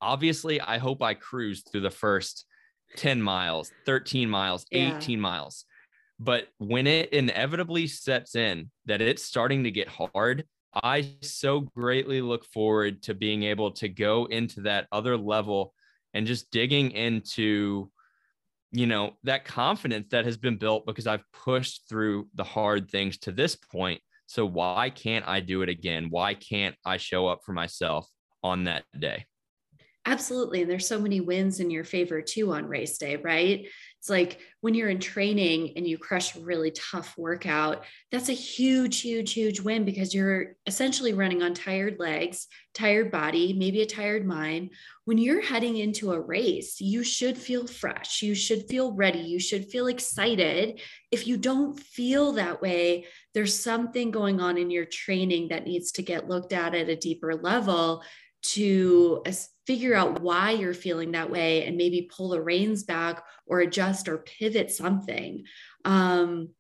obviously 0.01 0.59
I 0.59 0.79
hope 0.79 1.03
I 1.03 1.13
cruise 1.13 1.63
through 1.71 1.83
the 1.83 1.91
first 1.91 2.47
10 2.97 3.21
miles, 3.21 3.71
13 3.85 4.31
miles, 4.31 4.65
yeah. 4.71 4.97
18 4.97 5.21
miles. 5.21 5.67
But 6.19 6.49
when 6.57 6.87
it 6.87 7.13
inevitably 7.13 7.87
sets 7.89 8.35
in 8.35 8.71
that 8.87 9.03
it's 9.03 9.23
starting 9.23 9.65
to 9.65 9.71
get 9.71 9.89
hard, 9.89 10.45
I 10.83 11.15
so 11.23 11.61
greatly 11.61 12.21
look 12.21 12.45
forward 12.45 13.03
to 13.05 13.15
being 13.15 13.43
able 13.45 13.73
to 13.73 13.89
go 13.89 14.27
into 14.27 14.63
that 14.63 14.87
other 14.93 15.17
level 15.17 15.73
and 16.15 16.27
just 16.27 16.51
digging 16.51 16.91
into 16.93 17.91
you 18.73 18.87
know 18.87 19.13
that 19.25 19.45
confidence 19.45 20.09
that 20.11 20.25
has 20.25 20.37
been 20.37 20.59
built 20.59 20.87
because 20.87 21.07
I've 21.07 21.25
pushed 21.33 21.89
through 21.89 22.29
the 22.35 22.45
hard 22.45 22.91
things 22.91 23.17
to 23.19 23.33
this 23.33 23.55
point 23.55 24.01
so 24.27 24.45
why 24.45 24.91
can't 24.91 25.27
I 25.27 25.41
do 25.41 25.63
it 25.63 25.69
again 25.69 26.09
why 26.11 26.35
can't 26.35 26.75
I 26.85 26.97
show 26.97 27.29
up 27.29 27.41
for 27.45 27.53
myself 27.53 28.09
on 28.43 28.65
that 28.65 28.85
day 28.99 29.25
Absolutely. 30.09 30.63
And 30.63 30.71
there's 30.71 30.87
so 30.87 31.01
many 31.01 31.21
wins 31.21 31.59
in 31.59 31.69
your 31.69 31.83
favor 31.83 32.23
too 32.23 32.53
on 32.53 32.67
race 32.67 32.97
day, 32.97 33.17
right? 33.17 33.67
It's 34.07 34.11
like 34.13 34.39
when 34.61 34.75
you're 34.75 34.89
in 34.89 35.01
training 35.01 35.73
and 35.75 35.85
you 35.85 35.99
crush 35.99 36.37
a 36.37 36.41
really 36.41 36.71
tough 36.71 37.19
workout, 37.19 37.83
that's 38.13 38.29
a 38.29 38.35
huge, 38.35 39.01
huge, 39.01 39.33
huge 39.33 39.59
win 39.59 39.85
because 39.85 40.15
you're 40.15 40.55
essentially 40.65 41.13
running 41.13 41.43
on 41.43 41.55
tired 41.55 41.99
legs, 41.99 42.47
tired 42.73 43.11
body, 43.11 43.53
maybe 43.53 43.83
a 43.83 43.87
tired 43.87 44.25
mind. 44.25 44.71
When 45.07 45.19
you're 45.19 45.43
heading 45.43 45.79
into 45.79 46.13
a 46.13 46.21
race, 46.21 46.81
you 46.81 47.03
should 47.03 47.37
feel 47.37 47.67
fresh. 47.67 48.23
You 48.23 48.37
should 48.37 48.69
feel 48.69 48.93
ready. 48.93 49.19
You 49.19 49.41
should 49.41 49.73
feel 49.73 49.89
excited. 49.89 50.81
If 51.11 51.27
you 51.27 51.37
don't 51.37 51.77
feel 51.77 52.35
that 52.35 52.63
way, 52.63 53.07
there's 53.35 53.59
something 53.59 54.13
going 54.13 54.41
on 54.41 54.57
in 54.57 54.71
your 54.71 54.85
training 54.85 55.49
that 55.49 55.65
needs 55.65 55.91
to 55.93 56.03
get 56.05 56.29
looked 56.29 56.53
at 56.53 56.77
at 56.77 56.89
a 56.89 56.95
deeper 56.95 57.35
level 57.35 58.05
to 58.43 59.25
figure 59.67 59.95
out 59.95 60.21
why 60.21 60.53
you're 60.53 60.75
feeling 60.75 61.13
that 61.13 61.31
way 61.31 61.65
and 61.65 61.77
maybe 61.77 62.09
pull 62.15 62.29
the 62.29 62.41
reins 62.41 62.85
back 62.85 63.25
or 63.47 63.61
adjust 63.61 64.09
or 64.09 64.19
pivot 64.19 64.71
something. 64.71 65.45
Um, 65.85 66.51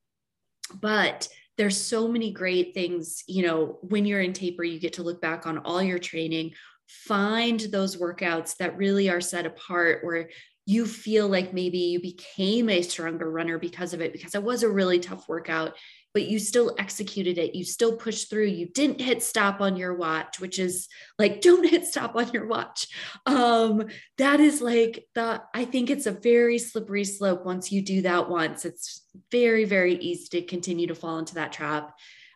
but 0.80 1.28
there's 1.56 1.76
so 1.76 2.08
many 2.08 2.32
great 2.32 2.74
things, 2.74 3.22
you 3.26 3.42
know, 3.42 3.78
when 3.82 4.04
you're 4.04 4.20
in 4.20 4.32
taper, 4.32 4.64
you 4.64 4.78
get 4.78 4.94
to 4.94 5.02
look 5.02 5.20
back 5.20 5.46
on 5.46 5.58
all 5.58 5.82
your 5.82 5.98
training, 5.98 6.52
find 6.86 7.60
those 7.60 7.96
workouts 7.96 8.56
that 8.58 8.76
really 8.76 9.08
are 9.08 9.20
set 9.20 9.46
apart 9.46 10.04
where 10.04 10.28
you 10.66 10.84
feel 10.84 11.28
like 11.28 11.54
maybe 11.54 11.78
you 11.78 12.00
became 12.00 12.68
a 12.68 12.82
stronger 12.82 13.30
runner 13.30 13.58
because 13.58 13.94
of 13.94 14.00
it, 14.00 14.12
because 14.12 14.34
it 14.34 14.42
was 14.42 14.64
a 14.64 14.68
really 14.68 14.98
tough 14.98 15.28
workout 15.28 15.74
but 16.16 16.28
you 16.28 16.38
still 16.38 16.74
executed 16.78 17.36
it. 17.36 17.54
You 17.54 17.62
still 17.62 17.94
pushed 17.94 18.30
through. 18.30 18.46
You 18.46 18.64
didn't 18.64 19.02
hit 19.02 19.22
stop 19.22 19.60
on 19.60 19.76
your 19.76 19.92
watch, 19.92 20.40
which 20.40 20.58
is 20.58 20.88
like, 21.18 21.40
don't 21.42 21.68
hit 21.68 21.84
stop 21.84 22.16
on 22.16 22.30
your 22.32 22.46
watch. 22.46 22.88
Um, 23.26 23.84
that 24.16 24.40
is 24.40 24.62
like 24.62 25.06
the, 25.14 25.42
I 25.52 25.66
think 25.66 25.90
it's 25.90 26.06
a 26.06 26.12
very 26.12 26.58
slippery 26.58 27.04
slope 27.04 27.44
once 27.44 27.70
you 27.70 27.82
do 27.82 28.00
that 28.00 28.30
once. 28.30 28.64
It's 28.64 29.02
very, 29.30 29.66
very 29.66 29.96
easy 29.96 30.40
to 30.40 30.46
continue 30.46 30.86
to 30.86 30.94
fall 30.94 31.18
into 31.18 31.34
that 31.34 31.52
trap. 31.52 31.94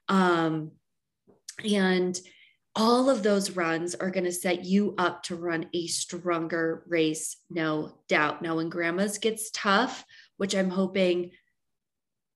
Um, 0.09 0.73
and 1.65 2.21
all 2.77 3.09
of 3.09 3.23
those 3.23 3.53
runs 3.53 3.95
are 3.95 4.11
going 4.11 4.25
to 4.25 4.33
set 4.33 4.67
you 4.67 4.95
up 4.99 5.23
to 5.23 5.37
run 5.37 5.71
a 5.73 5.87
stronger 5.87 6.85
race, 6.87 7.35
no 7.49 7.95
doubt. 8.11 8.43
Now, 8.43 8.57
when 8.57 8.69
grandma's 8.69 9.17
gets 9.17 9.51
tough, 9.53 10.05
which 10.37 10.55
I'm 10.55 10.69
hoping 10.69 11.31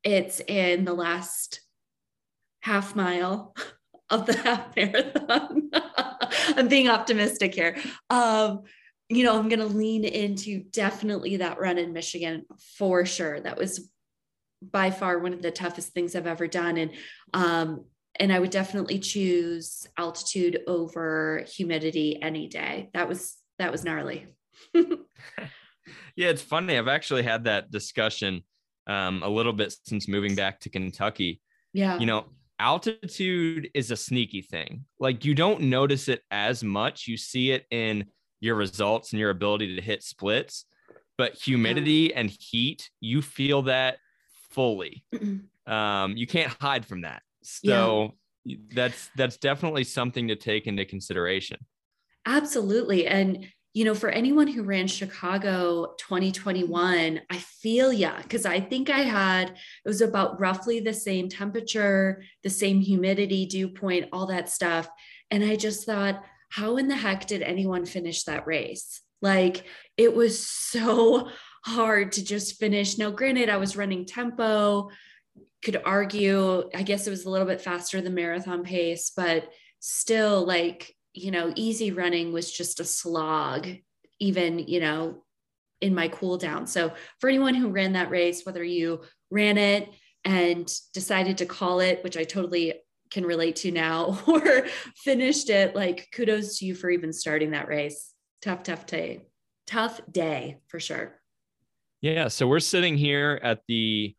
it's 0.05 0.41
in 0.47 0.85
the 0.85 0.95
last 0.95 1.61
half 2.61 2.95
mile 2.95 3.55
of 4.11 4.27
the 4.27 4.37
half 4.37 4.75
marathon. 4.77 5.71
I'm 6.57 6.69
being 6.69 6.89
optimistic 6.89 7.55
here. 7.55 7.77
Um, 8.11 8.63
you 9.09 9.25
know, 9.25 9.39
I'm 9.39 9.49
going 9.49 9.61
to 9.61 9.67
lean 9.67 10.05
into 10.05 10.65
definitely 10.65 11.39
that 11.39 11.59
run 11.59 11.79
in 11.79 11.93
Michigan 11.93 12.45
for 12.79 13.05
sure. 13.05 13.41
That 13.41 13.59
was 13.59 13.91
by 14.63 14.91
far 14.91 15.19
one 15.19 15.35
of 15.35 15.43
the 15.43 15.51
toughest 15.51 15.93
things 15.93 16.17
I've 16.17 16.27
ever 16.27 16.47
done. 16.47 16.79
And, 16.79 16.91
um, 17.35 17.85
and 18.19 18.33
I 18.33 18.39
would 18.39 18.51
definitely 18.51 18.99
choose 18.99 19.87
altitude 19.99 20.61
over 20.67 21.45
humidity 21.49 22.23
any 22.23 22.49
day. 22.49 22.91
That 22.95 23.09
was, 23.09 23.37
that 23.59 23.73
was 23.73 23.85
gnarly. 23.85 24.27
yeah, 24.75 24.87
it's 26.17 26.43
funny. 26.43 26.79
I've 26.79 26.89
actually 26.89 27.25
had 27.25 27.45
that 27.45 27.71
discussion 27.71 28.43
um, 28.87 29.23
a 29.23 29.29
little 29.29 29.53
bit 29.53 29.75
since 29.85 30.09
moving 30.09 30.35
back 30.35 30.61
to 30.61 30.69
Kentucky. 30.69 31.41
Yeah. 31.73 31.99
You 31.99 32.07
know, 32.07 32.27
altitude 32.59 33.71
is 33.75 33.91
a 33.91 33.97
sneaky 33.97 34.43
thing. 34.43 34.85
Like 34.99 35.25
you 35.25 35.35
don't 35.35 35.63
notice 35.63 36.09
it 36.09 36.23
as 36.31 36.63
much. 36.63 37.07
You 37.07 37.17
see 37.17 37.51
it 37.51 37.67
in 37.71 38.07
your 38.41 38.55
results 38.55 39.13
and 39.13 39.21
your 39.21 39.31
ability 39.31 39.77
to 39.77 39.83
hit 39.83 40.03
splits, 40.03 40.67
but 41.17 41.35
humidity 41.35 42.11
yeah. 42.11 42.21
and 42.21 42.31
heat, 42.31 42.91
you 43.01 43.23
feel 43.23 43.63
that 43.63 43.99
fully. 44.51 45.05
um, 45.67 46.17
you 46.17 46.27
can't 46.27 46.55
hide 46.61 46.87
from 46.87 47.03
that. 47.03 47.23
So 47.43 48.15
yeah. 48.45 48.57
that's 48.75 49.11
that's 49.17 49.37
definitely 49.37 49.85
something 49.85 50.29
to 50.29 50.37
take 50.37 50.67
into 50.67 50.85
consideration. 50.85 51.59
Absolutely. 52.27 53.07
And 53.07 53.47
you 53.75 53.85
know, 53.85 53.95
for 53.95 54.09
anyone 54.09 54.47
who 54.47 54.63
ran 54.63 54.87
Chicago 54.87 55.95
2021, 55.99 57.21
I 57.29 57.37
feel 57.37 57.93
yeah, 57.93 58.23
because 58.23 58.47
I 58.47 58.61
think 58.61 58.89
I 58.89 59.01
had 59.01 59.51
it 59.51 59.89
was 59.89 60.01
about 60.01 60.41
roughly 60.41 60.79
the 60.79 60.95
same 60.95 61.29
temperature, 61.29 62.23
the 62.45 62.51
same 62.51 62.79
humidity, 62.79 63.47
dew 63.47 63.69
point, 63.69 64.09
all 64.13 64.27
that 64.27 64.49
stuff. 64.49 64.89
And 65.33 65.45
I 65.45 65.57
just 65.57 65.85
thought, 65.85 66.23
how 66.51 66.77
in 66.77 66.87
the 66.87 66.95
heck 66.95 67.27
did 67.27 67.43
anyone 67.43 67.85
finish 67.85 68.23
that 68.25 68.47
race? 68.47 69.03
Like 69.21 69.65
it 69.97 70.15
was 70.15 70.39
so 70.47 71.29
hard 71.65 72.13
to 72.13 72.25
just 72.25 72.61
finish. 72.61 72.97
Now, 72.97 73.11
granted, 73.11 73.49
I 73.49 73.57
was 73.57 73.77
running 73.77 74.07
tempo, 74.07 74.91
could 75.65 75.83
argue, 75.85 76.71
I 76.73 76.85
guess 76.85 77.09
it 77.09 77.11
was 77.11 77.25
a 77.25 77.31
little 77.31 77.47
bit 77.47 77.61
faster 77.61 78.01
than 78.01 78.15
marathon 78.15 78.63
pace, 78.63 79.11
but 79.17 79.49
still 79.81 80.47
like 80.47 80.95
you 81.15 81.31
know, 81.31 81.53
easy 81.55 81.93
running 81.93 82.33
was 82.33 82.53
just 82.53 82.81
a 82.81 82.85
slog, 82.85 83.69
even, 84.19 84.59
you 84.59 84.81
know, 84.81 85.23
in 85.81 85.95
my 85.95 86.09
cool 86.09 86.37
down. 86.37 86.67
So 86.67 86.93
for 87.21 87.29
anyone 87.29 87.55
who 87.55 87.69
ran 87.69 87.93
that 87.93 88.11
race, 88.11 88.45
whether 88.45 88.65
you 88.65 89.03
ran 89.31 89.57
it 89.57 89.89
and 90.25 90.71
decided 90.93 91.39
to 91.39 91.47
call 91.47 91.81
it, 91.81 92.03
which 92.03 92.17
I 92.17 92.25
totally 92.25 92.75
can 93.11 93.25
relate 93.25 93.57
to 93.57 93.71
now, 93.71 94.19
or 94.27 94.67
finished 94.97 95.51
it, 95.51 95.77
like 95.77 96.09
kudos 96.13 96.59
to 96.59 96.67
you 96.67 96.75
for 96.75 96.91
even 96.91 97.13
starting 97.13 97.53
that 97.53 97.69
race. 97.69 98.13
Tough, 98.43 98.65
tough 98.65 98.87
day. 98.87 99.23
Tough 99.67 100.01
day 100.11 100.59
for 100.67 100.81
sure. 100.81 101.21
Yeah. 102.01 102.29
So 102.29 102.47
we're 102.47 102.61
sitting 102.61 102.97
here 102.97 103.41
at 103.43 103.61
the 103.69 104.15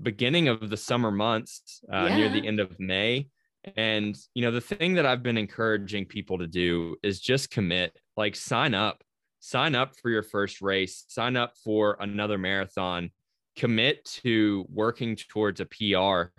beginning 0.00 0.48
of 0.48 0.68
the 0.68 0.76
summer 0.76 1.10
months, 1.10 1.80
uh, 1.92 2.06
yeah. 2.08 2.16
near 2.16 2.28
the 2.28 2.46
end 2.46 2.60
of 2.60 2.78
May. 2.78 3.28
And, 3.76 4.16
you 4.34 4.42
know, 4.42 4.50
the 4.50 4.60
thing 4.60 4.94
that 4.94 5.06
I've 5.06 5.22
been 5.22 5.38
encouraging 5.38 6.06
people 6.06 6.38
to 6.38 6.46
do 6.46 6.96
is 7.02 7.20
just 7.20 7.50
commit, 7.50 7.96
like 8.16 8.36
sign 8.36 8.74
up, 8.74 9.02
sign 9.40 9.74
up 9.74 9.94
for 10.00 10.10
your 10.10 10.22
first 10.22 10.60
race, 10.60 11.04
sign 11.08 11.36
up 11.36 11.54
for 11.62 11.96
another 12.00 12.38
marathon, 12.38 13.10
commit 13.56 14.04
to 14.04 14.66
working 14.68 15.16
towards 15.16 15.60
a 15.60 15.66
PR 15.66 16.30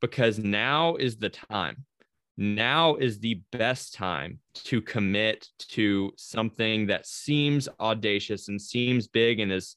because 0.00 0.38
now 0.38 0.96
is 0.96 1.16
the 1.16 1.28
time. 1.28 1.84
Now 2.36 2.94
is 2.94 3.18
the 3.18 3.42
best 3.52 3.94
time 3.94 4.38
to 4.54 4.80
commit 4.80 5.48
to 5.70 6.12
something 6.16 6.86
that 6.86 7.06
seems 7.06 7.68
audacious 7.78 8.48
and 8.48 8.60
seems 8.60 9.08
big 9.08 9.40
and 9.40 9.52
is 9.52 9.76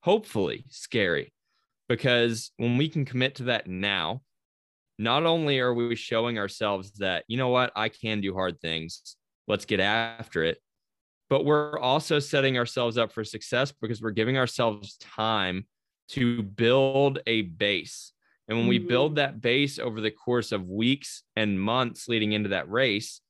hopefully 0.00 0.64
scary. 0.68 1.32
Because 1.88 2.52
when 2.56 2.76
we 2.76 2.88
can 2.88 3.04
commit 3.04 3.36
to 3.36 3.44
that 3.44 3.66
now, 3.66 4.22
not 4.98 5.24
only 5.24 5.58
are 5.60 5.74
we 5.74 5.94
showing 5.96 6.38
ourselves 6.38 6.92
that, 6.98 7.24
you 7.28 7.36
know 7.36 7.48
what, 7.48 7.72
I 7.74 7.88
can 7.88 8.20
do 8.20 8.34
hard 8.34 8.60
things, 8.60 9.16
let's 9.48 9.64
get 9.64 9.80
after 9.80 10.44
it, 10.44 10.58
but 11.30 11.44
we're 11.44 11.78
also 11.78 12.18
setting 12.18 12.58
ourselves 12.58 12.98
up 12.98 13.12
for 13.12 13.24
success 13.24 13.72
because 13.80 14.02
we're 14.02 14.10
giving 14.10 14.36
ourselves 14.36 14.96
time 14.98 15.66
to 16.10 16.42
build 16.42 17.20
a 17.26 17.42
base. 17.42 18.12
And 18.48 18.58
when 18.58 18.68
we 18.68 18.78
build 18.78 19.12
mm-hmm. 19.12 19.16
that 19.16 19.40
base 19.40 19.78
over 19.78 20.00
the 20.00 20.10
course 20.10 20.52
of 20.52 20.68
weeks 20.68 21.22
and 21.36 21.60
months 21.60 22.08
leading 22.08 22.32
into 22.32 22.50
that 22.50 22.70
race, 22.70 23.20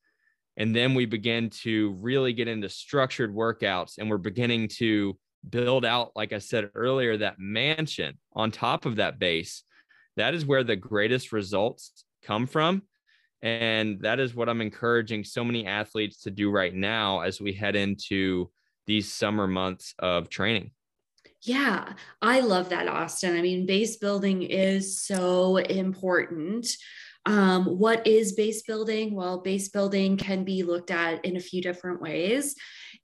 and 0.56 0.74
then 0.74 0.94
we 0.94 1.06
begin 1.06 1.48
to 1.50 1.92
really 2.00 2.32
get 2.32 2.48
into 2.48 2.68
structured 2.68 3.34
workouts 3.34 3.98
and 3.98 4.10
we're 4.10 4.18
beginning 4.18 4.68
to 4.68 5.16
build 5.48 5.84
out, 5.84 6.12
like 6.14 6.32
I 6.32 6.38
said 6.38 6.70
earlier, 6.74 7.16
that 7.18 7.38
mansion 7.38 8.18
on 8.32 8.50
top 8.50 8.84
of 8.84 8.96
that 8.96 9.18
base 9.18 9.64
that 10.16 10.34
is 10.34 10.46
where 10.46 10.64
the 10.64 10.76
greatest 10.76 11.32
results 11.32 12.04
come 12.22 12.46
from. 12.46 12.82
And 13.42 14.00
that 14.02 14.20
is 14.20 14.34
what 14.34 14.48
I'm 14.48 14.60
encouraging 14.60 15.24
so 15.24 15.42
many 15.42 15.66
athletes 15.66 16.22
to 16.22 16.30
do 16.30 16.50
right 16.50 16.74
now 16.74 17.20
as 17.20 17.40
we 17.40 17.52
head 17.52 17.74
into 17.74 18.50
these 18.86 19.12
summer 19.12 19.46
months 19.46 19.94
of 19.98 20.28
training. 20.28 20.70
Yeah, 21.42 21.94
I 22.20 22.40
love 22.40 22.68
that, 22.68 22.86
Austin. 22.86 23.36
I 23.36 23.42
mean, 23.42 23.66
base 23.66 23.96
building 23.96 24.42
is 24.42 25.00
so 25.00 25.56
important. 25.56 26.68
Um, 27.26 27.64
what 27.64 28.06
is 28.06 28.32
base 28.32 28.62
building? 28.62 29.14
Well, 29.14 29.38
base 29.38 29.68
building 29.68 30.16
can 30.16 30.44
be 30.44 30.62
looked 30.62 30.92
at 30.92 31.24
in 31.24 31.36
a 31.36 31.40
few 31.40 31.60
different 31.60 32.00
ways. 32.00 32.54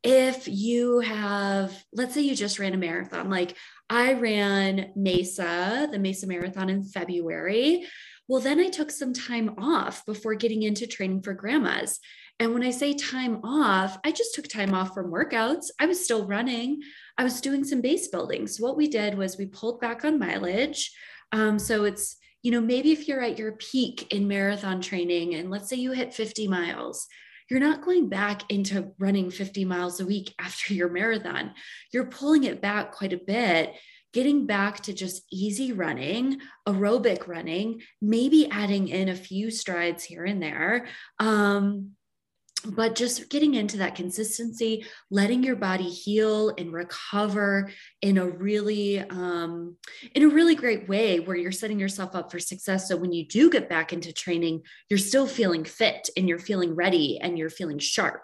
If 0.05 0.47
you 0.47 1.01
have, 1.01 1.77
let's 1.93 2.15
say 2.15 2.23
you 2.23 2.37
just 2.37 2.61
ran 2.61 2.75
a 2.75 2.77
marathon, 2.77 3.29
like 3.29 3.57
I 3.91 4.13
ran 4.15 4.93
Mesa, 4.97 5.89
the 5.91 5.99
Mesa 5.99 6.27
Marathon 6.27 6.69
in 6.69 6.85
February. 6.85 7.87
Well, 8.27 8.41
then 8.41 8.61
I 8.61 8.69
took 8.69 8.91
some 8.91 9.15
time 9.15 9.55
off 9.59 10.05
before 10.05 10.35
getting 10.35 10.63
into 10.63 10.87
training 10.87 11.23
for 11.23 11.33
grandmas. 11.33 11.99
And 12.41 12.53
when 12.53 12.63
I 12.63 12.71
say 12.71 12.93
time 12.93 13.41
off, 13.43 13.99
I 14.05 14.13
just 14.13 14.35
took 14.35 14.47
time 14.47 14.75
off 14.75 14.95
from 14.95 15.11
workouts. 15.11 15.71
I 15.81 15.87
was 15.87 16.05
still 16.05 16.27
running, 16.27 16.81
I 17.17 17.25
was 17.25 17.41
doing 17.41 17.65
some 17.65 17.81
base 17.81 18.09
building. 18.09 18.47
So, 18.47 18.63
what 18.63 18.77
we 18.77 18.87
did 18.87 19.17
was 19.17 19.37
we 19.37 19.47
pulled 19.47 19.81
back 19.81 20.05
on 20.05 20.19
mileage. 20.19 20.93
Um, 21.33 21.59
so, 21.59 21.85
it's, 21.85 22.17
you 22.43 22.53
know, 22.53 22.61
maybe 22.61 22.93
if 22.93 23.09
you're 23.09 23.23
at 23.23 23.39
your 23.39 23.53
peak 23.53 24.13
in 24.13 24.29
marathon 24.29 24.81
training 24.81 25.35
and 25.35 25.51
let's 25.51 25.69
say 25.69 25.77
you 25.77 25.93
hit 25.93 26.15
50 26.15 26.47
miles, 26.47 27.09
you're 27.51 27.61
not 27.61 27.85
going 27.85 28.09
back 28.09 28.51
into 28.51 28.93
running 28.99 29.31
50 29.31 29.65
miles 29.65 30.01
a 30.01 30.07
week 30.07 30.35
after 30.39 30.75
your 30.75 30.89
marathon. 30.89 31.53
You're 31.93 32.07
pulling 32.07 32.45
it 32.45 32.61
back 32.61 32.93
quite 32.93 33.13
a 33.13 33.19
bit, 33.19 33.75
getting 34.13 34.47
back 34.47 34.81
to 34.83 34.93
just 34.93 35.23
easy 35.33 35.73
running, 35.73 36.41
aerobic 36.67 37.27
running, 37.27 37.83
maybe 38.01 38.49
adding 38.51 38.89
in 38.89 39.09
a 39.09 39.15
few 39.15 39.51
strides 39.51 40.05
here 40.05 40.25
and 40.25 40.43
there. 40.43 40.87
Um, 41.19 41.93
but 42.67 42.97
just 42.97 43.31
getting 43.31 43.55
into 43.55 43.77
that 43.77 43.95
consistency 43.95 44.85
letting 45.11 45.43
your 45.43 45.57
body 45.57 45.89
heal 45.89 46.53
and 46.59 46.73
recover 46.73 47.71
in 48.03 48.19
a 48.19 48.29
really 48.29 48.99
um, 48.99 49.77
in 50.15 50.25
a 50.25 50.29
really 50.29 50.55
great 50.55 50.89
way 50.89 51.21
where 51.21 51.37
you're 51.37 51.53
setting 51.53 51.79
yourself 51.79 52.15
up 52.15 52.31
for 52.31 52.39
success. 52.39 52.89
So 52.89 52.97
when 52.97 53.13
you 53.13 53.27
do 53.27 53.49
get 53.51 53.69
back 53.69 53.93
into 53.93 54.13
training 54.13 54.63
you're 54.91 54.99
still 54.99 55.27
feeling 55.27 55.65
fit 55.65 56.11
and 56.17 56.29
you're 56.29 56.39
feeling 56.39 56.75
ready 56.75 57.19
and 57.21 57.39
you're 57.39 57.51
feeling 57.51 57.79
sharp 57.79 58.23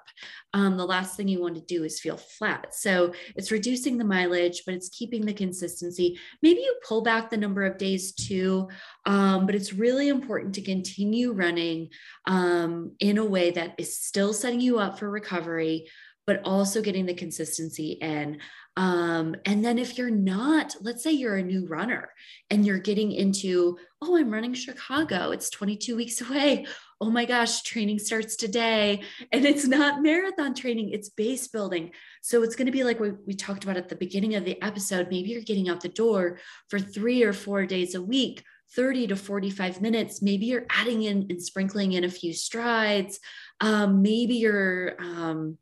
um, 0.54 0.76
the 0.76 0.86
last 0.86 1.16
thing 1.16 1.26
you 1.26 1.40
want 1.40 1.56
to 1.56 1.60
do 1.62 1.82
is 1.82 2.00
feel 2.00 2.16
flat. 2.16 2.74
So 2.74 3.12
it's 3.34 3.50
reducing 3.50 3.98
the 3.98 4.04
mileage, 4.04 4.62
but 4.64 4.74
it's 4.74 4.88
keeping 4.88 5.26
the 5.26 5.34
consistency. 5.34 6.16
Maybe 6.42 6.60
you 6.60 6.76
pull 6.86 7.02
back 7.02 7.28
the 7.28 7.36
number 7.36 7.64
of 7.64 7.76
days 7.76 8.12
too, 8.12 8.68
um, 9.04 9.46
but 9.46 9.56
it's 9.56 9.72
really 9.72 10.08
important 10.08 10.54
to 10.54 10.62
continue 10.62 11.32
running 11.32 11.90
um, 12.26 12.92
in 13.00 13.18
a 13.18 13.24
way 13.24 13.50
that 13.50 13.74
is 13.78 13.98
still 13.98 14.32
setting 14.32 14.60
you 14.60 14.78
up 14.78 14.98
for 14.98 15.10
recovery, 15.10 15.88
but 16.24 16.40
also 16.44 16.80
getting 16.80 17.04
the 17.04 17.14
consistency 17.14 17.98
in. 18.00 18.38
Um, 18.76 19.36
and 19.44 19.64
then 19.64 19.78
if 19.78 19.98
you're 19.98 20.10
not, 20.10 20.74
let's 20.80 21.02
say 21.02 21.12
you're 21.12 21.36
a 21.36 21.42
new 21.42 21.66
runner 21.66 22.10
and 22.50 22.64
you're 22.64 22.78
getting 22.78 23.12
into, 23.12 23.76
oh, 24.00 24.16
I'm 24.16 24.30
running 24.30 24.54
Chicago, 24.54 25.30
it's 25.30 25.50
22 25.50 25.96
weeks 25.96 26.20
away. 26.20 26.66
Oh 27.04 27.10
my 27.10 27.26
gosh, 27.26 27.60
training 27.60 27.98
starts 27.98 28.34
today. 28.34 29.02
And 29.30 29.44
it's 29.44 29.66
not 29.66 30.00
marathon 30.00 30.54
training, 30.54 30.88
it's 30.88 31.10
base 31.10 31.46
building. 31.48 31.90
So 32.22 32.42
it's 32.42 32.56
going 32.56 32.64
to 32.64 32.72
be 32.72 32.82
like 32.82 32.98
what 32.98 33.18
we 33.26 33.34
talked 33.34 33.62
about 33.62 33.76
at 33.76 33.90
the 33.90 33.94
beginning 33.94 34.36
of 34.36 34.46
the 34.46 34.60
episode. 34.62 35.08
Maybe 35.10 35.28
you're 35.28 35.42
getting 35.42 35.68
out 35.68 35.82
the 35.82 35.90
door 35.90 36.38
for 36.70 36.78
three 36.78 37.22
or 37.22 37.34
four 37.34 37.66
days 37.66 37.94
a 37.94 38.00
week. 38.00 38.42
30 38.74 39.08
to 39.08 39.16
45 39.16 39.82
minutes. 39.82 40.22
Maybe 40.22 40.46
you're 40.46 40.64
adding 40.70 41.02
in 41.02 41.26
and 41.28 41.42
sprinkling 41.42 41.92
in 41.92 42.04
a 42.04 42.08
few 42.08 42.32
strides. 42.32 43.20
Um, 43.60 44.00
maybe 44.00 44.36
you're 44.36 44.96
um, 44.98 45.58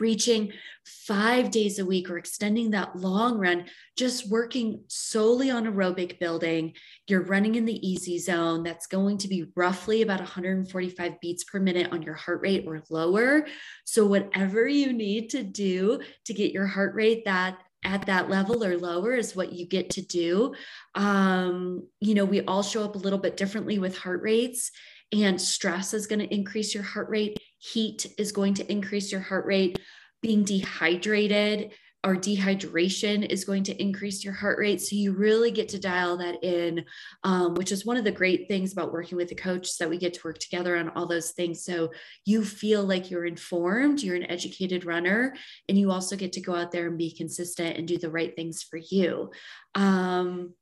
reaching 0.00 0.52
five 0.84 1.50
days 1.50 1.78
a 1.78 1.86
week 1.86 2.10
or 2.10 2.18
extending 2.18 2.70
that 2.70 2.96
long 2.96 3.38
run, 3.38 3.66
just 3.96 4.28
working 4.28 4.82
solely 4.88 5.50
on 5.50 5.64
aerobic 5.64 6.18
building. 6.18 6.72
You're 7.06 7.22
running 7.22 7.54
in 7.54 7.64
the 7.64 7.88
easy 7.88 8.18
zone. 8.18 8.62
That's 8.62 8.86
going 8.86 9.18
to 9.18 9.28
be 9.28 9.46
roughly 9.54 10.02
about 10.02 10.20
145 10.20 11.20
beats 11.20 11.44
per 11.44 11.60
minute 11.60 11.92
on 11.92 12.02
your 12.02 12.14
heart 12.14 12.40
rate 12.42 12.64
or 12.66 12.82
lower. 12.90 13.46
So, 13.84 14.06
whatever 14.06 14.66
you 14.66 14.92
need 14.92 15.30
to 15.30 15.42
do 15.42 16.00
to 16.24 16.34
get 16.34 16.52
your 16.52 16.66
heart 16.66 16.94
rate 16.94 17.24
that 17.24 17.58
at 17.84 18.06
that 18.06 18.28
level 18.28 18.64
or 18.64 18.76
lower 18.76 19.14
is 19.14 19.36
what 19.36 19.52
you 19.52 19.66
get 19.66 19.90
to 19.90 20.02
do. 20.02 20.54
Um, 20.94 21.86
you 22.00 22.14
know, 22.14 22.24
we 22.24 22.42
all 22.42 22.62
show 22.62 22.84
up 22.84 22.96
a 22.96 22.98
little 22.98 23.18
bit 23.18 23.36
differently 23.36 23.78
with 23.78 23.96
heart 23.96 24.22
rates, 24.22 24.70
and 25.12 25.40
stress 25.40 25.94
is 25.94 26.06
going 26.06 26.18
to 26.18 26.34
increase 26.34 26.74
your 26.74 26.82
heart 26.82 27.08
rate 27.08 27.38
heat 27.58 28.06
is 28.18 28.32
going 28.32 28.54
to 28.54 28.70
increase 28.70 29.12
your 29.12 29.20
heart 29.20 29.46
rate. 29.46 29.78
Being 30.20 30.42
dehydrated 30.42 31.72
or 32.04 32.14
dehydration 32.14 33.26
is 33.28 33.44
going 33.44 33.64
to 33.64 33.82
increase 33.82 34.24
your 34.24 34.32
heart 34.32 34.58
rate. 34.58 34.80
So 34.80 34.94
you 34.94 35.12
really 35.12 35.50
get 35.50 35.68
to 35.70 35.80
dial 35.80 36.16
that 36.18 36.42
in, 36.44 36.84
um, 37.24 37.54
which 37.54 37.72
is 37.72 37.84
one 37.84 37.96
of 37.96 38.04
the 38.04 38.12
great 38.12 38.46
things 38.46 38.72
about 38.72 38.92
working 38.92 39.16
with 39.16 39.32
a 39.32 39.34
coach 39.34 39.76
that 39.78 39.90
we 39.90 39.98
get 39.98 40.14
to 40.14 40.20
work 40.24 40.38
together 40.38 40.76
on 40.76 40.90
all 40.90 41.06
those 41.06 41.32
things. 41.32 41.64
So 41.64 41.90
you 42.24 42.44
feel 42.44 42.84
like 42.84 43.10
you're 43.10 43.26
informed, 43.26 44.00
you're 44.00 44.16
an 44.16 44.30
educated 44.30 44.84
runner, 44.84 45.34
and 45.68 45.76
you 45.76 45.90
also 45.90 46.14
get 46.14 46.32
to 46.34 46.40
go 46.40 46.54
out 46.54 46.70
there 46.70 46.86
and 46.86 46.96
be 46.96 47.12
consistent 47.12 47.76
and 47.76 47.88
do 47.88 47.98
the 47.98 48.10
right 48.10 48.34
things 48.34 48.62
for 48.62 48.78
you. 48.90 49.30
Um, 49.74 50.54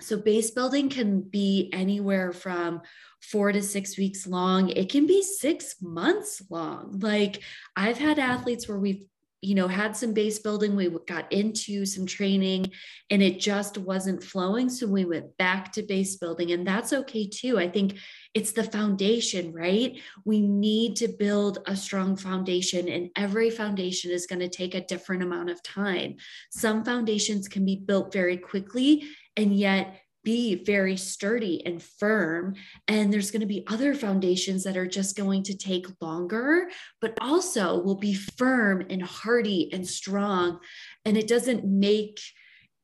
so 0.00 0.16
base 0.16 0.50
building 0.50 0.88
can 0.88 1.20
be 1.20 1.70
anywhere 1.72 2.32
from 2.32 2.82
four 3.20 3.52
to 3.52 3.62
six 3.62 3.96
weeks 3.96 4.26
long. 4.26 4.68
It 4.70 4.90
can 4.90 5.06
be 5.06 5.22
six 5.22 5.76
months 5.80 6.42
long. 6.50 6.98
Like 7.00 7.42
I've 7.76 7.98
had 7.98 8.18
athletes 8.18 8.68
where 8.68 8.78
we've 8.78 9.04
you 9.44 9.54
know 9.54 9.68
had 9.68 9.94
some 9.94 10.14
base 10.14 10.38
building 10.38 10.74
we 10.74 10.88
got 11.06 11.30
into 11.30 11.84
some 11.84 12.06
training 12.06 12.70
and 13.10 13.22
it 13.22 13.38
just 13.38 13.76
wasn't 13.76 14.24
flowing 14.24 14.70
so 14.70 14.86
we 14.86 15.04
went 15.04 15.36
back 15.36 15.70
to 15.70 15.82
base 15.82 16.16
building 16.16 16.52
and 16.52 16.66
that's 16.66 16.94
okay 16.94 17.28
too 17.28 17.58
i 17.58 17.68
think 17.68 17.98
it's 18.32 18.52
the 18.52 18.64
foundation 18.64 19.52
right 19.52 20.00
we 20.24 20.40
need 20.40 20.96
to 20.96 21.08
build 21.08 21.58
a 21.66 21.76
strong 21.76 22.16
foundation 22.16 22.88
and 22.88 23.10
every 23.16 23.50
foundation 23.50 24.10
is 24.10 24.26
going 24.26 24.40
to 24.40 24.48
take 24.48 24.74
a 24.74 24.86
different 24.86 25.22
amount 25.22 25.50
of 25.50 25.62
time 25.62 26.16
some 26.50 26.82
foundations 26.82 27.46
can 27.46 27.66
be 27.66 27.76
built 27.76 28.10
very 28.14 28.38
quickly 28.38 29.04
and 29.36 29.56
yet 29.56 30.00
be 30.24 30.64
very 30.64 30.96
sturdy 30.96 31.64
and 31.66 31.82
firm. 31.82 32.54
And 32.88 33.12
there's 33.12 33.30
going 33.30 33.42
to 33.42 33.46
be 33.46 33.64
other 33.68 33.94
foundations 33.94 34.64
that 34.64 34.76
are 34.76 34.86
just 34.86 35.16
going 35.16 35.42
to 35.44 35.56
take 35.56 35.86
longer, 36.00 36.70
but 37.00 37.16
also 37.20 37.78
will 37.80 37.98
be 37.98 38.14
firm 38.14 38.86
and 38.88 39.02
hardy 39.02 39.70
and 39.72 39.86
strong. 39.86 40.58
And 41.04 41.16
it 41.16 41.28
doesn't 41.28 41.64
make 41.64 42.20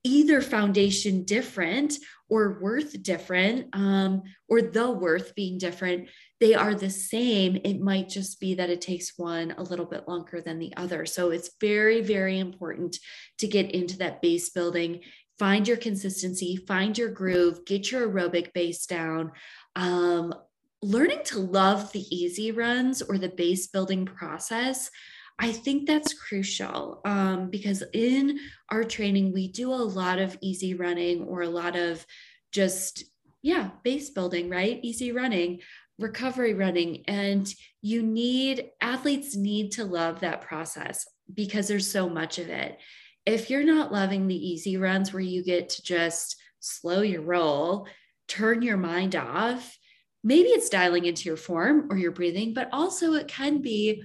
either 0.05 0.40
foundation 0.40 1.24
different 1.24 1.94
or 2.30 2.59
worth 2.61 3.03
different 3.03 3.66
um, 3.74 4.22
or 4.48 4.62
the 4.62 4.90
worth 4.90 5.34
being 5.34 5.59
different 5.59 6.09
they 6.38 6.55
are 6.55 6.74
the 6.74 6.88
same 6.88 7.59
it 7.64 7.80
might 7.80 8.09
just 8.09 8.40
be 8.40 8.55
that 8.55 8.70
it 8.70 8.80
takes 8.80 9.18
one 9.18 9.51
a 9.59 9.62
little 9.62 9.84
bit 9.84 10.09
longer 10.09 10.40
than 10.40 10.59
the 10.59 10.72
other 10.76 11.05
so 11.05 11.30
it's 11.30 11.51
very 11.61 12.01
very 12.01 12.38
important 12.38 12.96
to 13.36 13.46
get 13.46 13.70
into 13.72 13.98
that 13.98 14.22
base 14.22 14.48
building 14.51 15.01
find 15.41 15.66
your 15.66 15.78
consistency, 15.78 16.55
find 16.68 16.99
your 16.99 17.09
groove, 17.09 17.64
get 17.64 17.91
your 17.91 18.07
aerobic 18.07 18.53
base 18.53 18.84
down. 18.84 19.32
Um, 19.74 20.34
learning 20.82 21.22
to 21.24 21.38
love 21.38 21.91
the 21.93 22.05
easy 22.14 22.53
runs 22.53 23.01
or 23.01 23.16
the 23.16 23.30
base 23.30 23.66
building 23.68 24.05
process. 24.05 24.91
I 25.38 25.51
think 25.53 25.86
that's 25.86 26.12
crucial 26.12 27.01
um, 27.07 27.49
because 27.49 27.82
in 27.95 28.38
our 28.68 28.84
training, 28.84 29.32
we 29.32 29.49
do 29.49 29.72
a 29.72 29.88
lot 30.01 30.18
of 30.18 30.36
easy 30.43 30.74
running 30.74 31.22
or 31.22 31.41
a 31.41 31.49
lot 31.49 31.74
of 31.74 32.05
just, 32.53 33.05
yeah, 33.41 33.70
base 33.82 34.11
building, 34.11 34.51
right? 34.51 34.78
Easy 34.82 35.11
running, 35.11 35.61
recovery 35.99 36.53
running. 36.53 37.03
And 37.09 37.51
you 37.80 38.03
need, 38.03 38.68
athletes 38.82 39.36
need 39.36 39.72
to 39.72 39.86
love 39.86 40.20
that 40.20 40.43
process 40.43 41.09
because 41.32 41.66
there's 41.66 41.91
so 41.91 42.11
much 42.11 42.38
of 42.38 42.51
it 42.51 42.78
if 43.27 43.51
you're 43.51 43.64
not 43.64 43.93
loving 43.93 44.27
the 44.27 44.49
easy 44.49 44.77
runs 44.77 45.12
where 45.12 45.23
you 45.23 45.43
get 45.43 45.68
to 45.71 45.83
just 45.83 46.37
slow 46.61 47.03
your 47.03 47.23
roll, 47.23 47.87
turn 48.29 48.62
your 48.62 48.77
mind 48.77 49.16
off, 49.16 49.79
maybe 50.23 50.49
it's 50.49 50.68
dialing 50.68 51.05
into 51.05 51.29
your 51.29 51.37
form 51.37 51.89
or 51.91 51.97
your 51.97 52.12
breathing, 52.12 52.55
but 52.55 52.68
also 52.73 53.14
it 53.14 53.29
can 53.29 53.61
be 53.61 54.03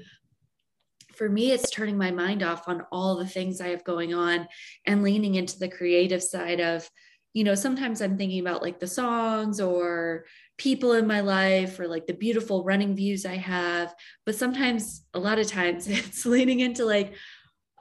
for 1.16 1.30
me, 1.30 1.52
it's 1.52 1.72
turning 1.72 1.98
my 1.98 2.12
mind 2.12 2.44
off 2.44 2.68
on 2.68 2.86
all 2.92 3.16
the 3.16 3.28
things 3.28 3.62
I 3.62 3.70
have 3.70 3.84
going 3.84 4.14
on 4.14 4.48
and 4.86 5.02
leaning 5.02 5.36
into 5.36 5.58
the 5.58 5.70
creative 5.70 6.22
side 6.22 6.60
of, 6.60 6.90
you 7.34 7.44
know, 7.44 7.56
sometimes 7.56 8.02
I'm 8.02 8.18
thinking 8.18 8.42
about 8.42 8.62
like 8.62 8.80
the 8.80 8.88
songs 8.88 9.62
or 9.62 10.26
people 10.58 10.94
in 10.94 11.08
my 11.08 11.22
life 11.22 11.80
or 11.80 11.88
like 11.88 12.06
the 12.06 12.14
beautiful 12.14 12.64
running 12.64 12.96
views 12.96 13.26
I 13.26 13.36
have. 13.36 13.94
But 14.26 14.36
sometimes, 14.36 15.06
a 15.14 15.20
lot 15.20 15.40
of 15.40 15.48
times, 15.48 15.88
it's 15.90 16.26
leaning 16.26 16.60
into 16.60 16.86
like, 16.86 17.16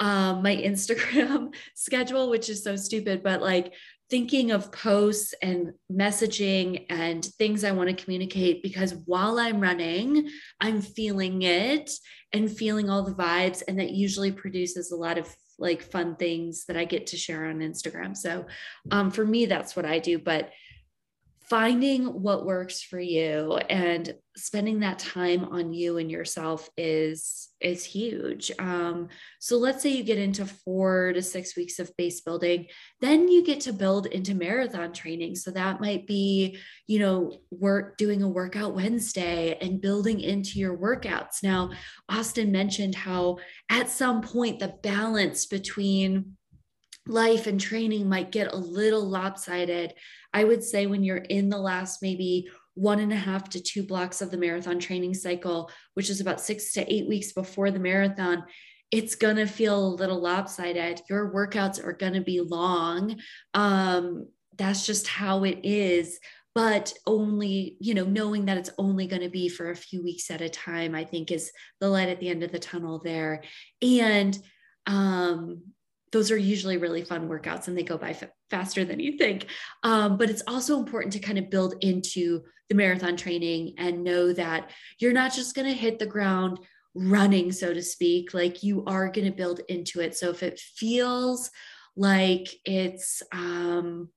um, 0.00 0.42
my 0.42 0.56
Instagram 0.64 1.54
schedule, 1.74 2.30
which 2.30 2.48
is 2.48 2.62
so 2.62 2.76
stupid, 2.76 3.22
but 3.22 3.40
like 3.40 3.74
thinking 4.10 4.50
of 4.50 4.70
posts 4.70 5.34
and 5.42 5.72
messaging 5.90 6.86
and 6.90 7.24
things 7.24 7.64
I 7.64 7.72
want 7.72 7.88
to 7.88 8.04
communicate 8.04 8.62
because 8.62 8.94
while 9.06 9.38
I'm 9.38 9.60
running, 9.60 10.28
I'm 10.60 10.82
feeling 10.82 11.42
it 11.42 11.90
and 12.32 12.54
feeling 12.54 12.90
all 12.90 13.02
the 13.02 13.14
vibes. 13.14 13.62
And 13.66 13.78
that 13.78 13.90
usually 13.90 14.30
produces 14.30 14.92
a 14.92 14.96
lot 14.96 15.18
of 15.18 15.34
like 15.58 15.82
fun 15.82 16.16
things 16.16 16.64
that 16.66 16.76
I 16.76 16.84
get 16.84 17.08
to 17.08 17.16
share 17.16 17.46
on 17.46 17.60
Instagram. 17.60 18.16
So 18.16 18.46
um, 18.90 19.10
for 19.10 19.24
me, 19.24 19.46
that's 19.46 19.76
what 19.76 19.86
I 19.86 20.00
do. 20.00 20.18
But 20.18 20.50
finding 21.48 22.06
what 22.06 22.46
works 22.46 22.80
for 22.80 22.98
you 22.98 23.56
and 23.68 24.14
spending 24.36 24.80
that 24.80 24.98
time 24.98 25.44
on 25.44 25.72
you 25.72 25.98
and 25.98 26.10
yourself 26.10 26.70
is 26.76 27.50
is 27.60 27.84
huge. 27.84 28.50
Um, 28.58 29.08
so 29.40 29.56
let's 29.56 29.82
say 29.82 29.90
you 29.90 30.04
get 30.04 30.18
into 30.18 30.46
four 30.46 31.12
to 31.12 31.22
six 31.22 31.56
weeks 31.56 31.78
of 31.78 31.94
base 31.96 32.20
building 32.22 32.66
then 33.00 33.28
you 33.28 33.44
get 33.44 33.60
to 33.60 33.72
build 33.72 34.06
into 34.06 34.34
marathon 34.34 34.92
training. 34.92 35.36
So 35.36 35.50
that 35.50 35.80
might 35.80 36.06
be 36.06 36.58
you 36.86 36.98
know 36.98 37.38
work 37.50 37.98
doing 37.98 38.22
a 38.22 38.28
workout 38.28 38.74
wednesday 38.74 39.58
and 39.60 39.80
building 39.80 40.20
into 40.20 40.58
your 40.58 40.76
workouts. 40.76 41.42
Now 41.42 41.72
austin 42.08 42.52
mentioned 42.52 42.94
how 42.94 43.38
at 43.68 43.90
some 43.90 44.22
point 44.22 44.60
the 44.60 44.74
balance 44.82 45.44
between 45.44 46.36
life 47.06 47.46
and 47.46 47.60
training 47.60 48.08
might 48.08 48.32
get 48.32 48.52
a 48.52 48.56
little 48.56 49.06
lopsided 49.06 49.92
I 50.34 50.44
would 50.44 50.62
say 50.62 50.86
when 50.86 51.04
you're 51.04 51.16
in 51.16 51.48
the 51.48 51.58
last 51.58 52.02
maybe 52.02 52.48
one 52.74 52.98
and 52.98 53.12
a 53.12 53.16
half 53.16 53.48
to 53.50 53.62
two 53.62 53.84
blocks 53.84 54.20
of 54.20 54.30
the 54.30 54.36
marathon 54.36 54.80
training 54.80 55.14
cycle, 55.14 55.70
which 55.94 56.10
is 56.10 56.20
about 56.20 56.40
six 56.40 56.72
to 56.72 56.92
eight 56.92 57.08
weeks 57.08 57.32
before 57.32 57.70
the 57.70 57.78
marathon, 57.78 58.44
it's 58.90 59.14
going 59.14 59.36
to 59.36 59.46
feel 59.46 59.78
a 59.78 59.96
little 59.96 60.20
lopsided. 60.20 61.00
Your 61.08 61.32
workouts 61.32 61.82
are 61.82 61.92
going 61.92 62.14
to 62.14 62.20
be 62.20 62.40
long. 62.40 63.16
Um, 63.54 64.28
that's 64.56 64.84
just 64.84 65.06
how 65.06 65.44
it 65.44 65.60
is. 65.62 66.18
But 66.54 66.92
only, 67.06 67.76
you 67.80 67.94
know, 67.94 68.04
knowing 68.04 68.44
that 68.44 68.58
it's 68.58 68.70
only 68.78 69.06
going 69.06 69.22
to 69.22 69.28
be 69.28 69.48
for 69.48 69.70
a 69.70 69.76
few 69.76 70.02
weeks 70.02 70.30
at 70.30 70.40
a 70.40 70.48
time, 70.48 70.94
I 70.94 71.04
think 71.04 71.32
is 71.32 71.50
the 71.80 71.88
light 71.88 72.08
at 72.08 72.20
the 72.20 72.28
end 72.28 72.44
of 72.44 72.52
the 72.52 72.60
tunnel 72.60 73.00
there. 73.04 73.42
And 73.82 74.38
um, 74.86 75.62
those 76.12 76.30
are 76.30 76.36
usually 76.36 76.76
really 76.76 77.02
fun 77.02 77.28
workouts 77.28 77.66
and 77.66 77.76
they 77.76 77.82
go 77.82 77.98
by 77.98 78.12
faster 78.54 78.84
than 78.84 79.00
you 79.00 79.12
think. 79.18 79.46
Um, 79.82 80.16
but 80.16 80.30
it's 80.30 80.44
also 80.46 80.78
important 80.78 81.12
to 81.14 81.18
kind 81.18 81.38
of 81.38 81.50
build 81.50 81.74
into 81.80 82.42
the 82.68 82.76
marathon 82.76 83.16
training 83.16 83.74
and 83.78 84.04
know 84.04 84.32
that 84.32 84.70
you're 85.00 85.12
not 85.20 85.34
just 85.34 85.54
going 85.56 85.66
to 85.66 85.82
hit 85.84 85.98
the 85.98 86.06
ground 86.06 86.60
running, 86.94 87.50
so 87.50 87.74
to 87.74 87.82
speak, 87.82 88.32
like 88.32 88.62
you 88.62 88.84
are 88.86 89.10
going 89.10 89.26
to 89.26 89.36
build 89.36 89.60
into 89.68 90.00
it. 90.00 90.16
So 90.16 90.30
if 90.30 90.42
it 90.44 90.60
feels 90.60 91.50
like 91.96 92.46
it's, 92.64 93.22
um, 93.32 94.08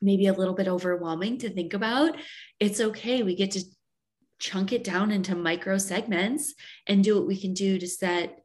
maybe 0.00 0.26
a 0.26 0.32
little 0.32 0.54
bit 0.54 0.68
overwhelming 0.68 1.38
to 1.38 1.50
think 1.50 1.74
about, 1.74 2.16
it's 2.60 2.80
okay. 2.80 3.22
We 3.22 3.34
get 3.34 3.52
to 3.52 3.64
chunk 4.38 4.72
it 4.72 4.84
down 4.84 5.10
into 5.10 5.34
micro 5.34 5.78
segments 5.78 6.54
and 6.86 7.02
do 7.02 7.16
what 7.16 7.26
we 7.26 7.40
can 7.40 7.54
do 7.54 7.78
to 7.78 7.88
set 7.88 8.38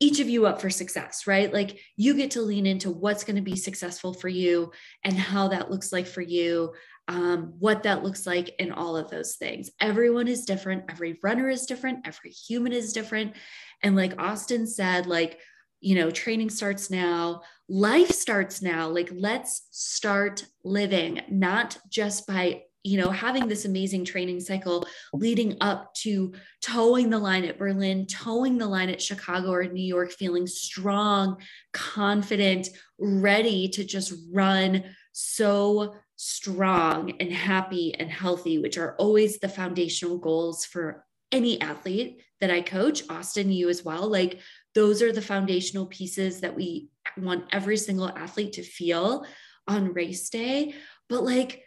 each 0.00 0.18
of 0.18 0.28
you 0.28 0.46
up 0.46 0.60
for 0.60 0.70
success, 0.70 1.26
right? 1.26 1.52
Like 1.52 1.78
you 1.96 2.14
get 2.14 2.32
to 2.32 2.42
lean 2.42 2.66
into 2.66 2.90
what's 2.90 3.22
going 3.22 3.36
to 3.36 3.42
be 3.42 3.56
successful 3.56 4.14
for 4.14 4.28
you 4.28 4.72
and 5.04 5.14
how 5.14 5.48
that 5.48 5.70
looks 5.70 5.92
like 5.92 6.06
for 6.06 6.22
you, 6.22 6.72
um, 7.06 7.54
what 7.58 7.82
that 7.82 8.02
looks 8.02 8.26
like, 8.26 8.54
and 8.58 8.72
all 8.72 8.96
of 8.96 9.10
those 9.10 9.36
things. 9.36 9.70
Everyone 9.78 10.26
is 10.26 10.46
different. 10.46 10.84
Every 10.90 11.18
runner 11.22 11.50
is 11.50 11.66
different. 11.66 12.06
Every 12.06 12.30
human 12.30 12.72
is 12.72 12.94
different. 12.94 13.34
And 13.82 13.94
like 13.94 14.20
Austin 14.20 14.66
said, 14.66 15.06
like, 15.06 15.38
you 15.80 15.94
know, 15.94 16.10
training 16.10 16.50
starts 16.50 16.90
now, 16.90 17.42
life 17.68 18.10
starts 18.10 18.62
now. 18.62 18.88
Like, 18.88 19.10
let's 19.12 19.66
start 19.70 20.44
living, 20.64 21.20
not 21.30 21.78
just 21.88 22.26
by 22.26 22.64
you 22.82 22.98
know, 22.98 23.10
having 23.10 23.46
this 23.46 23.64
amazing 23.64 24.04
training 24.04 24.40
cycle 24.40 24.86
leading 25.12 25.56
up 25.60 25.92
to 25.94 26.32
toeing 26.62 27.10
the 27.10 27.18
line 27.18 27.44
at 27.44 27.58
Berlin, 27.58 28.06
toeing 28.06 28.56
the 28.56 28.66
line 28.66 28.88
at 28.88 29.02
Chicago 29.02 29.52
or 29.52 29.64
New 29.64 29.84
York, 29.84 30.12
feeling 30.12 30.46
strong, 30.46 31.36
confident, 31.72 32.68
ready 32.98 33.68
to 33.68 33.84
just 33.84 34.14
run 34.32 34.84
so 35.12 35.94
strong 36.16 37.12
and 37.20 37.32
happy 37.32 37.94
and 37.94 38.10
healthy, 38.10 38.58
which 38.58 38.78
are 38.78 38.94
always 38.96 39.38
the 39.38 39.48
foundational 39.48 40.18
goals 40.18 40.64
for 40.64 41.04
any 41.32 41.60
athlete 41.60 42.22
that 42.40 42.50
I 42.50 42.62
coach, 42.62 43.02
Austin, 43.08 43.52
you 43.52 43.68
as 43.68 43.84
well. 43.84 44.10
Like, 44.10 44.40
those 44.74 45.02
are 45.02 45.12
the 45.12 45.22
foundational 45.22 45.86
pieces 45.86 46.40
that 46.40 46.54
we 46.54 46.88
want 47.16 47.44
every 47.52 47.76
single 47.76 48.08
athlete 48.08 48.54
to 48.54 48.62
feel 48.62 49.26
on 49.68 49.92
race 49.92 50.30
day. 50.30 50.74
But 51.08 51.24
like, 51.24 51.64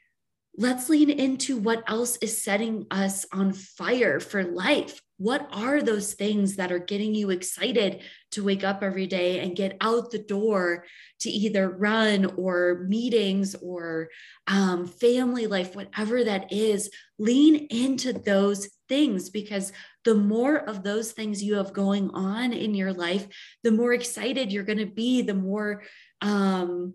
let's 0.56 0.90
lean 0.90 1.10
into 1.10 1.58
what 1.58 1.84
else 1.88 2.18
is 2.18 2.44
setting 2.44 2.86
us 2.92 3.26
on 3.32 3.54
fire 3.54 4.20
for 4.20 4.44
life. 4.44 5.02
What 5.18 5.48
are 5.52 5.82
those 5.82 6.14
things 6.14 6.58
that 6.58 6.72
are 6.72 6.80
getting 6.80 7.16
you 7.16 7.30
excited 7.30 8.02
to 8.32 8.44
wake 8.44 8.64
up 8.64 8.84
every 8.84 9.08
day 9.08 9.40
and 9.40 9.56
get 9.56 9.78
out 9.80 10.12
the 10.12 10.20
door 10.20 10.86
to 11.22 11.30
either 11.30 11.70
run 11.70 12.26
or 12.38 12.86
meetings 12.88 13.56
or 13.56 14.10
um, 14.48 14.86
family 14.86 15.48
life, 15.48 15.76
whatever 15.76 16.24
that 16.24 16.52
is? 16.52 16.90
Lean 17.18 17.68
into 17.70 18.14
those 18.14 18.70
things 18.90 19.30
because 19.30 19.72
the 20.04 20.16
more 20.16 20.58
of 20.58 20.84
those 20.84 21.14
things 21.14 21.44
you 21.44 21.56
have 21.56 21.74
going 21.74 22.10
on 22.12 22.52
in 22.54 22.76
your 22.76 22.94
life, 22.94 23.26
the 23.64 23.72
more 23.72 23.94
excited 23.94 24.52
you're 24.52 24.64
going 24.64 24.78
to 24.80 24.86
be, 24.86 25.22
the 25.22 25.34
more 25.34 25.84
um, 26.22 26.94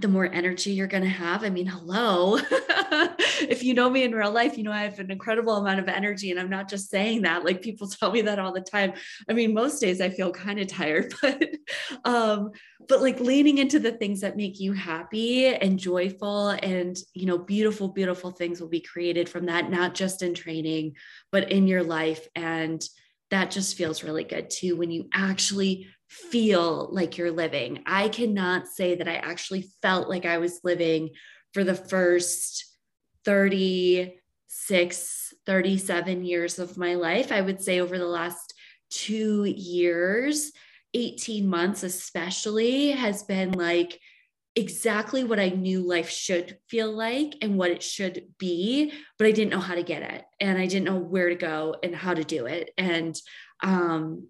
the 0.00 0.08
more 0.08 0.26
energy 0.32 0.72
you're 0.72 0.86
going 0.86 1.02
to 1.02 1.08
have. 1.08 1.44
I 1.44 1.50
mean, 1.50 1.66
hello. 1.66 2.38
if 3.40 3.62
you 3.62 3.74
know 3.74 3.88
me 3.90 4.04
in 4.04 4.14
real 4.14 4.30
life, 4.30 4.56
you 4.56 4.64
know 4.64 4.72
I 4.72 4.82
have 4.82 4.98
an 4.98 5.10
incredible 5.10 5.56
amount 5.56 5.80
of 5.80 5.88
energy. 5.88 6.30
And 6.30 6.38
I'm 6.38 6.50
not 6.50 6.68
just 6.68 6.90
saying 6.90 7.22
that. 7.22 7.44
Like 7.44 7.62
people 7.62 7.88
tell 7.88 8.12
me 8.12 8.22
that 8.22 8.38
all 8.38 8.52
the 8.52 8.60
time. 8.60 8.92
I 9.28 9.32
mean, 9.32 9.54
most 9.54 9.80
days 9.80 10.00
I 10.00 10.10
feel 10.10 10.30
kind 10.30 10.60
of 10.60 10.68
tired, 10.68 11.14
but 11.22 11.44
um, 12.04 12.50
but 12.88 13.02
like 13.02 13.20
leaning 13.20 13.58
into 13.58 13.78
the 13.78 13.92
things 13.92 14.20
that 14.20 14.36
make 14.36 14.60
you 14.60 14.72
happy 14.72 15.46
and 15.46 15.78
joyful 15.78 16.50
and 16.50 16.96
you 17.14 17.26
know, 17.26 17.38
beautiful, 17.38 17.88
beautiful 17.88 18.30
things 18.30 18.60
will 18.60 18.68
be 18.68 18.80
created 18.80 19.28
from 19.28 19.46
that, 19.46 19.70
not 19.70 19.94
just 19.94 20.22
in 20.22 20.34
training, 20.34 20.96
but 21.32 21.50
in 21.50 21.66
your 21.66 21.82
life. 21.82 22.26
And 22.34 22.82
that 23.30 23.50
just 23.50 23.76
feels 23.76 24.02
really 24.02 24.24
good 24.24 24.48
too 24.50 24.76
when 24.76 24.90
you 24.90 25.08
actually 25.12 25.86
feel 26.08 26.88
like 26.90 27.18
you're 27.18 27.30
living. 27.30 27.82
I 27.86 28.08
cannot 28.08 28.66
say 28.66 28.96
that 28.96 29.08
I 29.08 29.16
actually 29.16 29.68
felt 29.82 30.08
like 30.08 30.24
I 30.24 30.38
was 30.38 30.60
living 30.64 31.10
for 31.52 31.64
the 31.64 31.74
first 31.74 32.64
36, 33.24 35.34
37 35.44 36.24
years 36.24 36.58
of 36.58 36.78
my 36.78 36.94
life. 36.94 37.30
I 37.30 37.42
would 37.42 37.62
say 37.62 37.80
over 37.80 37.98
the 37.98 38.06
last 38.06 38.54
two 38.90 39.44
years, 39.44 40.50
18 40.94 41.46
months 41.46 41.82
especially, 41.82 42.92
has 42.92 43.24
been 43.24 43.52
like 43.52 44.00
exactly 44.58 45.22
what 45.22 45.38
I 45.38 45.50
knew 45.50 45.80
life 45.80 46.10
should 46.10 46.58
feel 46.68 46.90
like 46.90 47.36
and 47.42 47.56
what 47.56 47.70
it 47.70 47.80
should 47.80 48.26
be, 48.38 48.92
but 49.16 49.28
I 49.28 49.30
didn't 49.30 49.52
know 49.52 49.60
how 49.60 49.76
to 49.76 49.84
get 49.84 50.02
it. 50.02 50.24
And 50.40 50.58
I 50.58 50.66
didn't 50.66 50.86
know 50.86 50.98
where 50.98 51.28
to 51.28 51.36
go 51.36 51.76
and 51.82 51.94
how 51.94 52.12
to 52.12 52.24
do 52.24 52.46
it. 52.46 52.70
And 52.76 53.16
um, 53.62 54.26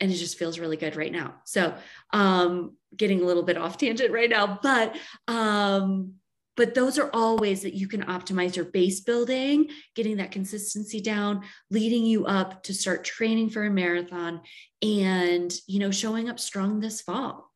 and 0.00 0.10
it 0.10 0.14
just 0.14 0.38
feels 0.38 0.58
really 0.58 0.78
good 0.78 0.96
right 0.96 1.12
now. 1.12 1.34
So, 1.44 1.74
um, 2.14 2.76
getting 2.96 3.20
a 3.20 3.26
little 3.26 3.42
bit 3.42 3.58
off 3.58 3.76
tangent 3.76 4.12
right 4.12 4.30
now, 4.30 4.58
but 4.62 4.96
um, 5.28 6.14
but 6.56 6.74
those 6.74 6.98
are 6.98 7.10
all 7.12 7.36
ways 7.36 7.60
that 7.62 7.74
you 7.74 7.86
can 7.86 8.02
optimize 8.04 8.56
your 8.56 8.64
base 8.64 9.00
building, 9.00 9.68
getting 9.94 10.16
that 10.16 10.32
consistency 10.32 11.02
down, 11.02 11.42
leading 11.70 12.04
you 12.04 12.24
up 12.24 12.62
to 12.64 12.74
start 12.74 13.04
training 13.04 13.50
for 13.50 13.64
a 13.64 13.70
marathon, 13.70 14.40
and 14.80 15.54
you 15.66 15.78
know, 15.78 15.90
showing 15.90 16.30
up 16.30 16.40
strong 16.40 16.80
this 16.80 17.02
fall. 17.02 17.49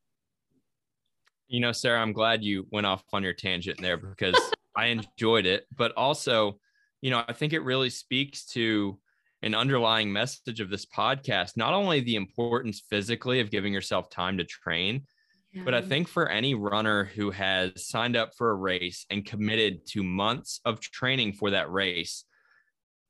You 1.54 1.60
know, 1.60 1.72
Sarah, 1.72 2.00
I'm 2.00 2.12
glad 2.12 2.42
you 2.42 2.66
went 2.72 2.86
off 2.86 3.04
on 3.12 3.22
your 3.22 3.32
tangent 3.32 3.80
there 3.80 3.96
because 3.96 4.34
I 4.76 4.86
enjoyed 4.86 5.46
it, 5.46 5.66
but 5.76 5.92
also, 5.92 6.58
you 7.00 7.10
know, 7.10 7.22
I 7.28 7.32
think 7.32 7.52
it 7.52 7.60
really 7.60 7.90
speaks 7.90 8.44
to 8.46 8.98
an 9.44 9.54
underlying 9.54 10.10
message 10.10 10.60
of 10.60 10.70
this 10.70 10.86
podcast 10.86 11.56
not 11.56 11.74
only 11.74 12.00
the 12.00 12.16
importance 12.16 12.82
physically 12.88 13.40
of 13.40 13.50
giving 13.50 13.74
yourself 13.74 14.08
time 14.08 14.38
to 14.38 14.44
train 14.44 15.02
yeah. 15.52 15.62
but 15.64 15.74
i 15.74 15.82
think 15.82 16.08
for 16.08 16.30
any 16.30 16.54
runner 16.54 17.04
who 17.04 17.30
has 17.30 17.86
signed 17.86 18.16
up 18.16 18.32
for 18.36 18.50
a 18.50 18.54
race 18.54 19.04
and 19.10 19.26
committed 19.26 19.86
to 19.86 20.02
months 20.02 20.60
of 20.64 20.80
training 20.80 21.34
for 21.34 21.50
that 21.50 21.70
race 21.70 22.24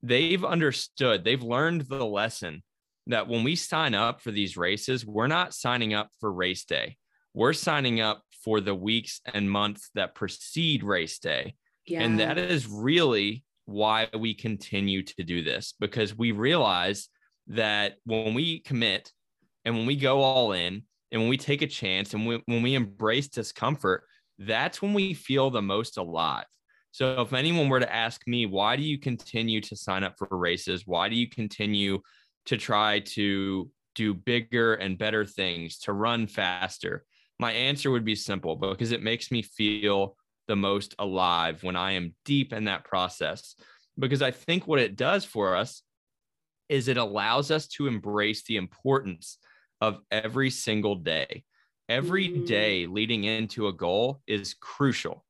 they've 0.02 0.44
understood 0.44 1.22
they've 1.22 1.44
learned 1.44 1.82
the 1.82 2.04
lesson 2.04 2.64
that 3.06 3.28
when 3.28 3.44
we 3.44 3.54
sign 3.54 3.94
up 3.94 4.20
for 4.20 4.32
these 4.32 4.56
races 4.56 5.06
we're 5.06 5.28
not 5.28 5.54
signing 5.54 5.94
up 5.94 6.10
for 6.18 6.32
race 6.32 6.64
day 6.64 6.96
we're 7.32 7.52
signing 7.52 8.00
up 8.00 8.23
for 8.44 8.60
the 8.60 8.74
weeks 8.74 9.20
and 9.32 9.50
months 9.50 9.90
that 9.94 10.14
precede 10.14 10.82
race 10.82 11.18
day 11.18 11.54
yeah. 11.86 12.02
and 12.02 12.20
that 12.20 12.38
is 12.38 12.66
really 12.66 13.44
why 13.66 14.08
we 14.18 14.34
continue 14.34 15.02
to 15.02 15.24
do 15.24 15.42
this 15.42 15.74
because 15.80 16.16
we 16.16 16.32
realize 16.32 17.08
that 17.46 17.94
when 18.04 18.34
we 18.34 18.60
commit 18.60 19.10
and 19.64 19.76
when 19.76 19.86
we 19.86 19.96
go 19.96 20.20
all 20.20 20.52
in 20.52 20.82
and 21.12 21.20
when 21.20 21.30
we 21.30 21.36
take 21.36 21.62
a 21.62 21.66
chance 21.66 22.14
and 22.14 22.26
we, 22.26 22.42
when 22.46 22.62
we 22.62 22.74
embrace 22.74 23.28
discomfort, 23.28 24.04
that's 24.38 24.82
when 24.82 24.92
we 24.92 25.14
feel 25.14 25.50
the 25.50 25.62
most 25.62 25.96
alive. 25.96 26.44
So 26.90 27.20
if 27.20 27.32
anyone 27.32 27.68
were 27.68 27.80
to 27.80 27.92
ask 27.92 28.22
me, 28.26 28.46
why 28.46 28.76
do 28.76 28.82
you 28.82 28.98
continue 28.98 29.60
to 29.62 29.76
sign 29.76 30.04
up 30.04 30.16
for 30.18 30.28
races? 30.30 30.86
Why 30.86 31.08
do 31.08 31.16
you 31.16 31.28
continue 31.28 32.00
to 32.46 32.56
try 32.56 33.00
to 33.00 33.70
do 33.94 34.14
bigger 34.14 34.74
and 34.74 34.98
better 34.98 35.24
things, 35.24 35.78
to 35.80 35.92
run 35.92 36.26
faster? 36.26 37.04
My 37.38 37.52
answer 37.52 37.90
would 37.90 38.04
be 38.04 38.14
simple 38.14 38.56
because 38.56 38.92
it 38.92 39.02
makes 39.02 39.30
me 39.30 39.42
feel 39.42 40.16
the 40.46 40.56
most 40.56 40.94
alive 40.98 41.62
when 41.62 41.76
I 41.76 41.92
am 41.92 42.14
deep 42.24 42.52
in 42.52 42.64
that 42.64 42.84
process. 42.84 43.54
Because 43.98 44.22
I 44.22 44.30
think 44.30 44.66
what 44.66 44.80
it 44.80 44.96
does 44.96 45.24
for 45.24 45.56
us 45.56 45.82
is 46.68 46.88
it 46.88 46.96
allows 46.96 47.50
us 47.50 47.66
to 47.68 47.86
embrace 47.86 48.42
the 48.44 48.56
importance 48.56 49.38
of 49.80 49.98
every 50.10 50.50
single 50.50 50.96
day. 50.96 51.44
Every 51.88 52.28
mm-hmm. 52.28 52.92
leading 52.92 53.24
into 53.24 53.68
a 53.68 53.72
goal 53.72 54.22
is 54.26 54.54
crucial. 54.54 55.24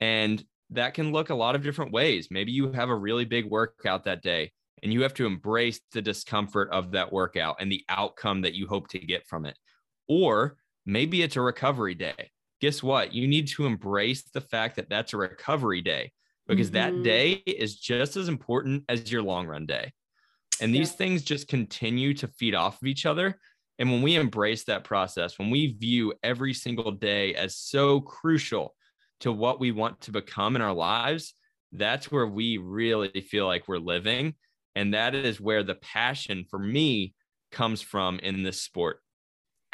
And 0.00 0.44
that 0.70 0.94
can 0.94 1.12
look 1.12 1.30
a 1.30 1.34
lot 1.34 1.54
of 1.54 1.62
different 1.62 1.92
ways. 1.92 2.28
Maybe 2.30 2.52
you 2.52 2.72
have 2.72 2.88
a 2.88 2.94
really 2.94 3.24
big 3.24 3.48
workout 3.48 4.04
that 4.04 4.22
day 4.22 4.50
and 4.82 4.92
you 4.92 5.02
have 5.02 5.14
to 5.14 5.26
embrace 5.26 5.80
the 5.92 6.02
discomfort 6.02 6.68
of 6.70 6.90
that 6.92 7.12
workout 7.12 7.56
and 7.60 7.70
the 7.70 7.84
outcome 7.88 8.42
that 8.42 8.54
you 8.54 8.66
hope 8.66 8.88
to 8.88 8.98
get 8.98 9.26
from 9.26 9.46
it. 9.46 9.56
Or 10.08 10.56
maybe 10.86 11.22
it's 11.22 11.36
a 11.36 11.40
recovery 11.40 11.94
day. 11.94 12.30
Guess 12.60 12.82
what? 12.82 13.12
You 13.12 13.26
need 13.28 13.48
to 13.48 13.66
embrace 13.66 14.22
the 14.22 14.40
fact 14.40 14.76
that 14.76 14.88
that's 14.88 15.12
a 15.12 15.18
recovery 15.18 15.82
day 15.82 16.12
because 16.46 16.70
mm-hmm. 16.70 16.96
that 16.96 17.02
day 17.02 17.32
is 17.46 17.76
just 17.76 18.16
as 18.16 18.28
important 18.28 18.84
as 18.88 19.10
your 19.10 19.22
long 19.22 19.46
run 19.46 19.66
day. 19.66 19.92
And 20.60 20.74
these 20.74 20.90
yeah. 20.90 20.96
things 20.96 21.22
just 21.22 21.48
continue 21.48 22.14
to 22.14 22.28
feed 22.28 22.54
off 22.54 22.80
of 22.80 22.86
each 22.86 23.06
other. 23.06 23.38
And 23.78 23.90
when 23.90 24.02
we 24.02 24.14
embrace 24.14 24.64
that 24.64 24.84
process, 24.84 25.38
when 25.38 25.50
we 25.50 25.72
view 25.72 26.14
every 26.22 26.54
single 26.54 26.92
day 26.92 27.34
as 27.34 27.56
so 27.56 28.00
crucial 28.00 28.74
to 29.20 29.32
what 29.32 29.58
we 29.58 29.72
want 29.72 30.00
to 30.02 30.12
become 30.12 30.54
in 30.54 30.62
our 30.62 30.74
lives, 30.74 31.34
that's 31.72 32.10
where 32.12 32.26
we 32.26 32.58
really 32.58 33.20
feel 33.20 33.46
like 33.46 33.66
we're 33.66 33.78
living. 33.78 34.34
And 34.76 34.94
that 34.94 35.14
is 35.14 35.40
where 35.40 35.64
the 35.64 35.74
passion 35.74 36.44
for 36.48 36.58
me 36.58 37.14
comes 37.50 37.80
from 37.80 38.20
in 38.20 38.42
this 38.42 38.60
sport. 38.62 39.00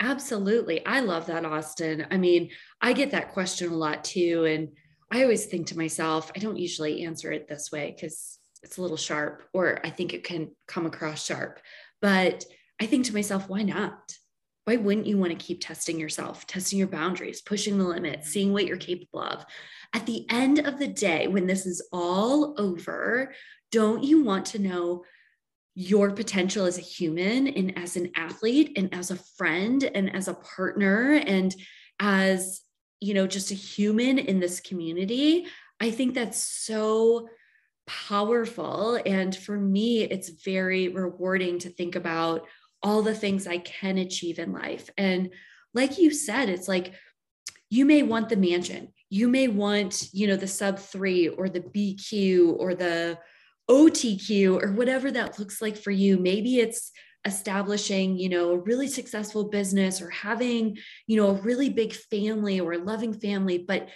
Absolutely. 0.01 0.84
I 0.86 1.01
love 1.01 1.26
that, 1.26 1.44
Austin. 1.44 2.07
I 2.11 2.16
mean, 2.16 2.51
I 2.80 2.92
get 2.92 3.11
that 3.11 3.32
question 3.32 3.70
a 3.70 3.76
lot 3.76 4.03
too. 4.03 4.44
And 4.46 4.70
I 5.12 5.22
always 5.22 5.46
think 5.46 5.66
to 5.68 5.76
myself, 5.76 6.32
I 6.34 6.38
don't 6.38 6.59
usually 6.59 7.05
answer 7.05 7.30
it 7.32 7.48
this 7.48 7.70
way 7.70 7.94
because 7.94 8.38
it's 8.62 8.78
a 8.78 8.82
little 8.82 8.96
sharp, 8.96 9.42
or 9.53 9.80
I 9.84 9.90
think 9.90 10.14
it 10.14 10.24
can 10.24 10.51
come 10.66 10.86
across 10.86 11.24
sharp. 11.24 11.61
But 12.01 12.44
I 12.80 12.86
think 12.86 13.07
to 13.07 13.14
myself, 13.14 13.48
why 13.48 13.62
not? 13.62 13.98
why 14.70 14.76
wouldn't 14.76 15.07
you 15.07 15.18
want 15.18 15.32
to 15.32 15.44
keep 15.44 15.61
testing 15.61 15.98
yourself, 15.98 16.46
testing 16.46 16.78
your 16.78 16.86
boundaries, 16.86 17.40
pushing 17.40 17.76
the 17.76 17.82
limits, 17.82 18.28
seeing 18.28 18.53
what 18.53 18.66
you're 18.66 18.76
capable 18.76 19.20
of? 19.20 19.44
At 19.92 20.07
the 20.07 20.24
end 20.30 20.61
of 20.61 20.78
the 20.78 20.86
day, 20.86 21.26
when 21.26 21.48
this 21.48 21.66
is 21.66 21.88
all 21.92 22.55
over, 22.57 23.34
don't 23.72 24.05
you 24.05 24.22
want 24.22 24.46
to 24.46 24.61
know 24.61 25.05
your 25.75 26.11
potential 26.11 26.66
as 26.66 26.79
a 26.79 26.83
human 26.83 27.47
and 27.49 27.79
as 27.79 27.97
an 27.97 28.11
athlete 28.16 28.73
and 28.77 28.93
as 28.95 29.11
a 29.11 29.16
friend 29.16 29.85
and 29.95 30.14
as 30.14 30.29
a 30.29 30.35
partner 30.35 31.12
and 31.12 31.55
as, 32.01 32.62
you 33.01 33.14
know, 33.14 33.27
just 33.27 33.51
a 33.51 33.55
human 33.55 34.18
in 34.18 34.41
this 34.41 34.61
community? 34.61 35.47
I 35.81 35.91
think 35.91 36.14
that's 36.14 36.39
so 36.39 37.29
powerful. 37.87 39.01
And 39.07 39.35
for 39.35 39.57
me, 39.57 40.03
it's 40.03 40.29
very 40.29 40.89
rewarding 40.89 41.59
to 41.61 41.71
think 41.71 41.97
about 41.97 42.47
all 42.83 43.03
the 43.03 43.14
things 43.14 43.47
I 43.47 43.59
can 43.59 43.99
achieve 43.99 44.39
in 44.39 44.53
life. 44.53 44.91
And 44.97 45.31
like 45.75 45.99
you 45.99 46.12
said, 46.12 46.49
it's 46.49 46.68
like 46.68 46.95
you 47.68 47.85
may 47.85 48.03
want 48.03 48.29
the 48.29 48.37
mansion, 48.37 48.93
you 49.09 49.29
may 49.29 49.49
want, 49.49 50.09
you 50.12 50.27
know, 50.27 50.37
the 50.37 50.47
sub 50.47 50.79
three 50.79 51.29
or 51.29 51.49
the 51.49 51.61
BQ 51.61 52.57
or 52.59 52.75
the 52.75 53.18
OTQ 53.71 54.62
or 54.62 54.73
whatever 54.73 55.11
that 55.12 55.39
looks 55.39 55.62
like 55.62 55.77
for 55.77 55.93
you. 55.93 56.18
Maybe 56.18 56.59
it's 56.59 56.91
establishing, 57.25 58.18
you 58.18 58.29
know, 58.29 58.53
a 58.53 58.59
really 58.59 58.89
successful 58.89 59.45
business 59.45 60.03
or 60.03 60.11
having, 60.11 60.77
you 61.07 61.16
know, 61.16 61.29
a 61.29 61.41
really 61.41 61.71
big 61.71 61.93
family 61.93 62.59
or 62.59 62.73
a 62.73 62.79
loving 62.79 63.12
family. 63.12 63.59
But 63.59 63.89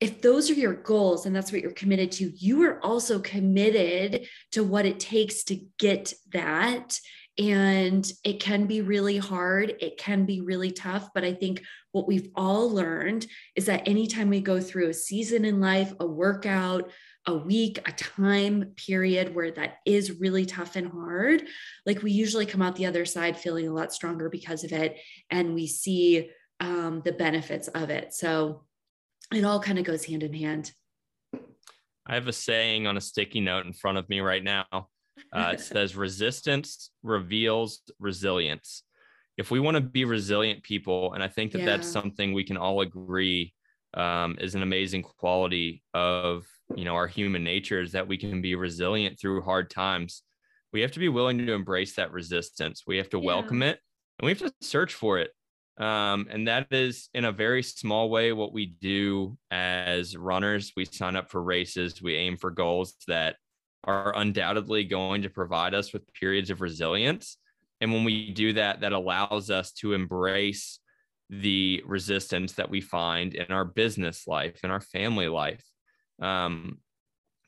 if 0.00 0.20
those 0.20 0.50
are 0.50 0.54
your 0.54 0.74
goals 0.74 1.26
and 1.26 1.34
that's 1.34 1.50
what 1.50 1.62
you're 1.62 1.72
committed 1.72 2.12
to, 2.12 2.30
you 2.36 2.62
are 2.64 2.84
also 2.84 3.18
committed 3.18 4.26
to 4.52 4.62
what 4.62 4.86
it 4.86 5.00
takes 5.00 5.44
to 5.44 5.60
get 5.78 6.12
that 6.32 7.00
and 7.38 8.10
it 8.24 8.40
can 8.40 8.66
be 8.66 8.80
really 8.80 9.18
hard. 9.18 9.74
It 9.80 9.96
can 9.96 10.24
be 10.24 10.40
really 10.40 10.72
tough. 10.72 11.10
But 11.14 11.24
I 11.24 11.32
think 11.32 11.62
what 11.92 12.08
we've 12.08 12.28
all 12.34 12.68
learned 12.68 13.26
is 13.54 13.66
that 13.66 13.86
anytime 13.86 14.28
we 14.28 14.40
go 14.40 14.60
through 14.60 14.88
a 14.88 14.94
season 14.94 15.44
in 15.44 15.60
life, 15.60 15.92
a 16.00 16.06
workout, 16.06 16.90
a 17.28 17.36
week, 17.36 17.78
a 17.86 17.92
time 17.92 18.72
period 18.74 19.34
where 19.34 19.50
that 19.50 19.76
is 19.84 20.18
really 20.18 20.46
tough 20.46 20.76
and 20.76 20.90
hard, 20.90 21.44
like 21.84 22.02
we 22.02 22.10
usually 22.10 22.46
come 22.46 22.62
out 22.62 22.74
the 22.74 22.86
other 22.86 23.04
side 23.04 23.36
feeling 23.36 23.68
a 23.68 23.72
lot 23.72 23.92
stronger 23.92 24.30
because 24.30 24.64
of 24.64 24.72
it. 24.72 24.96
And 25.30 25.54
we 25.54 25.66
see 25.66 26.30
um, 26.58 27.02
the 27.04 27.12
benefits 27.12 27.68
of 27.68 27.90
it. 27.90 28.14
So 28.14 28.64
it 29.32 29.44
all 29.44 29.60
kind 29.60 29.78
of 29.78 29.84
goes 29.84 30.06
hand 30.06 30.22
in 30.22 30.32
hand. 30.32 30.72
I 32.06 32.14
have 32.14 32.28
a 32.28 32.32
saying 32.32 32.86
on 32.86 32.96
a 32.96 33.00
sticky 33.02 33.40
note 33.40 33.66
in 33.66 33.74
front 33.74 33.98
of 33.98 34.08
me 34.08 34.20
right 34.20 34.42
now 34.42 34.88
uh, 35.32 35.50
it 35.52 35.60
says 35.60 35.96
resistance 35.96 36.90
reveals 37.02 37.82
resilience. 37.98 38.84
If 39.36 39.50
we 39.50 39.60
want 39.60 39.76
to 39.76 39.82
be 39.82 40.06
resilient 40.06 40.62
people, 40.62 41.12
and 41.12 41.22
I 41.22 41.28
think 41.28 41.52
that 41.52 41.60
yeah. 41.60 41.66
that's 41.66 41.88
something 41.88 42.32
we 42.32 42.44
can 42.44 42.56
all 42.56 42.80
agree 42.80 43.52
um, 43.92 44.36
is 44.40 44.54
an 44.54 44.62
amazing 44.62 45.02
quality 45.02 45.82
of 45.92 46.46
you 46.74 46.84
know 46.84 46.94
our 46.94 47.06
human 47.06 47.44
nature 47.44 47.80
is 47.80 47.92
that 47.92 48.08
we 48.08 48.16
can 48.16 48.40
be 48.40 48.54
resilient 48.54 49.18
through 49.18 49.42
hard 49.42 49.70
times. 49.70 50.22
We 50.72 50.82
have 50.82 50.92
to 50.92 50.98
be 50.98 51.08
willing 51.08 51.38
to 51.38 51.52
embrace 51.52 51.94
that 51.96 52.12
resistance. 52.12 52.82
We 52.86 52.98
have 52.98 53.10
to 53.10 53.18
yeah. 53.18 53.26
welcome 53.26 53.62
it, 53.62 53.78
and 54.18 54.26
we 54.26 54.32
have 54.32 54.38
to 54.38 54.52
search 54.60 54.94
for 54.94 55.18
it. 55.18 55.30
Um, 55.78 56.26
and 56.30 56.48
that 56.48 56.66
is 56.72 57.08
in 57.14 57.24
a 57.24 57.32
very 57.32 57.62
small 57.62 58.10
way 58.10 58.32
what 58.32 58.52
we 58.52 58.66
do 58.66 59.38
as 59.50 60.16
runners. 60.16 60.72
We 60.76 60.84
sign 60.84 61.16
up 61.16 61.30
for 61.30 61.42
races, 61.42 62.02
we 62.02 62.16
aim 62.16 62.36
for 62.36 62.50
goals 62.50 62.94
that 63.06 63.36
are 63.84 64.16
undoubtedly 64.16 64.84
going 64.84 65.22
to 65.22 65.30
provide 65.30 65.74
us 65.74 65.92
with 65.92 66.12
periods 66.12 66.50
of 66.50 66.60
resilience. 66.60 67.38
And 67.80 67.92
when 67.92 68.04
we 68.04 68.32
do 68.32 68.52
that, 68.54 68.80
that 68.80 68.92
allows 68.92 69.50
us 69.50 69.72
to 69.74 69.92
embrace 69.92 70.80
the 71.30 71.82
resistance 71.86 72.54
that 72.54 72.70
we 72.70 72.80
find 72.80 73.34
in 73.34 73.52
our 73.52 73.64
business 73.64 74.26
life, 74.26 74.64
in 74.64 74.70
our 74.70 74.80
family 74.80 75.28
life. 75.28 75.62
Um, 76.20 76.78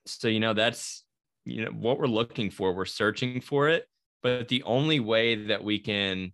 so, 0.06 0.28
you 0.28 0.40
know, 0.40 0.54
that's, 0.54 1.04
you 1.44 1.64
know, 1.64 1.70
what 1.70 1.98
we're 1.98 2.06
looking 2.06 2.50
for. 2.50 2.72
We're 2.74 2.84
searching 2.84 3.40
for 3.40 3.68
it. 3.68 3.86
But 4.22 4.48
the 4.48 4.62
only 4.64 5.00
way 5.00 5.46
that 5.46 5.64
we 5.64 5.78
can 5.78 6.32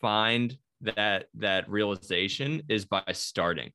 find 0.00 0.56
that 0.80 1.26
that 1.34 1.68
realization 1.68 2.62
is 2.68 2.84
by 2.84 3.02
starting 3.12 3.72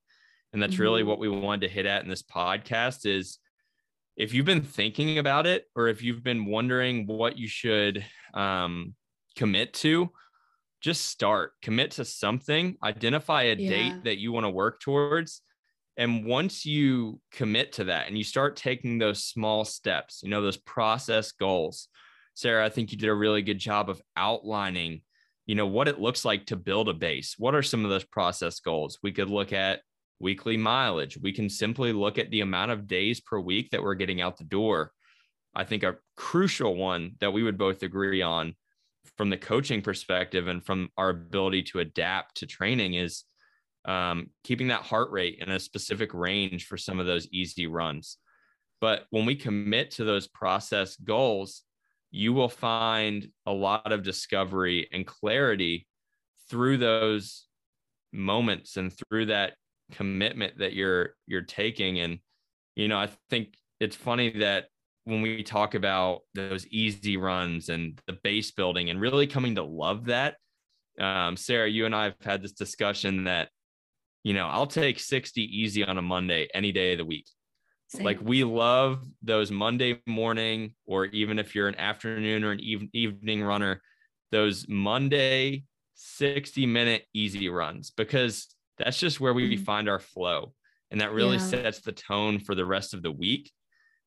and 0.53 0.61
that's 0.61 0.75
mm-hmm. 0.75 0.83
really 0.83 1.03
what 1.03 1.19
we 1.19 1.27
wanted 1.27 1.67
to 1.67 1.73
hit 1.73 1.85
at 1.85 2.03
in 2.03 2.09
this 2.09 2.23
podcast 2.23 3.05
is 3.05 3.39
if 4.15 4.33
you've 4.33 4.45
been 4.45 4.61
thinking 4.61 5.17
about 5.17 5.47
it 5.47 5.65
or 5.75 5.87
if 5.87 6.03
you've 6.03 6.23
been 6.23 6.45
wondering 6.45 7.07
what 7.07 7.37
you 7.37 7.47
should 7.47 8.05
um, 8.35 8.93
commit 9.35 9.73
to, 9.73 10.11
just 10.79 11.05
start, 11.05 11.53
commit 11.63 11.91
to 11.91 12.05
something, 12.05 12.77
identify 12.83 13.43
a 13.43 13.55
yeah. 13.55 13.69
date 13.69 14.03
that 14.03 14.19
you 14.19 14.31
want 14.31 14.45
to 14.45 14.49
work 14.49 14.79
towards. 14.79 15.41
And 15.97 16.25
once 16.25 16.65
you 16.65 17.19
commit 17.31 17.73
to 17.73 17.85
that 17.85 18.07
and 18.07 18.17
you 18.17 18.23
start 18.23 18.55
taking 18.55 18.97
those 18.97 19.23
small 19.23 19.63
steps, 19.63 20.21
you 20.23 20.29
know, 20.29 20.41
those 20.41 20.57
process 20.57 21.31
goals, 21.31 21.87
Sarah, 22.33 22.65
I 22.65 22.69
think 22.69 22.91
you 22.91 22.97
did 22.97 23.09
a 23.09 23.13
really 23.13 23.43
good 23.43 23.59
job 23.59 23.89
of 23.89 24.01
outlining, 24.17 25.01
you 25.45 25.53
know, 25.55 25.67
what 25.67 25.87
it 25.87 25.99
looks 25.99 26.25
like 26.25 26.47
to 26.47 26.55
build 26.55 26.89
a 26.89 26.93
base. 26.93 27.35
What 27.37 27.53
are 27.53 27.61
some 27.61 27.83
of 27.83 27.91
those 27.91 28.05
process 28.05 28.59
goals? 28.59 28.97
We 29.03 29.11
could 29.11 29.29
look 29.29 29.53
at 29.53 29.81
weekly 30.19 30.57
mileage. 30.57 31.17
We 31.21 31.31
can 31.31 31.49
simply 31.49 31.93
look 31.93 32.17
at 32.17 32.31
the 32.31 32.41
amount 32.41 32.71
of 32.71 32.87
days 32.87 33.19
per 33.19 33.39
week 33.39 33.69
that 33.69 33.83
we're 33.83 33.93
getting 33.93 34.21
out 34.21 34.37
the 34.37 34.45
door. 34.45 34.91
I 35.53 35.63
think 35.63 35.83
a 35.83 35.97
crucial 36.17 36.75
one 36.75 37.15
that 37.19 37.33
we 37.33 37.43
would 37.43 37.57
both 37.57 37.83
agree 37.83 38.23
on 38.23 38.55
from 39.17 39.29
the 39.29 39.37
coaching 39.37 39.81
perspective 39.81 40.47
and 40.47 40.65
from 40.65 40.89
our 40.97 41.09
ability 41.09 41.63
to 41.63 41.79
adapt 41.79 42.37
to 42.37 42.47
training 42.47 42.95
is 42.95 43.25
um, 43.85 44.29
keeping 44.43 44.67
that 44.69 44.81
heart 44.81 45.11
rate 45.11 45.39
in 45.39 45.49
a 45.49 45.59
specific 45.59 46.13
range 46.13 46.67
for 46.67 46.77
some 46.77 46.99
of 46.99 47.05
those 47.05 47.27
easy 47.27 47.67
runs. 47.67 48.17
But 48.81 49.05
when 49.11 49.25
we 49.25 49.35
commit 49.35 49.91
to 49.91 50.03
those 50.03 50.27
process 50.27 50.95
goals, 50.97 51.63
you 52.11 52.31
will 52.31 52.49
find 52.49 53.27
a 53.45 53.51
lot 53.51 53.91
of 53.91 54.03
discovery 54.03 54.87
and 54.91 55.05
clarity 55.05 55.87
through 56.49 56.77
those 56.77 57.47
moments 58.13 58.77
and 58.77 58.93
through 58.93 59.25
that 59.25 59.53
commitment 59.91 60.57
that 60.59 60.73
you're 60.73 61.15
you're 61.25 61.41
taking 61.41 61.99
and 61.99 62.19
you 62.75 62.87
know 62.87 62.97
i 62.97 63.09
think 63.29 63.55
it's 63.79 63.95
funny 63.95 64.29
that 64.29 64.65
when 65.05 65.21
we 65.21 65.43
talk 65.43 65.75
about 65.75 66.21
those 66.33 66.65
easy 66.67 67.17
runs 67.17 67.69
and 67.69 67.99
the 68.07 68.17
base 68.23 68.51
building 68.51 68.89
and 68.89 69.01
really 69.01 69.27
coming 69.27 69.55
to 69.55 69.63
love 69.63 70.05
that 70.05 70.35
um, 70.99 71.35
sarah 71.35 71.67
you 71.67 71.85
and 71.85 71.95
i 71.95 72.05
have 72.05 72.15
had 72.21 72.41
this 72.41 72.53
discussion 72.53 73.23
that 73.23 73.49
you 74.23 74.33
know 74.33 74.47
i'll 74.47 74.67
take 74.67 74.99
60 74.99 75.41
easy 75.41 75.83
on 75.83 75.97
a 75.97 76.01
monday 76.01 76.47
any 76.53 76.71
day 76.71 76.93
of 76.93 76.97
the 76.97 77.05
week 77.05 77.27
Same. 77.87 78.03
like 78.03 78.19
we 78.21 78.43
love 78.43 79.03
those 79.21 79.51
monday 79.51 80.01
morning 80.07 80.73
or 80.85 81.05
even 81.05 81.39
if 81.39 81.53
you're 81.55 81.67
an 81.67 81.79
afternoon 81.79 82.43
or 82.43 82.51
an 82.51 82.59
eve- 82.59 82.89
evening 82.93 83.43
runner 83.43 83.81
those 84.31 84.65
monday 84.67 85.63
60 85.95 86.65
minute 86.65 87.05
easy 87.13 87.49
runs 87.49 87.91
because 87.91 88.47
that's 88.77 88.99
just 88.99 89.19
where 89.19 89.33
we 89.33 89.55
mm-hmm. 89.55 89.63
find 89.63 89.89
our 89.89 89.99
flow 89.99 90.53
And 90.91 91.01
that 91.01 91.11
really 91.11 91.37
Yeah. 91.37 91.47
sets 91.47 91.79
the 91.79 91.91
tone 91.91 92.39
for 92.39 92.53
the 92.53 92.65
rest 92.65 92.93
of 92.93 93.01
the 93.01 93.11
week. 93.11 93.51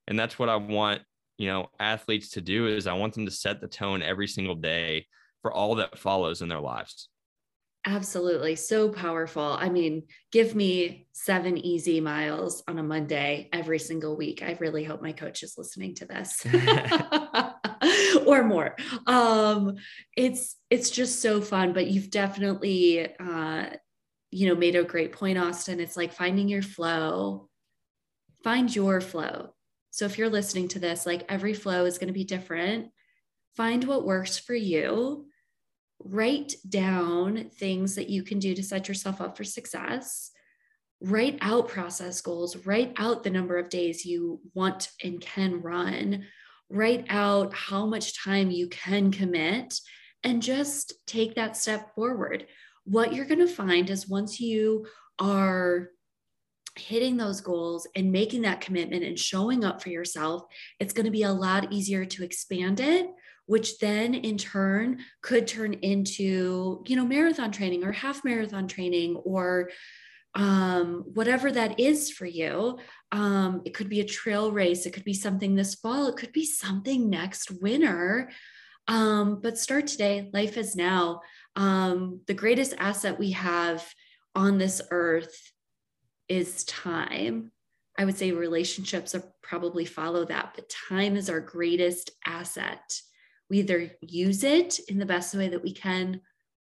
And 0.06 0.16
that's 0.16 0.38
what 0.38 0.48
I 0.48 0.54
want, 0.54 1.02
you 1.36 1.48
know, 1.48 1.68
athletes 1.80 2.30
to 2.30 2.40
do 2.40 2.68
is 2.68 2.86
I 2.86 2.92
want 2.92 3.14
them 3.14 3.24
to 3.24 3.32
set 3.32 3.60
the 3.60 3.66
tone 3.66 4.02
every 4.02 4.28
single 4.28 4.54
day 4.54 5.06
for 5.42 5.52
all 5.52 5.74
that 5.76 5.98
follows 5.98 6.42
in 6.42 6.48
their 6.48 6.60
lives. 6.60 7.08
Absolutely. 7.88 8.56
So 8.56 8.88
powerful. 8.88 9.56
I 9.60 9.68
mean, 9.68 10.02
give 10.32 10.56
me 10.56 11.06
seven 11.12 11.56
easy 11.56 12.00
miles 12.00 12.64
on 12.66 12.80
a 12.80 12.82
Monday 12.82 13.48
every 13.52 13.78
single 13.78 14.16
week. 14.16 14.42
I 14.42 14.56
really 14.60 14.82
hope 14.82 15.00
my 15.00 15.12
coach 15.12 15.44
is 15.44 15.56
listening 15.56 15.94
to 15.96 16.06
this 16.06 16.44
or 18.26 18.42
more. 18.42 18.74
Um, 19.06 19.76
it's, 20.16 20.56
it's 20.68 20.90
just 20.90 21.22
so 21.22 21.40
fun, 21.40 21.72
but 21.72 21.86
you've 21.86 22.10
definitely, 22.10 23.08
uh, 23.20 23.66
you 24.32 24.48
know, 24.48 24.56
made 24.56 24.74
a 24.74 24.82
great 24.82 25.12
point, 25.12 25.38
Austin. 25.38 25.78
It's 25.78 25.96
like 25.96 26.12
finding 26.12 26.48
your 26.48 26.62
flow, 26.62 27.48
find 28.42 28.74
your 28.74 29.00
flow. 29.00 29.54
So 29.92 30.06
if 30.06 30.18
you're 30.18 30.28
listening 30.28 30.66
to 30.68 30.80
this, 30.80 31.06
like 31.06 31.24
every 31.28 31.54
flow 31.54 31.84
is 31.84 31.98
going 31.98 32.08
to 32.08 32.12
be 32.12 32.24
different. 32.24 32.88
Find 33.54 33.84
what 33.84 34.04
works 34.04 34.38
for 34.38 34.54
you 34.54 35.26
write 36.02 36.54
down 36.68 37.50
things 37.50 37.94
that 37.94 38.08
you 38.08 38.22
can 38.22 38.38
do 38.38 38.54
to 38.54 38.62
set 38.62 38.88
yourself 38.88 39.20
up 39.20 39.36
for 39.36 39.44
success. 39.44 40.30
Write 41.00 41.38
out 41.40 41.68
process 41.68 42.20
goals. 42.20 42.56
Write 42.66 42.92
out 42.96 43.22
the 43.22 43.30
number 43.30 43.58
of 43.58 43.68
days 43.68 44.04
you 44.04 44.40
want 44.54 44.90
and 45.02 45.20
can 45.20 45.60
run. 45.60 46.24
Write 46.70 47.06
out 47.08 47.54
how 47.54 47.86
much 47.86 48.22
time 48.22 48.50
you 48.50 48.68
can 48.68 49.10
commit 49.10 49.78
and 50.24 50.42
just 50.42 50.94
take 51.06 51.34
that 51.34 51.56
step 51.56 51.94
forward. 51.94 52.46
What 52.84 53.12
you're 53.12 53.26
going 53.26 53.46
to 53.46 53.48
find 53.48 53.90
is 53.90 54.08
once 54.08 54.40
you 54.40 54.86
are 55.18 55.90
hitting 56.76 57.16
those 57.16 57.40
goals 57.40 57.86
and 57.96 58.12
making 58.12 58.42
that 58.42 58.60
commitment 58.60 59.02
and 59.02 59.18
showing 59.18 59.64
up 59.64 59.82
for 59.82 59.88
yourself 59.88 60.44
it's 60.78 60.92
going 60.92 61.06
to 61.06 61.10
be 61.10 61.22
a 61.22 61.32
lot 61.32 61.72
easier 61.72 62.04
to 62.04 62.22
expand 62.22 62.80
it 62.80 63.06
which 63.46 63.78
then 63.78 64.14
in 64.14 64.36
turn 64.36 64.98
could 65.22 65.46
turn 65.46 65.72
into 65.74 66.82
you 66.86 66.96
know 66.96 67.06
marathon 67.06 67.50
training 67.50 67.84
or 67.84 67.92
half 67.92 68.24
marathon 68.24 68.68
training 68.68 69.16
or 69.16 69.70
um, 70.34 71.04
whatever 71.14 71.50
that 71.50 71.80
is 71.80 72.10
for 72.10 72.26
you. 72.26 72.78
Um, 73.10 73.62
it 73.64 73.72
could 73.72 73.88
be 73.88 74.00
a 74.00 74.04
trail 74.04 74.52
race 74.52 74.84
it 74.84 74.92
could 74.92 75.04
be 75.04 75.14
something 75.14 75.54
this 75.54 75.76
fall 75.76 76.08
it 76.08 76.16
could 76.16 76.32
be 76.32 76.44
something 76.44 77.08
next 77.08 77.50
winter. 77.62 78.30
Um, 78.88 79.40
but 79.40 79.58
start 79.58 79.86
today 79.86 80.30
life 80.32 80.56
is 80.56 80.76
now. 80.76 81.20
Um, 81.56 82.20
the 82.26 82.34
greatest 82.34 82.74
asset 82.78 83.18
we 83.18 83.32
have 83.32 83.84
on 84.34 84.58
this 84.58 84.82
earth 84.90 85.52
is 86.28 86.64
time. 86.64 87.50
I 87.98 88.04
would 88.04 88.18
say 88.18 88.32
relationships 88.32 89.14
are 89.14 89.24
probably 89.42 89.86
follow 89.86 90.26
that 90.26 90.52
but 90.54 90.68
time 90.68 91.16
is 91.16 91.30
our 91.30 91.40
greatest 91.40 92.10
asset 92.26 93.00
we 93.50 93.58
either 93.58 93.90
use 94.00 94.44
it 94.44 94.78
in 94.88 94.98
the 94.98 95.06
best 95.06 95.34
way 95.34 95.48
that 95.48 95.62
we 95.62 95.72
can 95.72 96.20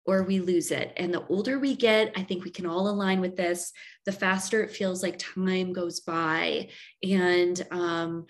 or 0.06 0.24
we 0.24 0.40
lose 0.40 0.72
it. 0.72 0.94
And 0.96 1.14
the 1.14 1.26
older 1.28 1.60
we 1.60 1.76
get, 1.76 2.14
I 2.16 2.24
think 2.24 2.46
we 2.46 2.50
can 2.52 2.66
all 2.66 2.88
align 2.88 3.20
with 3.20 3.36
this, 3.36 3.74
the 4.06 4.12
faster 4.12 4.64
it 4.64 4.72
feels 4.72 5.04
like 5.04 5.18
time 5.20 5.74
goes 5.74 6.00
by. 6.00 6.70
And 7.04 7.62
um, 7.72 8.26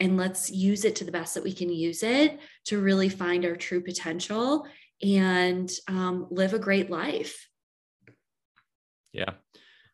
and 0.00 0.16
let's 0.16 0.50
use 0.50 0.84
it 0.84 0.96
to 0.96 1.04
the 1.04 1.12
best 1.12 1.34
that 1.34 1.42
we 1.42 1.52
can 1.52 1.70
use 1.70 2.02
it 2.02 2.38
to 2.66 2.80
really 2.80 3.08
find 3.08 3.44
our 3.44 3.56
true 3.56 3.82
potential 3.82 4.66
and 5.02 5.70
um, 5.88 6.28
live 6.30 6.54
a 6.54 6.58
great 6.58 6.88
life. 6.88 7.48
Yeah. 9.12 9.32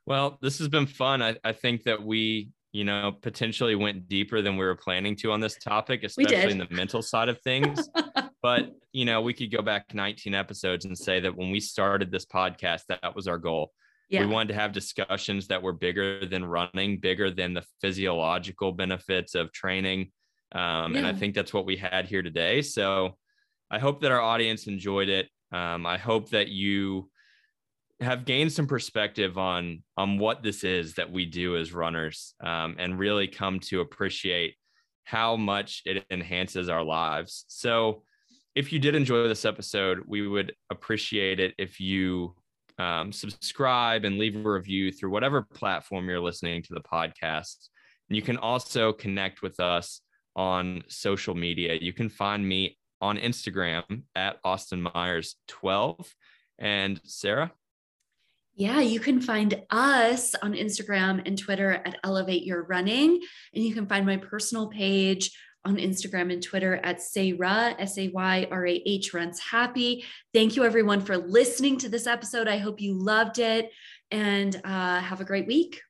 Well, 0.04 0.38
this 0.42 0.58
has 0.58 0.68
been 0.68 0.86
fun. 0.86 1.22
I, 1.22 1.36
I 1.42 1.52
think 1.52 1.84
that 1.84 2.02
we, 2.02 2.50
you 2.74 2.82
know, 2.82 3.12
potentially 3.22 3.76
went 3.76 4.08
deeper 4.08 4.42
than 4.42 4.56
we 4.56 4.64
were 4.64 4.74
planning 4.74 5.14
to 5.14 5.30
on 5.30 5.38
this 5.38 5.56
topic, 5.58 6.02
especially 6.02 6.50
in 6.50 6.58
the 6.58 6.66
mental 6.72 7.02
side 7.02 7.28
of 7.28 7.40
things. 7.42 7.88
but, 8.42 8.72
you 8.90 9.04
know, 9.04 9.22
we 9.22 9.32
could 9.32 9.52
go 9.52 9.62
back 9.62 9.94
19 9.94 10.34
episodes 10.34 10.84
and 10.84 10.98
say 10.98 11.20
that 11.20 11.36
when 11.36 11.52
we 11.52 11.60
started 11.60 12.10
this 12.10 12.26
podcast, 12.26 12.82
that, 12.88 13.14
was 13.14 13.28
our 13.28 13.38
goal. 13.38 13.70
Yeah. 14.10 14.22
We 14.22 14.26
wanted 14.26 14.48
to 14.48 14.54
have 14.54 14.72
discussions 14.72 15.46
that 15.46 15.62
were 15.62 15.72
bigger 15.72 16.26
than 16.26 16.44
running, 16.44 16.98
bigger 16.98 17.30
than 17.30 17.54
the 17.54 17.62
physiological 17.80 18.72
benefits 18.72 19.36
of 19.36 19.52
training. 19.52 20.10
Um, 20.50 20.94
yeah. 20.94 20.98
And 20.98 21.06
I 21.06 21.12
think 21.12 21.36
that's 21.36 21.54
what 21.54 21.66
we 21.66 21.76
had 21.76 22.06
here 22.06 22.22
today. 22.22 22.60
So 22.60 23.16
I 23.70 23.78
hope 23.78 24.00
that 24.00 24.10
our 24.10 24.20
audience 24.20 24.66
enjoyed 24.66 25.08
it. 25.08 25.28
Um, 25.52 25.86
I 25.86 25.96
hope 25.96 26.30
that 26.30 26.48
you 26.48 27.08
have 28.00 28.24
gained 28.24 28.52
some 28.52 28.66
perspective 28.66 29.38
on 29.38 29.82
on 29.96 30.18
what 30.18 30.42
this 30.42 30.64
is 30.64 30.94
that 30.94 31.10
we 31.10 31.24
do 31.24 31.56
as 31.56 31.72
runners 31.72 32.34
um, 32.42 32.76
and 32.78 32.98
really 32.98 33.28
come 33.28 33.60
to 33.60 33.80
appreciate 33.80 34.54
how 35.04 35.36
much 35.36 35.82
it 35.84 36.04
enhances 36.10 36.68
our 36.68 36.82
lives. 36.82 37.44
So 37.48 38.02
if 38.54 38.72
you 38.72 38.78
did 38.78 38.94
enjoy 38.94 39.28
this 39.28 39.44
episode 39.44 40.00
we 40.06 40.26
would 40.26 40.54
appreciate 40.70 41.40
it 41.40 41.54
if 41.58 41.80
you 41.80 42.34
um, 42.78 43.12
subscribe 43.12 44.04
and 44.04 44.18
leave 44.18 44.34
a 44.34 44.50
review 44.50 44.90
through 44.90 45.10
whatever 45.10 45.42
platform 45.42 46.08
you're 46.08 46.20
listening 46.20 46.62
to 46.62 46.74
the 46.74 46.80
podcast. 46.80 47.68
And 48.08 48.16
you 48.16 48.22
can 48.22 48.36
also 48.36 48.92
connect 48.92 49.42
with 49.42 49.60
us 49.60 50.00
on 50.34 50.82
social 50.88 51.36
media. 51.36 51.78
You 51.80 51.92
can 51.92 52.08
find 52.08 52.46
me 52.46 52.76
on 53.04 53.18
instagram 53.18 54.02
at 54.14 54.38
austin 54.44 54.80
myers 54.80 55.36
12 55.48 56.14
and 56.58 57.00
sarah 57.04 57.52
yeah, 58.56 58.80
you 58.80 59.00
can 59.00 59.20
find 59.20 59.62
us 59.70 60.34
on 60.36 60.52
Instagram 60.52 61.22
and 61.26 61.36
Twitter 61.36 61.72
at 61.84 61.98
Elevate 62.04 62.44
Your 62.44 62.62
Running. 62.64 63.20
And 63.54 63.64
you 63.64 63.74
can 63.74 63.86
find 63.86 64.06
my 64.06 64.16
personal 64.16 64.68
page 64.68 65.32
on 65.64 65.76
Instagram 65.76 66.32
and 66.32 66.42
Twitter 66.42 66.76
at 66.84 66.98
Sayrah, 66.98 67.74
S 67.78 67.98
A 67.98 68.08
Y 68.08 68.46
R 68.50 68.66
A 68.66 68.82
H 68.86 69.12
Runs 69.12 69.40
Happy. 69.40 70.04
Thank 70.32 70.56
you, 70.56 70.64
everyone, 70.64 71.00
for 71.00 71.16
listening 71.16 71.78
to 71.78 71.88
this 71.88 72.06
episode. 72.06 72.46
I 72.46 72.58
hope 72.58 72.80
you 72.80 72.94
loved 72.94 73.38
it 73.38 73.70
and 74.10 74.54
uh, 74.64 75.00
have 75.00 75.20
a 75.20 75.24
great 75.24 75.46
week. 75.46 75.80